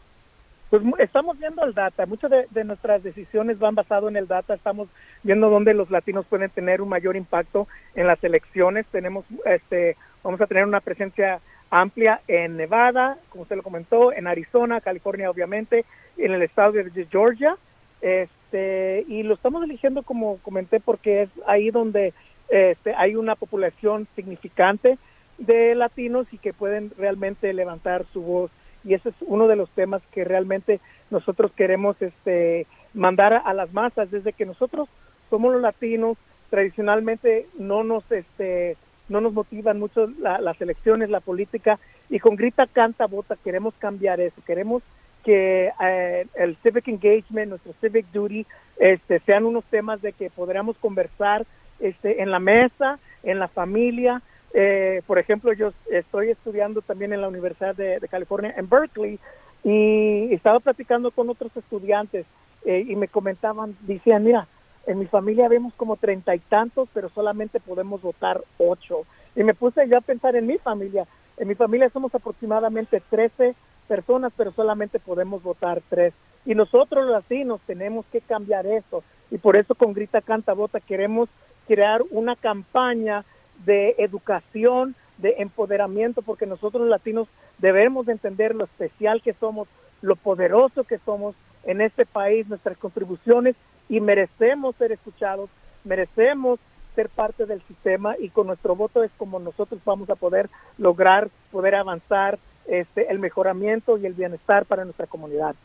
Pues 0.82 1.08
estamos 1.08 1.40
viendo 1.40 1.64
el 1.64 1.74
data, 1.74 2.06
muchas 2.06 2.30
de, 2.50 2.64
nuestras 2.66 3.02
decisiones 3.02 3.58
van 3.60 3.76
basado 3.76 4.10
en 4.10 4.18
el 4.18 4.28
data, 4.28 4.56
estamos 4.56 4.90
viendo 5.24 5.50
dónde 5.50 5.74
los 5.74 5.90
latinos 5.90 6.26
pueden 6.26 6.50
tener 6.50 6.82
un 6.82 6.90
mayor 6.90 7.16
impacto 7.16 7.70
en 7.94 8.08
las 8.08 8.22
elecciones, 8.26 8.86
tenemos 8.88 9.24
este 9.46 9.96
vamos 10.22 10.42
a 10.42 10.48
tener 10.48 10.66
una 10.66 10.82
presencia 10.82 11.40
amplia 11.70 12.20
en 12.28 12.58
Nevada, 12.58 13.18
como 13.30 13.44
usted 13.44 13.56
lo 13.56 13.64
comentó, 13.64 14.12
en 14.12 14.28
Arizona, 14.28 14.82
California 14.82 15.30
obviamente, 15.30 15.86
en 16.18 16.34
el 16.34 16.42
estado 16.42 16.74
de 16.74 17.08
Georgia, 17.10 17.56
este 18.02 19.06
y 19.08 19.24
lo 19.24 19.36
estamos 19.36 19.64
eligiendo 19.64 20.04
como 20.04 20.40
comenté 20.40 20.82
porque 20.82 21.22
es 21.22 21.30
ahí 21.48 21.72
donde 21.72 22.14
este, 22.50 22.94
hay 22.96 23.16
una 23.16 23.36
población 23.36 24.10
significante 24.14 24.98
de 25.38 25.74
latinos 25.74 26.28
y 26.34 26.38
que 26.38 26.52
pueden 26.52 26.92
realmente 26.98 27.54
levantar 27.54 28.06
su 28.12 28.22
voz 28.22 28.52
y 28.86 28.94
ese 28.94 29.10
es 29.10 29.16
uno 29.22 29.48
de 29.48 29.56
los 29.56 29.70
temas 29.72 30.02
que 30.12 30.24
realmente 30.24 30.80
nosotros 31.10 31.52
queremos 31.56 32.00
este 32.02 32.68
mandar 32.94 33.34
a, 33.34 33.54
las 33.54 33.74
masas. 33.74 34.12
Desde 34.12 34.34
que 34.34 34.46
nosotros 34.46 34.88
somos 35.30 35.52
los 35.52 35.62
latinos 35.62 36.18
tradicionalmente 36.50 37.48
no 37.58 37.84
nos 37.84 38.10
este 38.12 38.78
no 39.10 39.22
nos 39.22 39.34
motivan 39.34 39.80
mucho 39.80 40.08
las 40.20 40.60
elecciones 40.62 41.10
la 41.10 41.20
política 41.20 41.80
y 42.10 42.20
con 42.20 42.36
grita 42.36 42.66
canta 42.66 43.08
vota 43.08 43.36
queremos 43.44 43.74
cambiar 43.80 44.20
eso. 44.20 44.42
Queremos 44.46 44.84
que 45.24 45.72
eh, 45.82 46.28
el 46.36 46.56
civic 46.58 46.88
engagement 46.88 47.50
nuestro 47.50 47.74
civic 47.82 48.06
duty 48.12 48.46
este 48.78 49.20
sean 49.22 49.46
unos 49.46 49.64
temas 49.66 50.02
de 50.02 50.14
que 50.14 50.30
podamos 50.30 50.78
conversar 50.78 51.46
este 51.80 52.22
en 52.22 52.30
la 52.30 52.40
mesa 52.40 53.00
en 53.24 53.40
la 53.40 53.48
familia 53.48 54.22
eh, 54.58 55.02
por 55.06 55.20
ejemplo, 55.20 55.52
yo 55.52 55.74
estoy 55.92 56.30
estudiando 56.30 56.82
también 56.82 57.12
en 57.12 57.20
la 57.20 57.28
Universidad 57.28 57.76
de, 57.76 58.00
California 58.10 58.54
en 58.56 58.70
Berkeley 58.70 59.20
y 59.66 60.34
estaba 60.34 60.62
platicando 60.62 61.12
con 61.12 61.30
otros 61.30 61.52
estudiantes 61.58 62.26
eh, 62.64 62.86
y 62.88 62.96
me 62.96 63.10
comentaban, 63.10 63.76
decían, 63.82 64.24
mira, 64.24 64.48
en 64.88 65.00
mi 65.00 65.08
familia 65.08 65.50
vemos 65.50 65.74
como 65.76 65.98
treinta 65.98 66.34
y 66.34 66.40
tantos, 66.40 66.88
pero 66.94 67.10
solamente 67.10 67.60
podemos 67.60 68.02
votar 68.02 68.42
ocho. 68.58 69.02
Y 69.36 69.44
me 69.44 69.54
puse 69.54 69.90
ya 69.90 69.98
a 69.98 70.02
pensar 70.02 70.38
en 70.38 70.48
mi 70.48 70.58
familia. 70.58 71.06
En 71.36 71.50
mi 71.50 71.56
familia 71.56 71.90
somos 71.90 72.16
aproximadamente 72.16 73.04
13 73.10 73.56
personas, 73.90 74.32
pero 74.38 74.54
solamente 74.54 75.00
podemos 75.00 75.44
votar 75.44 75.82
tres. 75.90 76.14
Y 76.46 76.56
nosotros 76.56 77.04
los 77.04 77.12
latinos 77.12 77.60
tenemos 77.68 78.06
que 78.06 78.22
cambiar 78.22 78.66
eso. 78.66 79.04
Y 79.32 79.38
por 79.38 79.58
eso 79.58 79.76
con 79.76 79.94
Grita 79.94 80.22
Canta 80.22 80.54
Vota 80.54 80.80
queremos 80.80 81.28
crear 81.68 82.04
una 82.12 82.38
campaña 82.38 83.26
de 83.66 83.96
educación, 83.98 84.96
de 85.18 85.36
empoderamiento, 85.40 86.22
porque 86.22 86.46
nosotros 86.46 86.82
los 86.82 86.90
latinos 86.90 87.28
debemos 87.58 88.08
entender 88.08 88.54
lo 88.54 88.66
especial 88.66 89.22
que 89.22 89.34
somos, 89.34 89.68
lo 90.02 90.16
poderoso 90.16 90.84
que 90.84 91.00
somos 91.00 91.36
en 91.64 91.82
este 91.82 92.06
país, 92.06 92.48
nuestras 92.48 92.78
contribuciones 92.78 93.56
y 93.90 94.00
merecemos 94.00 94.76
ser 94.76 94.92
escuchados, 94.92 95.50
merecemos 95.84 96.60
ser 96.96 97.10
parte 97.10 97.46
del 97.46 97.62
sistema 97.64 98.16
y 98.20 98.30
con 98.30 98.48
nuestro 98.48 98.76
voto 98.76 99.04
es 99.04 99.12
como 99.18 99.40
nosotros 99.40 99.82
vamos 99.86 100.10
a 100.10 100.16
poder 100.16 100.50
lograr, 100.78 101.30
poder 101.52 101.76
avanzar 101.76 102.40
este, 102.68 103.12
el 103.12 103.20
mejoramiento 103.20 103.98
y 103.98 104.06
el 104.06 104.14
bienestar 104.14 104.66
para 104.66 104.86
nuestra 104.86 105.08
comunidad. 105.08 105.56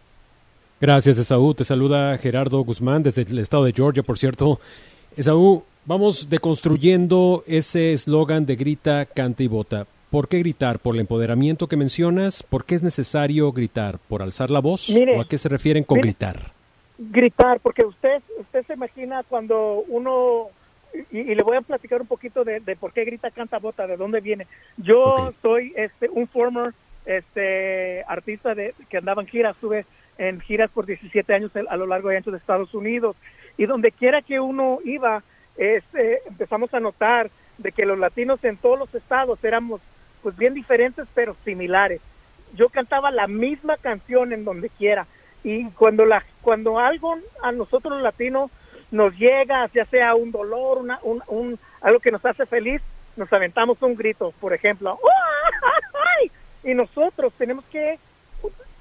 Gracias, 0.81 1.19
Esaú. 1.19 1.55
Te 1.55 1.65
saluda 1.65 2.17
Gerardo 2.19 2.61
Guzmán 2.61 3.03
desde 3.03 3.23
el 3.23 3.39
estado 3.39 3.65
de 3.65 3.73
Georgia, 3.73 4.03
por 4.03 4.19
cierto. 4.19 4.59
Esaú, 5.17 5.63
vamos 5.91 6.31
deconstruyendo 6.31 7.43
ese 7.49 7.93
eslogan 7.93 8.47
de 8.47 8.55
grita, 8.55 9.07
canta 9.07 9.43
y 9.43 9.49
vota. 9.49 9.89
¿Por 10.09 10.29
qué 10.29 10.39
gritar? 10.39 10.79
¿Por 10.79 10.95
el 10.95 11.01
empoderamiento 11.01 11.67
que 11.67 11.77
mencionas? 11.77 12.45
¿Por 12.45 12.65
qué 12.65 12.77
es 12.77 12.85
necesario 12.85 13.51
gritar? 13.51 13.99
¿Por 14.09 14.23
alzar 14.23 14.51
la 14.51 14.61
voz? 14.61 14.89
¿O 14.89 15.21
a 15.21 15.27
qué 15.27 15.37
se 15.37 15.49
refieren 15.49 15.83
con 15.83 16.01
gritar? 16.01 16.37
Gritar, 16.97 17.59
porque 17.59 17.85
usted, 17.85 18.23
usted 18.39 18.65
se 18.69 18.75
imagina 18.75 19.25
cuando 19.29 19.83
uno 19.89 20.51
y, 21.11 21.35
le 21.35 21.43
voy 21.43 21.57
a 21.57 21.61
platicar 21.61 22.01
un 22.01 22.07
poquito 22.07 22.45
de, 22.45 22.61
por 22.79 22.93
qué 22.93 23.05
grita 23.05 23.33
canta 23.33 23.59
bota, 23.59 23.89
de 23.89 23.97
dónde 23.97 24.21
viene. 24.21 24.47
Yo 24.77 25.33
soy 25.43 25.73
este 25.75 26.09
un 26.09 26.29
former 26.29 26.73
este 27.05 28.05
artista 28.05 28.55
de 28.55 28.75
que 28.89 28.99
andaba 28.99 29.23
en 29.23 29.29
giras, 29.29 29.57
estuve 29.57 29.87
en 30.19 30.41
giras 30.41 30.71
por 30.71 30.87
17 30.87 31.35
años 31.35 31.51
a 31.69 31.77
lo 31.77 31.87
largo 31.87 32.13
y 32.13 32.17
ancho 32.17 32.31
de 32.31 32.39
Estados 32.39 32.75
Unidos 32.75 33.17
y 33.59 33.67
donde 33.67 33.91
quiera 33.91 34.23
que 34.23 34.39
uno 34.39 34.79
iba, 34.85 35.25
este, 35.57 36.21
empezamos 36.27 36.73
a 36.75 36.81
notar 36.81 37.31
de 37.59 37.73
que 37.73 37.87
los 37.87 37.99
latinos 37.99 38.43
en 38.45 38.57
todos 38.57 38.79
los 38.79 38.95
estados 38.95 39.43
éramos 39.45 39.81
pues 40.23 40.37
bien 40.37 40.55
diferentes 40.55 41.07
pero 41.15 41.37
similares. 41.45 42.01
Yo 42.55 42.69
cantaba 42.69 43.11
la 43.11 43.27
misma 43.27 43.77
canción 43.77 44.33
en 44.33 44.45
donde 44.45 44.71
quiera 44.71 45.07
y 45.45 45.65
cuando 45.71 46.05
la 46.05 46.25
cuando 46.43 46.79
algo 46.79 47.17
a 47.43 47.53
nosotros 47.53 47.95
los 47.95 48.03
latinos 48.03 48.51
nos 48.91 49.17
llega, 49.17 49.69
ya 49.73 49.85
sea 49.87 50.15
un 50.15 50.33
dolor, 50.33 50.79
una, 50.79 50.99
un, 51.03 51.59
algo 51.81 52.01
que 52.01 52.11
nos 52.11 52.25
hace 52.25 52.45
feliz, 52.47 52.83
nos 53.17 53.33
aventamos 53.33 53.81
un 53.83 53.95
grito, 53.95 54.33
por 54.41 54.53
ejemplo, 54.53 54.99
y 56.65 56.75
nosotros 56.75 57.33
tenemos 57.39 57.65
que, 57.67 57.99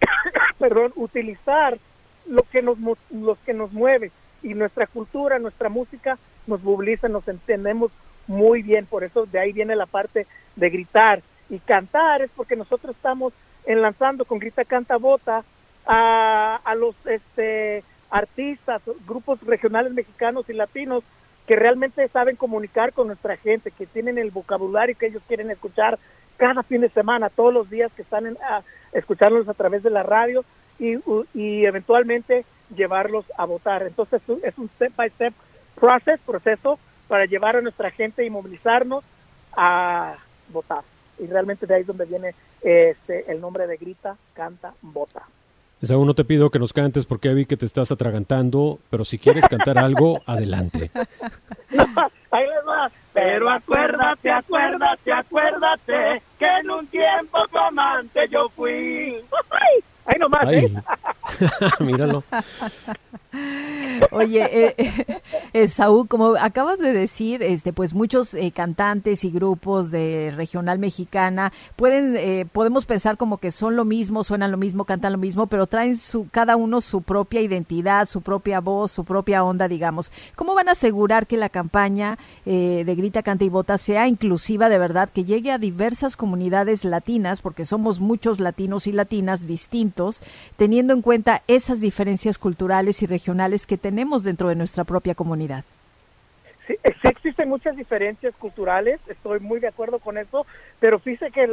perdón, 0.59 0.91
utilizar 0.95 1.77
lo 2.25 2.43
que 2.43 2.61
nos, 2.61 2.77
los 3.11 3.37
que 3.39 3.53
nos 3.53 3.71
mueve 3.71 4.11
y 4.43 4.53
nuestra 4.53 4.87
cultura, 4.87 5.39
nuestra 5.39 5.69
música 5.69 6.17
nos 6.49 6.63
moviliza, 6.63 7.07
nos 7.07 7.27
entendemos 7.27 7.91
muy 8.27 8.61
bien, 8.61 8.85
por 8.85 9.03
eso 9.03 9.25
de 9.25 9.39
ahí 9.39 9.53
viene 9.53 9.75
la 9.75 9.85
parte 9.85 10.27
de 10.55 10.69
gritar 10.69 11.21
y 11.49 11.59
cantar 11.59 12.21
es 12.21 12.29
porque 12.35 12.55
nosotros 12.55 12.95
estamos 12.95 13.33
enlazando 13.65 14.25
con 14.25 14.39
Grita 14.39 14.65
Canta 14.65 14.97
Bota 14.97 15.43
a, 15.85 16.59
a 16.63 16.75
los 16.75 16.95
este 17.05 17.83
artistas, 18.11 18.81
grupos 19.07 19.39
regionales 19.41 19.93
mexicanos 19.93 20.49
y 20.49 20.53
latinos 20.53 21.03
que 21.47 21.55
realmente 21.55 22.07
saben 22.09 22.35
comunicar 22.35 22.93
con 22.93 23.07
nuestra 23.07 23.37
gente, 23.37 23.71
que 23.71 23.87
tienen 23.87 24.17
el 24.17 24.31
vocabulario 24.31 24.97
que 24.97 25.07
ellos 25.07 25.23
quieren 25.27 25.49
escuchar 25.49 25.97
cada 26.37 26.63
fin 26.63 26.81
de 26.81 26.89
semana, 26.89 27.29
todos 27.29 27.53
los 27.53 27.69
días 27.69 27.91
que 27.95 28.03
están 28.03 28.27
en, 28.27 28.37
a, 28.37 28.61
escuchándolos 28.93 29.49
a 29.49 29.53
través 29.53 29.83
de 29.83 29.89
la 29.89 30.03
radio 30.03 30.45
y, 30.77 30.97
y 31.33 31.65
eventualmente 31.65 32.45
llevarlos 32.75 33.25
a 33.37 33.45
votar. 33.45 33.83
Entonces 33.83 34.21
es 34.43 34.57
un 34.57 34.69
step 34.75 34.95
by 34.95 35.09
step 35.09 35.33
process, 35.79 36.19
proceso 36.25 36.79
para 37.07 37.25
llevar 37.25 37.55
a 37.55 37.61
nuestra 37.61 37.89
gente 37.91 38.25
y 38.25 38.29
movilizarnos 38.29 39.03
a 39.55 40.15
votar. 40.49 40.83
Y 41.17 41.27
realmente 41.27 41.65
de 41.65 41.75
ahí 41.75 41.81
es 41.81 41.87
donde 41.87 42.05
viene 42.05 42.35
este, 42.61 43.29
el 43.31 43.41
nombre 43.41 43.67
de 43.67 43.77
Grita, 43.77 44.15
Canta, 44.33 44.73
Vota. 44.81 45.23
Aún 45.89 46.07
no 46.07 46.13
te 46.13 46.25
pido 46.25 46.49
que 46.49 46.59
nos 46.59 46.73
cantes 46.73 47.05
porque 47.05 47.33
vi 47.33 47.45
que 47.45 47.55
te 47.55 47.65
estás 47.65 47.89
atragantando, 47.91 48.79
pero 48.89 49.05
si 49.05 49.17
quieres 49.17 49.47
cantar 49.47 49.77
algo, 49.77 50.21
adelante. 50.25 50.91
Ahí 50.93 52.45
les 52.45 52.67
va. 52.67 52.91
Pero 53.13 53.49
acuérdate, 53.49 54.29
acuérdate, 54.29 55.11
acuérdate 55.11 56.21
que 56.37 56.45
en 56.45 56.69
un 56.69 56.87
tiempo 56.87 57.39
tu 57.49 57.57
amante 57.57 58.27
yo 58.29 58.49
fui. 58.49 59.23
Ahí 60.05 60.19
nomás, 60.19 60.47
¿eh? 60.51 60.71
Míralo. 61.79 62.23
Oye, 64.11 64.69
eh, 64.77 65.21
eh, 65.53 65.67
Saúl, 65.67 66.07
como 66.07 66.35
acabas 66.39 66.79
de 66.79 66.93
decir, 66.93 67.43
este, 67.43 67.73
pues 67.73 67.93
muchos 67.93 68.33
eh, 68.33 68.51
cantantes 68.51 69.23
y 69.23 69.31
grupos 69.31 69.91
de 69.91 70.33
regional 70.35 70.79
mexicana 70.79 71.51
pueden, 71.75 72.15
eh, 72.17 72.45
podemos 72.51 72.85
pensar 72.85 73.17
como 73.17 73.37
que 73.37 73.51
son 73.51 73.75
lo 73.75 73.85
mismo, 73.85 74.23
suenan 74.23 74.51
lo 74.51 74.57
mismo, 74.57 74.85
cantan 74.85 75.13
lo 75.13 75.17
mismo, 75.17 75.47
pero 75.47 75.67
traen 75.67 75.97
su, 75.97 76.27
cada 76.29 76.55
uno 76.55 76.81
su 76.81 77.01
propia 77.01 77.41
identidad, 77.41 78.07
su 78.07 78.21
propia 78.21 78.59
voz, 78.59 78.91
su 78.91 79.03
propia 79.03 79.43
onda, 79.43 79.67
digamos. 79.67 80.11
¿Cómo 80.35 80.55
van 80.55 80.69
a 80.69 80.73
asegurar 80.73 81.27
que 81.27 81.37
la 81.37 81.49
campaña 81.49 82.17
de 82.45 82.95
Grita, 82.95 83.23
Canta 83.23 83.43
y 83.43 83.49
Vota 83.49 83.77
sea 83.77 84.07
inclusiva 84.07 84.69
de 84.69 84.79
verdad, 84.79 85.09
que 85.13 85.25
llegue 85.25 85.51
a 85.51 85.57
diversas 85.57 86.17
comunidades 86.17 86.83
latinas, 86.83 87.41
porque 87.41 87.65
somos 87.65 87.99
muchos 87.99 88.39
latinos 88.39 88.87
y 88.87 88.91
latinas 88.91 89.45
distintos, 89.45 90.21
teniendo 90.57 90.93
en 90.93 91.01
cuenta 91.01 91.43
esas 91.47 91.79
diferencias 91.79 92.37
culturales 92.37 93.01
y 93.03 93.05
regionales 93.05 93.67
que 93.67 93.77
tenemos 93.77 93.88
dentro 94.23 94.49
de 94.49 94.55
nuestra 94.55 94.83
propia 94.83 95.15
comunidad. 95.15 95.63
Sí, 96.67 96.77
existen 97.03 97.49
muchas 97.49 97.75
diferencias 97.75 98.35
culturales, 98.35 98.99
estoy 99.07 99.39
muy 99.39 99.59
de 99.59 99.67
acuerdo 99.67 99.99
con 99.99 100.17
eso, 100.17 100.45
pero 100.79 100.99
fíjese 100.99 101.31
que 101.31 101.47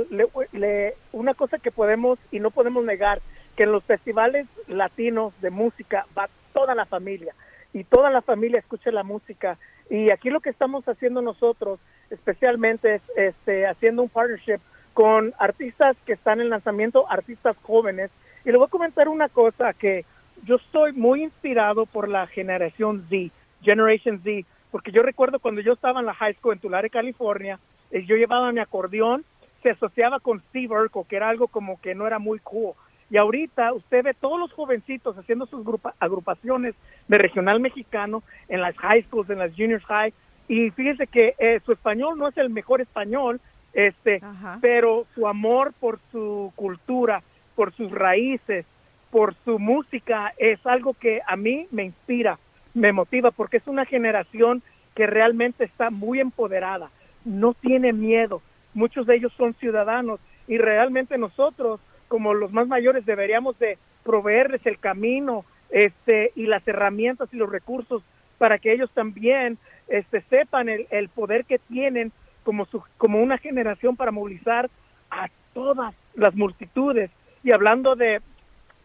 le, 0.52 0.94
una 1.12 1.34
cosa 1.34 1.58
que 1.58 1.70
podemos 1.70 2.18
y 2.30 2.40
no 2.40 2.50
podemos 2.50 2.84
negar, 2.84 3.20
que 3.56 3.62
en 3.62 3.72
los 3.72 3.82
festivales 3.84 4.46
latinos 4.68 5.32
de 5.40 5.50
música 5.50 6.06
va 6.16 6.28
toda 6.52 6.74
la 6.74 6.84
familia 6.84 7.34
y 7.72 7.84
toda 7.84 8.10
la 8.10 8.20
familia 8.20 8.58
escucha 8.58 8.90
la 8.90 9.02
música 9.02 9.56
y 9.88 10.10
aquí 10.10 10.28
lo 10.28 10.40
que 10.40 10.50
estamos 10.50 10.86
haciendo 10.86 11.22
nosotros 11.22 11.80
especialmente 12.10 12.96
es 12.96 13.02
este, 13.16 13.66
haciendo 13.66 14.02
un 14.02 14.08
partnership 14.10 14.60
con 14.92 15.32
artistas 15.38 15.96
que 16.04 16.12
están 16.12 16.40
en 16.40 16.50
lanzamiento, 16.50 17.10
artistas 17.10 17.56
jóvenes 17.62 18.10
y 18.44 18.50
le 18.50 18.58
voy 18.58 18.66
a 18.66 18.70
comentar 18.70 19.08
una 19.08 19.28
cosa 19.28 19.72
que 19.72 20.04
yo 20.44 20.56
estoy 20.56 20.92
muy 20.92 21.24
inspirado 21.24 21.86
por 21.86 22.08
la 22.08 22.26
generación 22.26 23.06
Z, 23.08 23.32
Generation 23.62 24.20
Z, 24.22 24.46
porque 24.70 24.92
yo 24.92 25.02
recuerdo 25.02 25.38
cuando 25.38 25.60
yo 25.60 25.72
estaba 25.72 26.00
en 26.00 26.06
la 26.06 26.14
high 26.14 26.34
school 26.34 26.54
en 26.54 26.60
Tulare, 26.60 26.90
California, 26.90 27.58
eh, 27.90 28.04
yo 28.04 28.16
llevaba 28.16 28.52
mi 28.52 28.60
acordeón, 28.60 29.24
se 29.62 29.70
asociaba 29.70 30.20
con 30.20 30.40
Steve 30.48 30.74
Urkel, 30.74 31.04
que 31.08 31.16
era 31.16 31.28
algo 31.28 31.48
como 31.48 31.80
que 31.80 31.94
no 31.94 32.06
era 32.06 32.18
muy 32.18 32.38
cool. 32.40 32.74
Y 33.08 33.16
ahorita 33.16 33.72
usted 33.72 34.02
ve 34.02 34.14
todos 34.14 34.38
los 34.38 34.52
jovencitos 34.52 35.16
haciendo 35.16 35.46
sus 35.46 35.64
agrupaciones 36.00 36.74
de 37.06 37.18
regional 37.18 37.60
mexicano 37.60 38.22
en 38.48 38.60
las 38.60 38.76
high 38.76 39.02
schools, 39.04 39.30
en 39.30 39.38
las 39.38 39.52
juniors 39.52 39.84
high, 39.84 40.12
y 40.48 40.70
fíjese 40.70 41.06
que 41.06 41.34
eh, 41.38 41.60
su 41.64 41.72
español 41.72 42.18
no 42.18 42.28
es 42.28 42.36
el 42.36 42.50
mejor 42.50 42.80
español, 42.80 43.40
este, 43.72 44.20
pero 44.60 45.06
su 45.14 45.26
amor 45.26 45.72
por 45.78 45.98
su 46.10 46.52
cultura, 46.56 47.22
por 47.54 47.72
sus 47.74 47.90
raíces, 47.90 48.64
por 49.10 49.34
su 49.44 49.58
música 49.58 50.32
es 50.38 50.64
algo 50.66 50.94
que 50.94 51.20
a 51.26 51.36
mí 51.36 51.66
me 51.70 51.84
inspira, 51.84 52.38
me 52.74 52.92
motiva, 52.92 53.30
porque 53.30 53.58
es 53.58 53.66
una 53.66 53.84
generación 53.84 54.62
que 54.94 55.06
realmente 55.06 55.64
está 55.64 55.90
muy 55.90 56.20
empoderada, 56.20 56.90
no 57.24 57.54
tiene 57.54 57.92
miedo, 57.92 58.42
muchos 58.74 59.06
de 59.06 59.16
ellos 59.16 59.32
son 59.36 59.54
ciudadanos 59.54 60.20
y 60.48 60.58
realmente 60.58 61.18
nosotros 61.18 61.80
como 62.08 62.34
los 62.34 62.52
más 62.52 62.68
mayores 62.68 63.04
deberíamos 63.04 63.58
de 63.58 63.78
proveerles 64.04 64.64
el 64.64 64.78
camino 64.78 65.44
este 65.70 66.30
y 66.36 66.46
las 66.46 66.66
herramientas 66.68 67.28
y 67.32 67.36
los 67.36 67.50
recursos 67.50 68.02
para 68.38 68.58
que 68.58 68.72
ellos 68.72 68.90
también 68.92 69.58
este 69.88 70.20
sepan 70.22 70.68
el, 70.68 70.86
el 70.90 71.08
poder 71.08 71.44
que 71.44 71.58
tienen 71.58 72.12
como 72.46 72.64
su, 72.66 72.82
como 72.96 73.20
una 73.20 73.38
generación 73.38 73.96
para 73.96 74.12
movilizar 74.12 74.70
a 75.10 75.28
todas 75.52 75.94
las 76.14 76.34
multitudes. 76.34 77.10
Y 77.42 77.50
hablando 77.50 77.96
de 77.96 78.20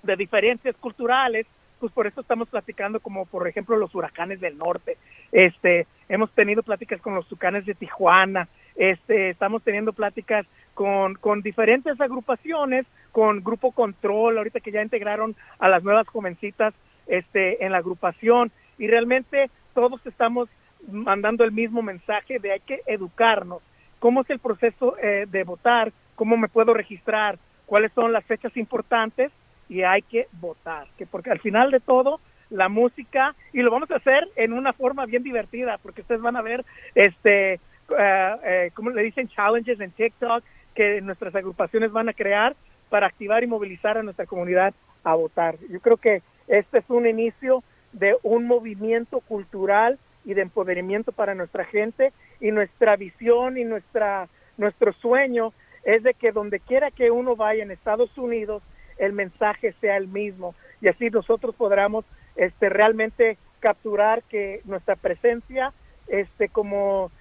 de 0.03 0.15
diferencias 0.15 0.75
culturales, 0.77 1.45
pues 1.79 1.91
por 1.91 2.05
eso 2.05 2.21
estamos 2.21 2.47
platicando 2.49 2.99
como 2.99 3.25
por 3.25 3.47
ejemplo 3.47 3.75
los 3.75 3.93
huracanes 3.95 4.39
del 4.39 4.57
norte. 4.57 4.97
Este, 5.31 5.87
hemos 6.09 6.31
tenido 6.31 6.61
pláticas 6.61 7.01
con 7.01 7.15
los 7.15 7.27
tucanes 7.27 7.65
de 7.65 7.73
Tijuana, 7.73 8.47
este, 8.75 9.31
estamos 9.31 9.63
teniendo 9.63 9.91
pláticas 9.93 10.45
con, 10.73 11.15
con 11.15 11.41
diferentes 11.41 11.99
agrupaciones, 11.99 12.85
con 13.11 13.43
Grupo 13.43 13.71
Control, 13.71 14.37
ahorita 14.37 14.59
que 14.59 14.71
ya 14.71 14.81
integraron 14.81 15.35
a 15.59 15.69
las 15.69 15.83
nuevas 15.83 16.07
jovencitas 16.07 16.73
este, 17.07 17.65
en 17.65 17.71
la 17.71 17.79
agrupación, 17.79 18.51
y 18.77 18.87
realmente 18.87 19.49
todos 19.73 20.05
estamos 20.05 20.49
mandando 20.87 21.43
el 21.43 21.51
mismo 21.51 21.81
mensaje 21.81 22.39
de 22.39 22.53
hay 22.53 22.59
que 22.61 22.81
educarnos. 22.85 23.61
¿Cómo 23.99 24.21
es 24.21 24.29
el 24.29 24.39
proceso 24.39 24.97
eh, 24.97 25.27
de 25.29 25.43
votar? 25.43 25.91
¿Cómo 26.15 26.37
me 26.37 26.47
puedo 26.47 26.73
registrar? 26.73 27.37
¿Cuáles 27.65 27.91
son 27.93 28.11
las 28.11 28.25
fechas 28.25 28.55
importantes? 28.57 29.31
Y 29.71 29.83
hay 29.83 30.01
que 30.01 30.27
votar. 30.33 30.87
Que 30.97 31.05
porque 31.05 31.31
al 31.31 31.39
final 31.39 31.71
de 31.71 31.79
todo, 31.79 32.19
la 32.49 32.67
música, 32.67 33.33
y 33.53 33.61
lo 33.61 33.71
vamos 33.71 33.89
a 33.89 33.95
hacer 33.95 34.27
en 34.35 34.51
una 34.51 34.73
forma 34.73 35.05
bien 35.05 35.23
divertida, 35.23 35.77
porque 35.77 36.01
ustedes 36.01 36.21
van 36.21 36.35
a 36.35 36.41
ver, 36.41 36.65
este, 36.93 37.61
uh, 37.89 37.95
eh, 38.43 38.71
como 38.73 38.89
le 38.89 39.01
dicen, 39.01 39.29
challenges 39.29 39.79
en 39.79 39.91
TikTok 39.91 40.43
que 40.75 40.99
nuestras 40.99 41.33
agrupaciones 41.35 41.93
van 41.93 42.09
a 42.09 42.13
crear 42.13 42.53
para 42.89 43.07
activar 43.07 43.43
y 43.43 43.47
movilizar 43.47 43.97
a 43.97 44.03
nuestra 44.03 44.25
comunidad 44.25 44.73
a 45.05 45.15
votar. 45.15 45.55
Yo 45.69 45.79
creo 45.79 45.95
que 45.95 46.21
este 46.49 46.79
es 46.79 46.89
un 46.89 47.07
inicio 47.07 47.63
de 47.93 48.17
un 48.23 48.47
movimiento 48.47 49.21
cultural 49.21 49.97
y 50.25 50.33
de 50.33 50.41
empoderamiento 50.41 51.13
para 51.13 51.33
nuestra 51.33 51.63
gente 51.63 52.11
y 52.41 52.51
nuestra 52.51 52.97
visión 52.97 53.57
y 53.57 53.63
nuestra 53.63 54.27
nuestro 54.57 54.93
sueño 54.93 55.53
es 55.83 56.03
de 56.03 56.13
que 56.13 56.31
donde 56.31 56.59
quiera 56.59 56.91
que 56.91 57.09
uno 57.09 57.35
vaya 57.35 57.63
en 57.63 57.71
Estados 57.71 58.15
Unidos 58.17 58.61
el 59.01 59.13
mensaje 59.13 59.73
sea 59.81 59.97
el 59.97 60.07
mismo. 60.07 60.55
Y 60.79 60.87
así 60.87 61.09
nosotros 61.09 61.55
podamos 61.55 62.05
este 62.35 62.69
realmente 62.69 63.37
capturar 63.59 64.23
que 64.23 64.61
nuestra 64.65 64.95
presencia 64.95 65.73
este 66.07 66.49
como 66.49 67.11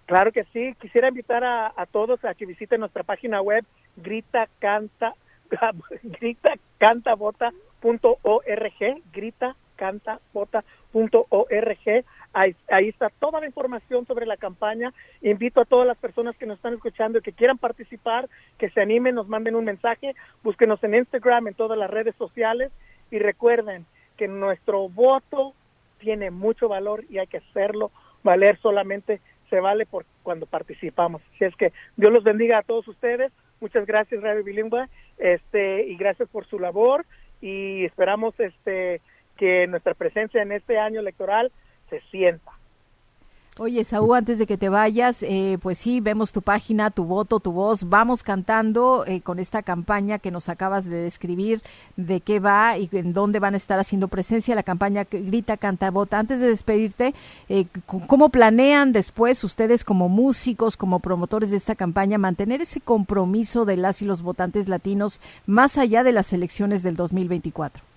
Claro 0.06 0.32
que 0.32 0.44
sí. 0.54 0.76
Quisiera 0.80 1.08
invitar 1.08 1.44
a, 1.44 1.74
todos 1.92 2.24
a 2.24 2.36
que 2.36 2.46
visiten 2.46 2.82
nuestra 2.82 3.02
página 3.02 3.42
web 3.42 3.66
grita 3.98 4.48
canta 4.60 5.16
grita 6.04 6.54
canta 6.78 7.16
grita 9.12 9.56
canta 9.76 10.20
Ahí, 12.38 12.54
está 12.90 13.10
toda 13.10 13.40
la 13.40 13.46
información 13.46 14.06
sobre 14.06 14.26
la 14.26 14.36
campaña. 14.36 14.94
Invito 15.22 15.62
a 15.62 15.66
todas 15.66 15.88
las 15.88 15.98
personas 15.98 16.36
que 16.36 16.46
nos 16.46 16.58
están 16.58 16.74
escuchando 16.74 17.18
y 17.18 17.22
que 17.22 17.32
quieran 17.32 17.58
participar, 17.58 18.28
que 18.58 18.70
se 18.72 18.82
animen, 18.82 19.16
nos 19.16 19.30
manden 19.30 19.56
un 19.56 19.64
mensaje, 19.64 20.16
búsquenos 20.44 20.84
en 20.84 20.96
Instagram, 20.96 21.48
en 21.48 21.54
todas 21.54 21.78
las 21.78 21.90
redes 21.90 22.14
sociales 22.18 22.74
y 23.10 23.20
recuerden 23.20 23.86
que 24.18 24.28
nuestro 24.28 24.90
voto 24.90 25.54
tiene 26.00 26.30
mucho 26.30 26.68
valor 26.68 27.06
y 27.10 27.20
hay 27.20 27.28
que 27.28 27.38
hacerlo 27.38 27.90
valer 28.22 28.58
solamente 28.58 29.22
se 29.50 29.62
vale 29.62 29.86
por 29.86 30.06
cuando 30.22 30.46
participamos. 30.46 31.22
Así 31.36 31.46
es 31.46 31.56
que 31.56 31.72
Dios 31.96 32.12
los 32.12 32.26
bendiga 32.26 32.58
a 32.58 32.64
todos 32.64 32.86
ustedes. 32.90 33.32
Muchas 33.62 33.86
gracias 33.86 34.22
Radio 34.22 34.44
Bilingüe, 34.44 34.90
este 35.20 35.86
y 35.88 35.96
gracias 35.96 36.28
por 36.28 36.46
su 36.48 36.60
labor 36.60 37.06
y 37.40 37.86
esperamos 37.86 38.38
este 38.42 39.00
que 39.38 39.68
nuestra 39.68 39.94
presencia 39.94 40.42
en 40.42 40.52
este 40.52 40.78
año 40.78 41.00
electoral 41.00 41.54
se 41.90 42.02
sienta. 42.12 42.56
Oye, 43.58 43.86
Saúl, 43.86 44.18
antes 44.18 44.38
de 44.38 44.48
que 44.48 44.58
te 44.58 44.68
vayas, 44.68 45.24
eh, 45.24 45.58
pues 45.62 45.78
sí, 45.78 46.02
vemos 46.02 46.34
tu 46.34 46.42
página, 46.42 46.92
tu 46.92 47.06
voto, 47.06 47.40
tu 47.40 47.54
voz. 47.54 47.88
Vamos 47.88 48.22
cantando 48.22 49.06
eh, 49.08 49.22
con 49.22 49.40
esta 49.40 49.64
campaña 49.64 50.20
que 50.20 50.30
nos 50.30 50.50
acabas 50.50 50.84
de 50.84 50.98
describir, 50.98 51.62
de 51.96 52.20
qué 52.20 52.42
va 52.42 52.78
y 52.78 52.90
en 52.92 53.14
dónde 53.14 53.40
van 53.40 53.54
a 53.54 53.58
estar 53.58 53.80
haciendo 53.80 54.10
presencia 54.10 54.56
la 54.56 54.64
campaña 54.64 55.08
Grita, 55.10 55.56
Canta, 55.56 55.90
Vota. 55.90 56.20
Antes 56.20 56.42
de 56.42 56.48
despedirte, 56.48 57.14
eh, 57.48 57.68
¿cómo 57.86 58.28
planean 58.28 58.92
después 58.92 59.42
ustedes 59.46 59.86
como 59.86 60.10
músicos, 60.10 60.76
como 60.76 61.00
promotores 61.00 61.50
de 61.50 61.56
esta 61.56 61.76
campaña, 61.76 62.18
mantener 62.18 62.62
ese 62.62 62.82
compromiso 62.82 63.64
de 63.64 63.78
las 63.78 64.02
y 64.02 64.06
los 64.06 64.22
votantes 64.22 64.68
latinos 64.68 65.22
más 65.46 65.78
allá 65.78 66.04
de 66.04 66.12
las 66.12 66.34
elecciones 66.34 66.84
del 66.84 66.98
2024? 66.98 67.95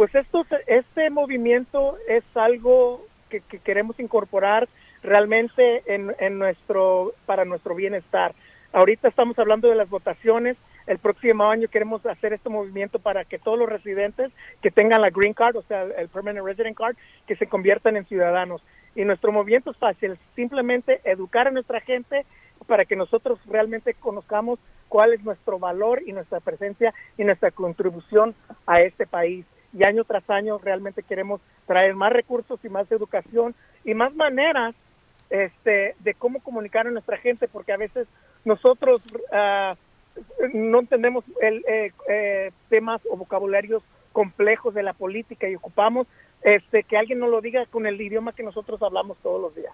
Pues 0.00 0.14
esto, 0.14 0.46
este 0.66 1.10
movimiento 1.10 1.98
es 2.08 2.24
algo 2.34 3.04
que, 3.28 3.42
queremos 3.62 4.00
incorporar 4.00 4.66
realmente 5.02 5.82
en, 5.84 6.38
nuestro, 6.38 7.12
para 7.26 7.44
nuestro 7.44 7.74
bienestar. 7.74 8.34
Ahorita 8.72 9.08
estamos 9.08 9.38
hablando 9.38 9.68
de 9.68 9.74
las 9.74 9.90
votaciones. 9.90 10.56
El 10.86 10.96
próximo 10.96 11.44
año 11.50 11.68
queremos 11.68 12.06
hacer 12.06 12.32
este 12.32 12.48
movimiento 12.48 12.98
para 12.98 13.26
que 13.26 13.38
todos 13.38 13.58
los 13.58 13.68
residentes 13.68 14.32
que 14.62 14.70
tengan 14.70 15.02
la 15.02 15.10
Green 15.10 15.34
Card, 15.34 15.56
o 15.56 15.62
sea, 15.64 15.82
el 15.82 16.08
Permanent 16.08 16.46
Resident 16.46 16.78
Card, 16.78 16.96
que 17.26 17.36
se 17.36 17.46
conviertan 17.46 17.98
en 17.98 18.06
ciudadanos. 18.06 18.62
Y 18.94 19.04
nuestro 19.04 19.32
movimiento 19.32 19.70
es 19.70 19.76
fácil, 19.76 20.16
simplemente 20.34 21.02
educar 21.04 21.46
a 21.46 21.50
nuestra 21.50 21.82
gente 21.82 22.24
para 22.66 22.86
que 22.86 22.96
nosotros 22.96 23.38
realmente 23.46 23.92
conozcamos 23.92 24.60
cuál 24.88 25.12
es 25.12 25.22
nuestro 25.24 25.58
valor 25.58 26.00
y 26.06 26.14
nuestra 26.14 26.40
presencia 26.40 26.94
y 27.18 27.24
nuestra 27.24 27.50
contribución 27.50 28.34
a 28.66 28.80
este 28.80 29.06
país 29.06 29.44
y 29.72 29.84
año 29.84 30.04
tras 30.04 30.28
año 30.30 30.58
realmente 30.58 31.02
queremos 31.02 31.40
traer 31.66 31.94
más 31.94 32.12
recursos 32.12 32.58
y 32.64 32.68
más 32.68 32.90
educación 32.90 33.54
y 33.84 33.94
más 33.94 34.14
maneras 34.14 34.74
este, 35.30 35.94
de 36.00 36.14
cómo 36.14 36.40
comunicar 36.40 36.86
a 36.86 36.90
nuestra 36.90 37.16
gente, 37.18 37.48
porque 37.48 37.72
a 37.72 37.76
veces 37.76 38.08
nosotros 38.44 39.00
uh, 39.32 39.76
no 40.52 40.80
entendemos 40.80 41.24
el, 41.40 41.64
eh, 41.68 41.92
eh, 42.08 42.50
temas 42.68 43.00
o 43.10 43.16
vocabularios 43.16 43.82
complejos 44.12 44.74
de 44.74 44.82
la 44.82 44.92
política 44.92 45.48
y 45.48 45.54
ocupamos 45.54 46.06
este, 46.42 46.82
que 46.82 46.96
alguien 46.96 47.20
nos 47.20 47.30
lo 47.30 47.40
diga 47.40 47.64
con 47.66 47.86
el 47.86 48.00
idioma 48.00 48.32
que 48.32 48.42
nosotros 48.42 48.82
hablamos 48.82 49.18
todos 49.18 49.40
los 49.40 49.54
días. 49.54 49.72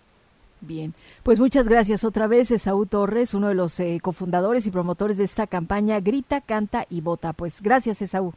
Bien, 0.61 0.95
pues 1.23 1.39
muchas 1.39 1.69
gracias 1.69 2.03
otra 2.03 2.27
vez, 2.27 2.51
Esaú 2.51 2.87
Torres, 2.87 3.35
uno 3.35 3.49
de 3.49 3.55
los 3.55 3.79
eh, 3.79 3.99
cofundadores 4.03 4.67
y 4.67 4.71
promotores 4.71 5.17
de 5.17 5.25
esta 5.25 5.47
campaña 5.47 6.01
Grita, 6.01 6.41
Canta 6.41 6.87
y 6.89 7.03
Vota. 7.03 7.33
Pues 7.35 7.63
gracias, 7.63 8.03
Esaú. 8.03 8.33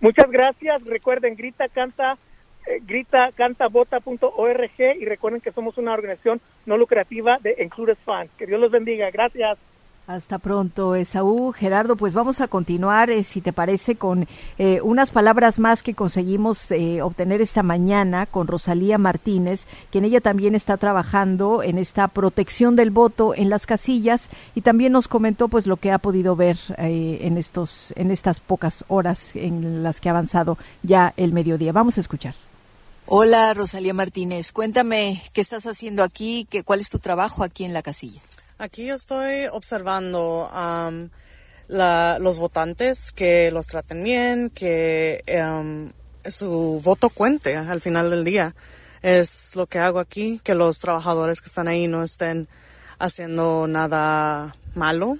Muchas 0.00 0.30
gracias. 0.30 0.84
Recuerden, 0.84 1.36
grita, 1.36 1.68
canta, 1.68 2.18
eh, 2.66 2.80
grita, 2.84 3.32
cantavota.org 3.32 4.70
y 5.00 5.04
recuerden 5.04 5.40
que 5.40 5.52
somos 5.52 5.78
una 5.78 5.94
organización 5.94 6.40
no 6.66 6.76
lucrativa 6.76 7.38
de 7.40 7.56
Included 7.58 7.96
Fund. 8.04 8.30
Que 8.36 8.46
Dios 8.46 8.60
los 8.60 8.70
bendiga. 8.70 9.10
Gracias. 9.10 9.58
Hasta 10.06 10.38
pronto, 10.38 10.94
Esaú. 10.94 11.50
Gerardo, 11.50 11.96
pues 11.96 12.14
vamos 12.14 12.40
a 12.40 12.46
continuar, 12.46 13.10
eh, 13.10 13.24
si 13.24 13.40
te 13.40 13.52
parece, 13.52 13.96
con 13.96 14.28
eh, 14.56 14.80
unas 14.82 15.10
palabras 15.10 15.58
más 15.58 15.82
que 15.82 15.94
conseguimos 15.94 16.70
eh, 16.70 17.02
obtener 17.02 17.40
esta 17.40 17.64
mañana 17.64 18.26
con 18.26 18.46
Rosalía 18.46 18.98
Martínez, 18.98 19.66
quien 19.90 20.04
ella 20.04 20.20
también 20.20 20.54
está 20.54 20.76
trabajando 20.76 21.60
en 21.64 21.76
esta 21.76 22.06
protección 22.06 22.76
del 22.76 22.92
voto 22.92 23.34
en 23.34 23.50
las 23.50 23.66
casillas 23.66 24.30
y 24.54 24.60
también 24.60 24.92
nos 24.92 25.08
comentó 25.08 25.48
pues 25.48 25.66
lo 25.66 25.76
que 25.76 25.90
ha 25.90 25.98
podido 25.98 26.36
ver 26.36 26.56
en 26.78 27.36
estos 27.36 27.92
en 27.96 28.12
estas 28.12 28.38
pocas 28.38 28.84
horas 28.86 29.34
en 29.34 29.82
las 29.82 30.00
que 30.00 30.08
ha 30.08 30.12
avanzado 30.12 30.56
ya 30.84 31.14
el 31.16 31.32
mediodía. 31.32 31.72
Vamos 31.72 31.98
a 31.98 32.00
escuchar. 32.00 32.36
Hola, 33.06 33.52
Rosalía 33.54 33.92
Martínez. 33.92 34.52
Cuéntame, 34.52 35.22
¿qué 35.32 35.40
estás 35.40 35.66
haciendo 35.66 36.04
aquí? 36.04 36.46
¿Qué, 36.48 36.62
¿Cuál 36.62 36.78
es 36.78 36.90
tu 36.90 37.00
trabajo 37.00 37.42
aquí 37.42 37.64
en 37.64 37.72
la 37.72 37.82
casilla? 37.82 38.20
Aquí 38.58 38.88
estoy 38.88 39.48
observando 39.52 40.50
los 41.68 42.38
votantes, 42.38 43.12
que 43.12 43.50
los 43.50 43.66
traten 43.66 44.02
bien, 44.02 44.48
que 44.48 45.22
su 46.24 46.80
voto 46.82 47.10
cuente 47.10 47.54
al 47.54 47.82
final 47.82 48.08
del 48.08 48.24
día. 48.24 48.54
Es 49.02 49.54
lo 49.56 49.66
que 49.66 49.78
hago 49.78 49.98
aquí, 49.98 50.40
que 50.42 50.54
los 50.54 50.78
trabajadores 50.78 51.42
que 51.42 51.48
están 51.48 51.68
ahí 51.68 51.86
no 51.86 52.02
estén 52.02 52.48
haciendo 52.98 53.68
nada 53.68 54.56
malo. 54.74 55.18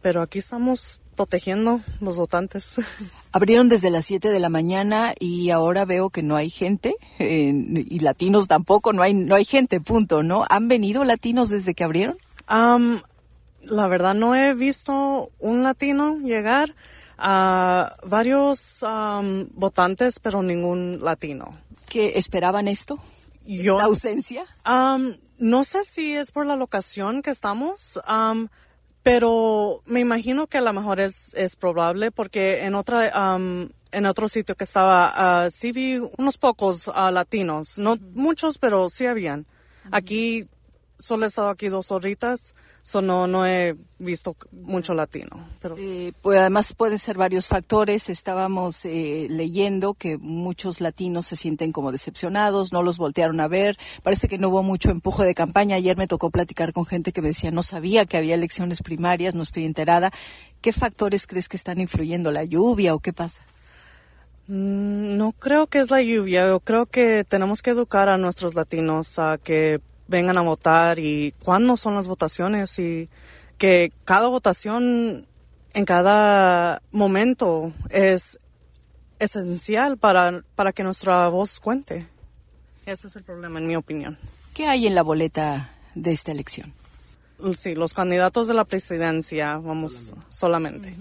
Pero 0.00 0.22
aquí 0.22 0.38
estamos 0.38 1.00
protegiendo 1.16 1.80
los 2.00 2.16
votantes. 2.16 2.76
Abrieron 3.32 3.68
desde 3.68 3.90
las 3.90 4.06
7 4.06 4.30
de 4.30 4.38
la 4.38 4.48
mañana 4.48 5.14
y 5.18 5.50
ahora 5.50 5.84
veo 5.84 6.10
que 6.10 6.22
no 6.22 6.36
hay 6.36 6.50
gente 6.50 6.94
y 7.18 7.98
latinos 8.00 8.48
tampoco, 8.48 8.92
no 8.92 9.02
hay 9.02 9.14
no 9.14 9.34
hay 9.34 9.44
gente, 9.44 9.80
punto, 9.80 10.22
¿no? 10.22 10.44
¿Han 10.48 10.68
venido 10.68 11.04
latinos 11.04 11.48
desde 11.48 11.74
que 11.74 11.84
abrieron? 11.84 12.16
la 12.48 13.86
verdad 13.86 14.14
no 14.14 14.34
he 14.34 14.54
visto 14.54 15.30
un 15.38 15.62
latino 15.62 16.18
llegar 16.18 16.74
a 17.16 17.96
varios 18.04 18.84
votantes, 19.54 20.18
pero 20.20 20.42
ningún 20.42 21.00
latino. 21.00 21.56
¿Que 21.88 22.18
esperaban 22.18 22.66
esto? 22.66 22.98
Yo, 23.46 23.78
¿La 23.78 23.84
ausencia? 23.84 24.46
no 25.38 25.64
sé 25.64 25.84
si 25.84 26.12
es 26.12 26.32
por 26.32 26.46
la 26.46 26.56
locación 26.56 27.22
que 27.22 27.30
estamos, 27.30 28.00
pero 29.02 29.82
me 29.86 30.00
imagino 30.00 30.46
que 30.46 30.58
a 30.58 30.62
lo 30.62 30.72
mejor 30.72 31.00
es, 31.00 31.32
es 31.34 31.56
probable 31.56 32.10
porque 32.10 32.64
en 32.64 32.74
otra 32.74 33.36
en 33.92 34.06
otro 34.06 34.28
sitio 34.28 34.54
que 34.54 34.64
estaba 34.64 35.46
uh, 35.46 35.50
sí 35.50 35.72
vi 35.72 36.00
unos 36.18 36.38
pocos 36.38 36.88
uh, 36.88 37.10
latinos, 37.10 37.78
no 37.78 37.96
muchos, 38.14 38.58
pero 38.58 38.88
sí 38.90 39.06
habían. 39.06 39.46
Aquí 39.90 40.48
solo 41.00 41.24
he 41.24 41.28
estado 41.28 41.48
aquí 41.48 41.68
dos 41.68 41.90
horitas 41.90 42.54
So 42.82 43.02
no, 43.02 43.26
no 43.26 43.46
he 43.46 43.76
visto 43.98 44.36
mucho 44.52 44.94
latino. 44.94 45.48
Pero... 45.60 45.76
Eh, 45.78 46.12
pues 46.22 46.38
además 46.38 46.72
pueden 46.72 46.98
ser 46.98 47.16
varios 47.18 47.46
factores. 47.46 48.08
Estábamos 48.08 48.84
eh, 48.84 49.26
leyendo 49.28 49.94
que 49.94 50.16
muchos 50.16 50.80
latinos 50.80 51.26
se 51.26 51.36
sienten 51.36 51.72
como 51.72 51.92
decepcionados, 51.92 52.72
no 52.72 52.82
los 52.82 52.96
voltearon 52.96 53.40
a 53.40 53.48
ver. 53.48 53.76
Parece 54.02 54.28
que 54.28 54.38
no 54.38 54.48
hubo 54.48 54.62
mucho 54.62 54.90
empuje 54.90 55.24
de 55.24 55.34
campaña. 55.34 55.76
Ayer 55.76 55.96
me 55.96 56.06
tocó 56.06 56.30
platicar 56.30 56.72
con 56.72 56.86
gente 56.86 57.12
que 57.12 57.20
me 57.20 57.28
decía 57.28 57.50
no 57.50 57.62
sabía 57.62 58.06
que 58.06 58.16
había 58.16 58.34
elecciones 58.34 58.82
primarias, 58.82 59.34
no 59.34 59.42
estoy 59.42 59.64
enterada. 59.64 60.10
¿Qué 60.62 60.72
factores 60.72 61.26
crees 61.26 61.48
que 61.48 61.56
están 61.56 61.80
influyendo? 61.80 62.30
¿La 62.32 62.44
lluvia 62.44 62.94
o 62.94 63.00
qué 63.00 63.12
pasa? 63.12 63.42
Mm, 64.46 65.16
no 65.16 65.32
creo 65.32 65.66
que 65.66 65.80
es 65.80 65.90
la 65.90 66.00
lluvia. 66.02 66.46
Yo 66.46 66.60
creo 66.60 66.86
que 66.86 67.24
tenemos 67.24 67.60
que 67.60 67.70
educar 67.70 68.08
a 68.08 68.16
nuestros 68.16 68.54
latinos 68.54 69.18
a 69.18 69.38
que 69.38 69.80
vengan 70.10 70.36
a 70.36 70.42
votar 70.42 70.98
y 70.98 71.32
cuándo 71.38 71.76
son 71.76 71.94
las 71.94 72.08
votaciones 72.08 72.78
y 72.78 73.08
que 73.56 73.92
cada 74.04 74.26
votación 74.26 75.26
en 75.72 75.84
cada 75.84 76.82
momento 76.90 77.72
es 77.90 78.38
esencial 79.20 79.96
para, 79.96 80.42
para 80.56 80.72
que 80.72 80.82
nuestra 80.82 81.28
voz 81.28 81.60
cuente. 81.60 82.08
Ese 82.86 83.06
es 83.06 83.16
el 83.16 83.22
problema, 83.22 83.60
en 83.60 83.66
mi 83.66 83.76
opinión. 83.76 84.18
¿Qué 84.52 84.66
hay 84.66 84.86
en 84.86 84.94
la 84.94 85.02
boleta 85.02 85.70
de 85.94 86.10
esta 86.10 86.32
elección? 86.32 86.74
Sí, 87.54 87.74
los 87.74 87.94
candidatos 87.94 88.48
de 88.48 88.54
la 88.54 88.64
presidencia, 88.64 89.58
vamos, 89.58 90.12
solamente. 90.28 90.96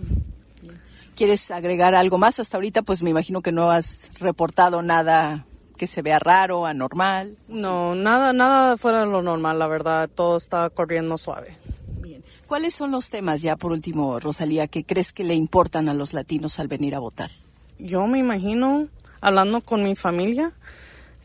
¿Quieres 1.16 1.50
agregar 1.52 1.96
algo 1.96 2.18
más? 2.18 2.40
Hasta 2.40 2.58
ahorita, 2.58 2.84
pues 2.84 3.02
me 3.02 3.10
imagino 3.10 3.42
que 3.42 3.52
no 3.52 3.72
has 3.72 4.12
reportado 4.20 4.82
nada 4.82 5.46
que 5.80 5.88
se 5.88 6.04
vea 6.04 6.20
raro, 6.20 6.68
anormal. 6.68 7.38
No, 7.48 7.96
nada, 7.96 8.34
nada 8.34 8.78
fuera 8.78 9.00
de 9.00 9.06
lo 9.08 9.24
normal, 9.24 9.58
la 9.58 9.68
verdad, 9.68 10.10
todo 10.14 10.36
está 10.38 10.70
corriendo 10.70 11.18
suave. 11.18 11.58
Bien. 12.02 12.22
¿Cuáles 12.46 12.76
son 12.76 12.92
los 12.92 13.10
temas, 13.10 13.42
ya 13.42 13.56
por 13.56 13.72
último, 13.72 14.20
Rosalía, 14.20 14.68
que 14.68 14.84
crees 14.84 15.14
que 15.14 15.24
le 15.24 15.36
importan 15.36 15.88
a 15.88 15.94
los 15.94 16.14
latinos 16.14 16.60
al 16.60 16.68
venir 16.68 16.96
a 16.96 17.00
votar? 17.00 17.32
Yo 17.80 18.06
me 18.08 18.20
imagino, 18.20 18.90
hablando 19.22 19.62
con 19.62 19.82
mi 19.82 19.96
familia, 19.96 20.52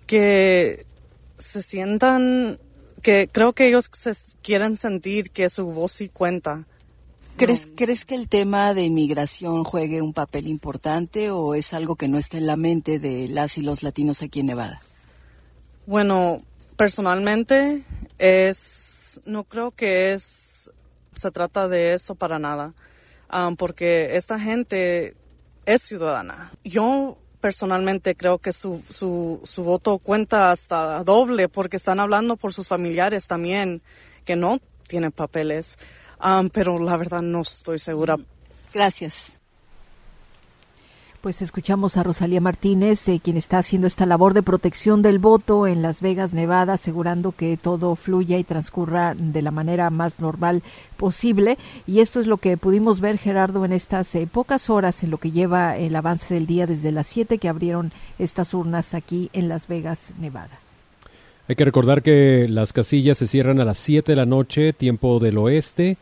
que 0.06 0.86
se 1.36 1.60
sientan, 1.60 2.60
que 3.02 3.28
creo 3.30 3.54
que 3.54 3.66
ellos 3.66 3.90
se 3.92 4.12
quieren 4.40 4.76
sentir 4.76 5.32
que 5.32 5.50
su 5.50 5.66
voz 5.66 5.90
sí 5.90 6.08
cuenta 6.08 6.64
¿Crees, 7.36 7.68
¿Crees 7.74 8.04
que 8.04 8.14
el 8.14 8.28
tema 8.28 8.74
de 8.74 8.84
inmigración 8.84 9.64
juegue 9.64 10.02
un 10.02 10.12
papel 10.12 10.46
importante 10.46 11.30
o 11.30 11.56
es 11.56 11.74
algo 11.74 11.96
que 11.96 12.06
no 12.06 12.16
está 12.16 12.38
en 12.38 12.46
la 12.46 12.56
mente 12.56 13.00
de 13.00 13.26
las 13.26 13.58
y 13.58 13.62
los 13.62 13.82
latinos 13.82 14.22
aquí 14.22 14.40
en 14.40 14.46
Nevada? 14.46 14.80
Bueno, 15.86 16.42
personalmente 16.76 17.82
es, 18.18 19.20
no 19.26 19.44
creo 19.44 19.72
que 19.72 20.12
es, 20.12 20.70
se 21.16 21.30
trata 21.32 21.66
de 21.66 21.94
eso 21.94 22.14
para 22.14 22.38
nada, 22.38 22.72
porque 23.58 24.16
esta 24.16 24.38
gente 24.38 25.16
es 25.66 25.82
ciudadana. 25.82 26.52
Yo 26.62 27.18
personalmente 27.40 28.14
creo 28.14 28.38
que 28.38 28.52
su, 28.52 28.82
su, 28.88 29.40
su 29.42 29.64
voto 29.64 29.98
cuenta 29.98 30.52
hasta 30.52 31.02
doble 31.02 31.48
porque 31.48 31.76
están 31.76 31.98
hablando 31.98 32.36
por 32.36 32.52
sus 32.52 32.68
familiares 32.68 33.26
también 33.26 33.82
que 34.24 34.36
no 34.36 34.60
tienen 34.86 35.12
papeles 35.12 35.78
pero 36.52 36.78
la 36.78 36.96
verdad 36.96 37.22
no 37.22 37.42
estoy 37.42 37.78
segura. 37.78 38.16
Gracias. 38.72 39.38
Pues 41.24 41.40
escuchamos 41.40 41.96
a 41.96 42.02
Rosalía 42.02 42.42
Martínez, 42.42 43.08
eh, 43.08 43.18
quien 43.18 43.38
está 43.38 43.56
haciendo 43.56 43.86
esta 43.86 44.04
labor 44.04 44.34
de 44.34 44.42
protección 44.42 45.00
del 45.00 45.18
voto 45.18 45.66
en 45.66 45.80
Las 45.80 46.02
Vegas, 46.02 46.34
Nevada, 46.34 46.74
asegurando 46.74 47.32
que 47.32 47.56
todo 47.56 47.96
fluya 47.96 48.36
y 48.36 48.44
transcurra 48.44 49.14
de 49.14 49.40
la 49.40 49.50
manera 49.50 49.88
más 49.88 50.20
normal 50.20 50.62
posible. 50.98 51.56
Y 51.86 52.00
esto 52.00 52.20
es 52.20 52.26
lo 52.26 52.36
que 52.36 52.58
pudimos 52.58 53.00
ver, 53.00 53.16
Gerardo, 53.16 53.64
en 53.64 53.72
estas 53.72 54.14
eh, 54.16 54.28
pocas 54.30 54.68
horas, 54.68 55.02
en 55.02 55.10
lo 55.10 55.16
que 55.16 55.30
lleva 55.30 55.78
el 55.78 55.96
avance 55.96 56.34
del 56.34 56.46
día 56.46 56.66
desde 56.66 56.92
las 56.92 57.06
7 57.06 57.38
que 57.38 57.48
abrieron 57.48 57.90
estas 58.18 58.52
urnas 58.52 58.92
aquí 58.92 59.30
en 59.32 59.48
Las 59.48 59.66
Vegas, 59.66 60.12
Nevada. 60.18 60.63
Hay 61.46 61.56
que 61.56 61.64
recordar 61.64 62.02
que 62.02 62.46
las 62.48 62.72
casillas 62.72 63.18
se 63.18 63.26
cierran 63.26 63.60
a 63.60 63.66
las 63.66 63.78
7 63.78 64.12
de 64.12 64.16
la 64.16 64.24
noche, 64.24 64.72
tiempo 64.72 65.18
del 65.20 65.36
oeste 65.36 65.98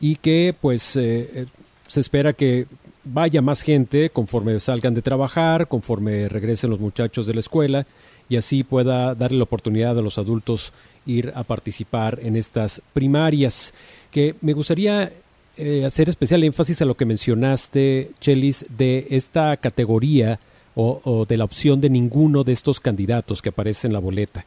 y 0.00 0.16
que 0.16 0.54
pues 0.58 0.96
eh, 0.96 1.30
eh, 1.34 1.46
se 1.86 2.00
espera 2.00 2.32
que 2.32 2.66
vaya 3.04 3.42
más 3.42 3.60
gente 3.60 4.08
conforme 4.08 4.58
salgan 4.58 4.94
de 4.94 5.02
trabajar, 5.02 5.68
conforme 5.68 6.28
regresen 6.30 6.70
los 6.70 6.80
muchachos 6.80 7.26
de 7.26 7.34
la 7.34 7.40
escuela 7.40 7.86
y 8.30 8.36
así 8.36 8.64
pueda 8.64 9.14
darle 9.14 9.36
la 9.36 9.44
oportunidad 9.44 9.98
a 9.98 10.02
los 10.02 10.16
adultos 10.16 10.72
ir 11.04 11.30
a 11.34 11.44
participar 11.44 12.18
en 12.22 12.34
estas 12.34 12.80
primarias. 12.94 13.74
Que 14.10 14.34
me 14.40 14.54
gustaría 14.54 15.12
eh, 15.58 15.84
hacer 15.84 16.08
especial 16.08 16.42
énfasis 16.42 16.80
a 16.80 16.86
lo 16.86 16.96
que 16.96 17.04
mencionaste, 17.04 18.12
Chelis, 18.18 18.64
de 18.76 19.06
esta 19.10 19.56
categoría 19.58 20.40
o, 20.74 21.00
o, 21.04 21.26
de 21.26 21.36
la 21.36 21.44
opción 21.44 21.80
de 21.80 21.90
ninguno 21.90 22.44
de 22.44 22.52
estos 22.52 22.80
candidatos 22.80 23.42
que 23.42 23.50
aparece 23.50 23.86
en 23.86 23.92
la 23.92 24.00
boleta. 24.00 24.44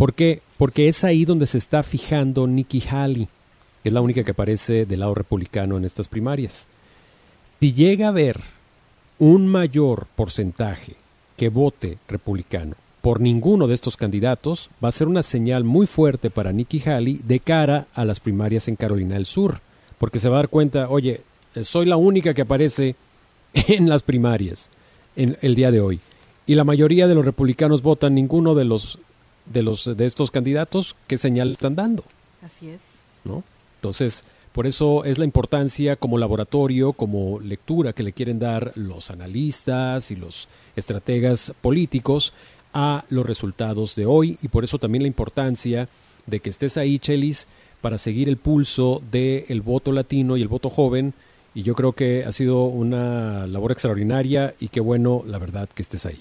¿Por 0.00 0.14
qué? 0.14 0.40
Porque 0.56 0.88
es 0.88 1.04
ahí 1.04 1.26
donde 1.26 1.46
se 1.46 1.58
está 1.58 1.82
fijando 1.82 2.46
Nikki 2.46 2.82
Haley 2.90 3.28
es 3.84 3.92
la 3.92 4.00
única 4.00 4.24
que 4.24 4.30
aparece 4.30 4.86
del 4.86 5.00
lado 5.00 5.14
republicano 5.14 5.76
en 5.76 5.84
estas 5.84 6.08
primarias. 6.08 6.68
Si 7.60 7.74
llega 7.74 8.06
a 8.06 8.08
haber 8.08 8.40
un 9.18 9.46
mayor 9.46 10.06
porcentaje 10.16 10.94
que 11.36 11.50
vote 11.50 11.98
republicano 12.08 12.76
por 13.02 13.20
ninguno 13.20 13.66
de 13.66 13.74
estos 13.74 13.98
candidatos, 13.98 14.70
va 14.82 14.88
a 14.88 14.92
ser 14.92 15.06
una 15.06 15.22
señal 15.22 15.64
muy 15.64 15.86
fuerte 15.86 16.30
para 16.30 16.50
Nikki 16.50 16.80
Haley 16.80 17.20
de 17.22 17.40
cara 17.40 17.86
a 17.92 18.06
las 18.06 18.20
primarias 18.20 18.68
en 18.68 18.76
Carolina 18.76 19.16
del 19.16 19.26
Sur, 19.26 19.60
porque 19.98 20.18
se 20.18 20.30
va 20.30 20.36
a 20.36 20.38
dar 20.38 20.48
cuenta, 20.48 20.88
oye, 20.88 21.20
soy 21.62 21.84
la 21.84 21.98
única 21.98 22.32
que 22.32 22.40
aparece 22.40 22.96
en 23.52 23.86
las 23.86 24.02
primarias 24.02 24.70
en 25.14 25.36
el 25.42 25.54
día 25.54 25.70
de 25.70 25.82
hoy. 25.82 26.00
Y 26.46 26.54
la 26.54 26.64
mayoría 26.64 27.06
de 27.06 27.14
los 27.14 27.26
republicanos 27.26 27.82
votan 27.82 28.14
ninguno 28.14 28.54
de 28.54 28.64
los 28.64 28.98
de 29.46 29.62
los 29.62 29.96
de 29.96 30.06
estos 30.06 30.30
candidatos, 30.30 30.96
¿qué 31.06 31.18
señal 31.18 31.52
están 31.52 31.74
dando? 31.74 32.04
Así 32.42 32.68
es. 32.68 33.00
¿No? 33.24 33.42
Entonces, 33.76 34.24
por 34.52 34.66
eso 34.66 35.04
es 35.04 35.18
la 35.18 35.24
importancia 35.24 35.96
como 35.96 36.18
laboratorio, 36.18 36.92
como 36.92 37.38
lectura 37.40 37.92
que 37.92 38.02
le 38.02 38.12
quieren 38.12 38.38
dar 38.38 38.72
los 38.74 39.10
analistas 39.10 40.10
y 40.10 40.16
los 40.16 40.48
estrategas 40.74 41.52
políticos 41.60 42.32
a 42.74 43.04
los 43.10 43.26
resultados 43.26 43.94
de 43.96 44.06
hoy 44.06 44.38
y 44.42 44.48
por 44.48 44.64
eso 44.64 44.78
también 44.78 45.02
la 45.02 45.08
importancia 45.08 45.88
de 46.26 46.40
que 46.40 46.50
estés 46.50 46.76
ahí, 46.76 46.98
Chelis, 46.98 47.46
para 47.80 47.98
seguir 47.98 48.28
el 48.28 48.36
pulso 48.36 49.02
del 49.10 49.62
voto 49.62 49.92
latino 49.92 50.36
y 50.36 50.42
el 50.42 50.48
voto 50.48 50.68
joven 50.68 51.14
y 51.54 51.62
yo 51.62 51.74
creo 51.74 51.92
que 51.92 52.24
ha 52.24 52.32
sido 52.32 52.64
una 52.64 53.46
labor 53.46 53.72
extraordinaria 53.72 54.54
y 54.60 54.68
qué 54.68 54.80
bueno, 54.80 55.22
la 55.26 55.38
verdad, 55.38 55.68
que 55.68 55.82
estés 55.82 56.06
ahí. 56.06 56.20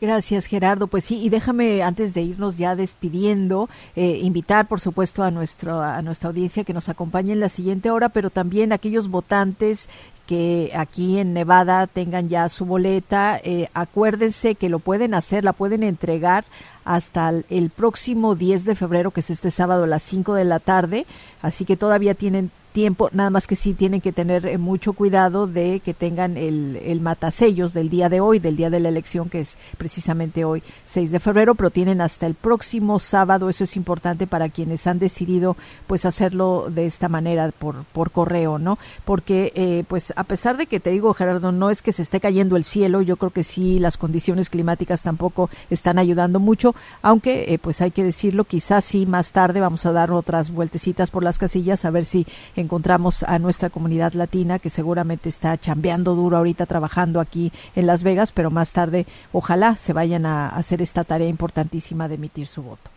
Gracias, 0.00 0.46
Gerardo. 0.46 0.86
Pues 0.86 1.04
sí, 1.04 1.20
y 1.20 1.28
déjame 1.28 1.82
antes 1.82 2.14
de 2.14 2.22
irnos 2.22 2.56
ya 2.56 2.76
despidiendo, 2.76 3.68
eh, 3.96 4.20
invitar, 4.22 4.68
por 4.68 4.80
supuesto, 4.80 5.24
a 5.24 5.32
nuestro 5.32 5.82
a 5.82 6.00
nuestra 6.02 6.28
audiencia 6.28 6.62
que 6.62 6.72
nos 6.72 6.88
acompañe 6.88 7.32
en 7.32 7.40
la 7.40 7.48
siguiente 7.48 7.90
hora, 7.90 8.08
pero 8.08 8.30
también 8.30 8.72
aquellos 8.72 9.08
votantes 9.08 9.88
que 10.28 10.70
aquí 10.74 11.18
en 11.18 11.32
Nevada 11.32 11.86
tengan 11.86 12.28
ya 12.28 12.50
su 12.50 12.66
boleta, 12.66 13.40
eh, 13.42 13.70
acuérdense 13.72 14.56
que 14.56 14.68
lo 14.68 14.78
pueden 14.78 15.14
hacer, 15.14 15.42
la 15.42 15.54
pueden 15.54 15.82
entregar 15.82 16.44
hasta 16.84 17.32
el, 17.48 17.70
próximo 17.70 18.34
10 18.34 18.66
de 18.66 18.74
febrero, 18.74 19.10
que 19.10 19.20
es 19.20 19.30
este 19.30 19.50
sábado 19.50 19.84
a 19.84 19.86
las 19.86 20.02
5 20.02 20.34
de 20.34 20.44
la 20.44 20.60
tarde, 20.60 21.06
así 21.40 21.64
que 21.64 21.78
todavía 21.78 22.14
tienen 22.14 22.50
tiempo, 22.78 23.10
nada 23.12 23.28
más 23.28 23.48
que 23.48 23.56
sí 23.56 23.74
tienen 23.74 24.00
que 24.00 24.12
tener 24.12 24.46
eh, 24.46 24.56
mucho 24.56 24.92
cuidado 24.92 25.48
de 25.48 25.80
que 25.80 25.94
tengan 25.94 26.36
el, 26.36 26.76
el 26.84 27.00
matasellos 27.00 27.74
del 27.74 27.90
día 27.90 28.08
de 28.08 28.20
hoy, 28.20 28.38
del 28.38 28.54
día 28.54 28.70
de 28.70 28.78
la 28.78 28.88
elección, 28.88 29.28
que 29.28 29.40
es 29.40 29.58
precisamente 29.76 30.44
hoy, 30.44 30.62
6 30.84 31.10
de 31.10 31.18
febrero, 31.18 31.56
pero 31.56 31.70
tienen 31.70 32.00
hasta 32.00 32.26
el 32.26 32.34
próximo 32.34 33.00
sábado, 33.00 33.48
eso 33.48 33.64
es 33.64 33.74
importante 33.74 34.28
para 34.28 34.48
quienes 34.48 34.86
han 34.86 35.00
decidido 35.00 35.56
pues 35.88 36.04
hacerlo 36.04 36.68
de 36.70 36.86
esta 36.86 37.08
manera 37.08 37.50
por, 37.50 37.82
por 37.86 38.12
correo, 38.12 38.60
¿no? 38.60 38.78
Porque 39.04 39.50
eh, 39.56 39.82
pues 39.88 40.12
a 40.14 40.22
pesar 40.22 40.56
de 40.56 40.66
que 40.66 40.78
te 40.78 40.90
digo, 40.90 41.12
Gerardo, 41.14 41.50
no 41.50 41.70
es 41.70 41.82
que 41.82 41.90
se 41.90 42.02
esté 42.02 42.20
cayendo 42.20 42.54
el 42.54 42.62
cielo, 42.62 43.02
yo 43.02 43.16
creo 43.16 43.30
que 43.30 43.42
sí, 43.42 43.80
las 43.80 43.96
condiciones 43.96 44.50
climáticas 44.50 45.02
tampoco 45.02 45.50
están 45.68 45.98
ayudando 45.98 46.38
mucho, 46.38 46.76
aunque 47.02 47.52
eh, 47.52 47.58
pues 47.58 47.80
hay 47.80 47.90
que 47.90 48.04
decirlo, 48.04 48.44
quizás 48.44 48.84
sí 48.84 49.04
más 49.04 49.32
tarde 49.32 49.58
vamos 49.58 49.84
a 49.84 49.90
dar 49.90 50.12
otras 50.12 50.52
vueltecitas 50.52 51.10
por 51.10 51.24
las 51.24 51.38
casillas 51.38 51.84
a 51.84 51.90
ver 51.90 52.04
si 52.04 52.24
encontramos 52.68 53.22
a 53.22 53.38
nuestra 53.38 53.70
comunidad 53.70 54.12
latina 54.12 54.58
que 54.58 54.68
seguramente 54.68 55.30
está 55.30 55.56
chambeando 55.56 56.14
duro 56.14 56.36
ahorita 56.36 56.66
trabajando 56.66 57.18
aquí 57.18 57.50
en 57.74 57.86
Las 57.86 58.02
Vegas, 58.02 58.30
pero 58.30 58.50
más 58.50 58.74
tarde 58.74 59.06
ojalá 59.32 59.74
se 59.76 59.94
vayan 59.94 60.26
a 60.26 60.50
hacer 60.50 60.82
esta 60.82 61.02
tarea 61.04 61.28
importantísima 61.28 62.08
de 62.08 62.16
emitir 62.16 62.46
su 62.46 62.62
voto. 62.62 62.90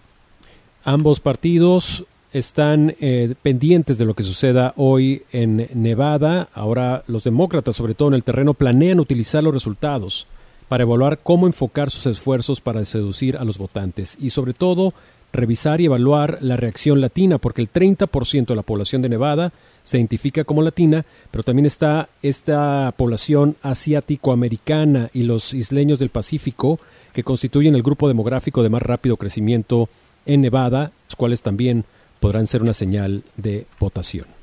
Ambos 0.83 1.21
partidos 1.21 2.03
están 2.33 2.95
eh, 2.99 3.33
pendientes 3.41 3.97
de 3.97 4.03
lo 4.03 4.13
que 4.13 4.23
suceda 4.23 4.73
hoy 4.75 5.23
en 5.31 5.69
Nevada. 5.73 6.49
Ahora 6.53 7.03
los 7.07 7.23
demócratas, 7.23 7.77
sobre 7.77 7.93
todo 7.93 8.09
en 8.09 8.15
el 8.15 8.25
terreno, 8.25 8.53
planean 8.53 8.99
utilizar 8.99 9.41
los 9.41 9.53
resultados 9.53 10.27
para 10.67 10.83
evaluar 10.83 11.19
cómo 11.23 11.47
enfocar 11.47 11.91
sus 11.91 12.07
esfuerzos 12.07 12.59
para 12.59 12.83
seducir 12.83 13.37
a 13.37 13.45
los 13.45 13.57
votantes 13.57 14.17
y 14.19 14.31
sobre 14.31 14.53
todo 14.53 14.93
revisar 15.33 15.81
y 15.81 15.85
evaluar 15.85 16.37
la 16.41 16.57
reacción 16.57 17.01
latina, 17.01 17.37
porque 17.37 17.61
el 17.61 17.71
30% 17.71 18.47
de 18.47 18.55
la 18.55 18.61
población 18.61 19.01
de 19.01 19.09
Nevada 19.09 19.53
se 19.83 19.97
identifica 19.97 20.43
como 20.43 20.61
latina, 20.61 21.05
pero 21.31 21.43
también 21.43 21.65
está 21.65 22.09
esta 22.21 22.93
población 22.97 23.55
asiático-americana 23.63 25.09
y 25.13 25.23
los 25.23 25.53
isleños 25.53 25.99
del 25.99 26.09
Pacífico, 26.09 26.79
que 27.13 27.23
constituyen 27.23 27.75
el 27.75 27.83
grupo 27.83 28.07
demográfico 28.07 28.63
de 28.63 28.69
más 28.69 28.81
rápido 28.81 29.17
crecimiento 29.17 29.89
en 30.25 30.41
Nevada, 30.41 30.91
los 31.07 31.15
cuales 31.15 31.41
también 31.41 31.85
podrán 32.19 32.47
ser 32.47 32.61
una 32.61 32.73
señal 32.73 33.23
de 33.37 33.65
votación. 33.79 34.40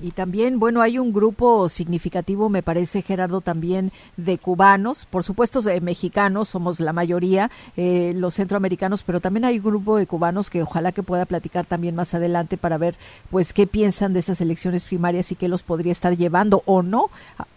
Y 0.00 0.12
también, 0.12 0.58
bueno, 0.58 0.80
hay 0.80 0.98
un 0.98 1.12
grupo 1.12 1.68
significativo, 1.68 2.48
me 2.48 2.62
parece, 2.62 3.02
Gerardo, 3.02 3.40
también 3.40 3.92
de 4.16 4.38
cubanos, 4.38 5.06
por 5.10 5.24
supuesto 5.24 5.60
de 5.60 5.80
mexicanos, 5.80 6.48
somos 6.48 6.80
la 6.80 6.92
mayoría, 6.92 7.50
eh, 7.76 8.12
los 8.16 8.34
centroamericanos, 8.34 9.02
pero 9.02 9.20
también 9.20 9.44
hay 9.44 9.58
un 9.58 9.64
grupo 9.64 9.96
de 9.96 10.06
cubanos 10.06 10.48
que 10.48 10.62
ojalá 10.62 10.92
que 10.92 11.02
pueda 11.02 11.26
platicar 11.26 11.66
también 11.66 11.94
más 11.94 12.14
adelante 12.14 12.56
para 12.56 12.78
ver, 12.78 12.94
pues, 13.30 13.52
qué 13.52 13.66
piensan 13.66 14.12
de 14.14 14.20
esas 14.20 14.40
elecciones 14.40 14.84
primarias 14.84 15.32
y 15.32 15.34
qué 15.34 15.48
los 15.48 15.62
podría 15.62 15.92
estar 15.92 16.16
llevando 16.16 16.62
o 16.64 16.82
no 16.82 17.10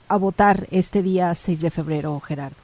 a, 0.08 0.18
votar 0.18 0.68
este 0.72 1.02
día 1.02 1.34
6 1.34 1.62
de 1.62 1.72
febrero, 1.72 2.20
Gerardo. 2.20 2.56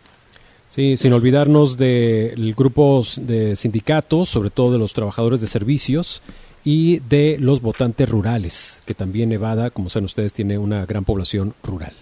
Sí, 0.69 0.95
sin 0.95 1.11
olvidarnos 1.11 1.75
del 1.75 2.53
grupos 2.55 3.19
de 3.21 3.55
sindicatos, 3.55 4.29
sobre 4.29 4.49
todo 4.49 4.71
de 4.71 4.79
los 4.79 4.93
trabajadores 4.93 5.41
de 5.41 5.47
servicios, 5.47 6.21
y 6.63 6.99
de 6.99 7.37
los 7.39 7.61
votantes 7.61 8.09
rurales, 8.09 8.81
que 8.85 8.93
también 8.93 9.29
Nevada, 9.29 9.69
como 9.69 9.89
saben 9.89 10.05
ustedes, 10.05 10.33
tiene 10.33 10.57
una 10.57 10.85
gran 10.85 11.05
población 11.05 11.53
rural. 11.63 11.93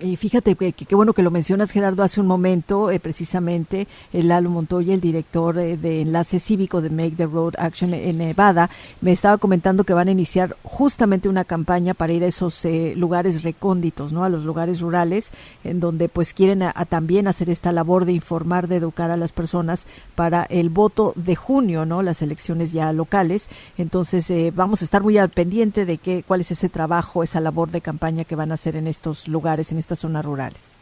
Y 0.00 0.14
fíjate 0.14 0.54
que 0.54 0.72
qué 0.72 0.94
bueno 0.94 1.12
que 1.12 1.24
lo 1.24 1.32
mencionas, 1.32 1.72
Gerardo, 1.72 2.04
hace 2.04 2.20
un 2.20 2.28
momento, 2.28 2.92
eh, 2.92 3.00
precisamente, 3.00 3.88
el 4.12 4.28
Lalo 4.28 4.48
Montoya, 4.48 4.94
el 4.94 5.00
director 5.00 5.58
eh, 5.58 5.76
de 5.76 6.02
Enlace 6.02 6.38
Cívico 6.38 6.80
de 6.80 6.88
Make 6.88 7.16
the 7.16 7.26
Road 7.26 7.54
Action 7.58 7.92
en 7.92 8.18
Nevada, 8.18 8.70
me 9.00 9.10
estaba 9.10 9.38
comentando 9.38 9.82
que 9.82 9.94
van 9.94 10.06
a 10.06 10.12
iniciar 10.12 10.56
justamente 10.62 11.28
una 11.28 11.44
campaña 11.44 11.94
para 11.94 12.12
ir 12.12 12.22
a 12.22 12.28
esos 12.28 12.64
eh, 12.64 12.94
lugares 12.96 13.42
recónditos, 13.42 14.12
¿no? 14.12 14.22
A 14.22 14.28
los 14.28 14.44
lugares 14.44 14.80
rurales, 14.80 15.32
en 15.64 15.80
donde 15.80 16.08
pues 16.08 16.32
quieren 16.32 16.62
también 16.88 17.26
hacer 17.26 17.50
esta 17.50 17.72
labor 17.72 18.04
de 18.04 18.12
informar, 18.12 18.68
de 18.68 18.76
educar 18.76 19.10
a 19.10 19.16
las 19.16 19.32
personas 19.32 19.88
para 20.14 20.44
el 20.44 20.68
voto 20.70 21.12
de 21.16 21.34
junio, 21.34 21.86
¿no? 21.86 22.02
Las 22.02 22.22
elecciones 22.22 22.70
ya 22.70 22.92
locales. 22.92 23.48
Entonces, 23.76 24.32
vamos 24.54 24.80
a 24.80 24.84
estar 24.84 25.02
muy 25.02 25.18
al 25.18 25.30
pendiente 25.30 25.86
de 25.86 25.98
qué, 25.98 26.22
cuál 26.24 26.42
es 26.42 26.52
ese 26.52 26.68
trabajo, 26.68 27.24
esa 27.24 27.40
labor 27.40 27.72
de 27.72 27.80
campaña 27.80 28.24
que 28.24 28.36
van 28.36 28.52
a 28.52 28.54
hacer 28.54 28.76
en 28.76 28.86
estos 28.86 29.26
lugares, 29.26 29.72
en 29.72 29.78
estas 29.88 30.00
zonas 30.00 30.22
rurales. 30.22 30.76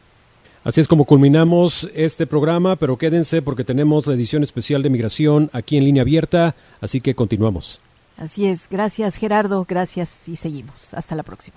Así 0.65 0.81
es 0.81 0.89
como 0.89 1.05
culminamos 1.05 1.89
este 1.95 2.27
programa, 2.27 2.75
pero 2.75 2.99
quédense 2.99 3.41
porque 3.41 3.63
tenemos 3.63 4.09
la 4.09 4.15
edición 4.15 4.43
especial 4.43 4.83
de 4.83 4.91
migración 4.91 5.49
aquí 5.53 5.77
en 5.77 5.85
línea 5.85 6.03
abierta, 6.03 6.57
así 6.81 7.01
que 7.01 7.15
continuamos. 7.15 7.81
Así 8.17 8.47
es, 8.47 8.69
gracias 8.69 9.15
Gerardo, 9.15 9.65
gracias 9.69 10.29
y 10.29 10.35
seguimos. 10.35 10.93
Hasta 10.93 11.15
la 11.15 11.23
próxima. 11.23 11.57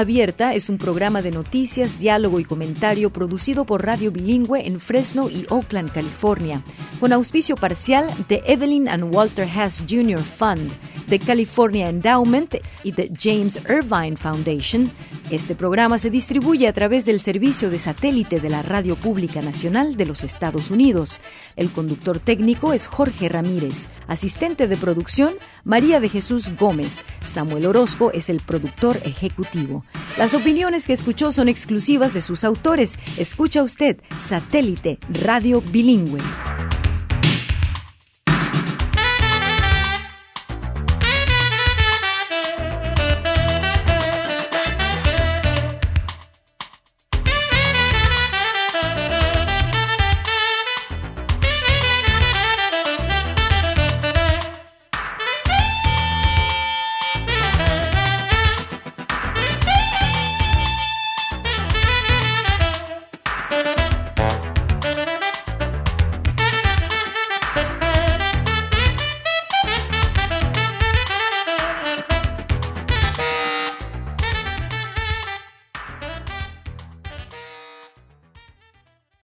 Abierta 0.00 0.54
es 0.54 0.70
un 0.70 0.78
programa 0.78 1.20
de 1.20 1.30
noticias, 1.30 1.98
diálogo 1.98 2.40
y 2.40 2.44
comentario 2.44 3.10
producido 3.10 3.66
por 3.66 3.84
Radio 3.84 4.10
Bilingüe 4.10 4.66
en 4.66 4.80
Fresno 4.80 5.28
y 5.28 5.44
Oakland, 5.50 5.92
California, 5.92 6.62
con 7.00 7.12
auspicio 7.12 7.54
parcial 7.54 8.08
de 8.26 8.42
Evelyn 8.46 8.88
and 8.88 9.14
Walter 9.14 9.46
Hess 9.46 9.82
Jr. 9.86 10.20
Fund, 10.20 10.72
de 11.06 11.18
California 11.18 11.90
Endowment 11.90 12.56
y 12.82 12.92
de 12.92 13.12
James 13.14 13.60
Irvine 13.68 14.16
Foundation. 14.16 14.90
Este 15.30 15.54
programa 15.54 16.00
se 16.00 16.10
distribuye 16.10 16.66
a 16.66 16.72
través 16.72 17.04
del 17.04 17.20
servicio 17.20 17.70
de 17.70 17.78
satélite 17.78 18.40
de 18.40 18.50
la 18.50 18.62
Radio 18.62 18.96
Pública 18.96 19.40
Nacional 19.40 19.96
de 19.96 20.04
los 20.04 20.24
Estados 20.24 20.72
Unidos. 20.72 21.20
El 21.54 21.70
conductor 21.70 22.18
técnico 22.18 22.72
es 22.72 22.88
Jorge 22.88 23.28
Ramírez, 23.28 23.90
asistente 24.08 24.66
de 24.66 24.76
producción 24.76 25.34
María 25.62 26.00
de 26.00 26.08
Jesús 26.08 26.50
Gómez. 26.58 27.04
Samuel 27.28 27.66
Orozco 27.66 28.10
es 28.10 28.28
el 28.28 28.40
productor 28.40 28.96
ejecutivo. 29.04 29.84
Las 30.18 30.34
opiniones 30.34 30.88
que 30.88 30.94
escuchó 30.94 31.30
son 31.30 31.48
exclusivas 31.48 32.12
de 32.12 32.22
sus 32.22 32.42
autores. 32.42 32.98
Escucha 33.16 33.62
usted 33.62 33.98
Satélite 34.28 34.98
Radio 35.10 35.60
Bilingüe. 35.60 36.20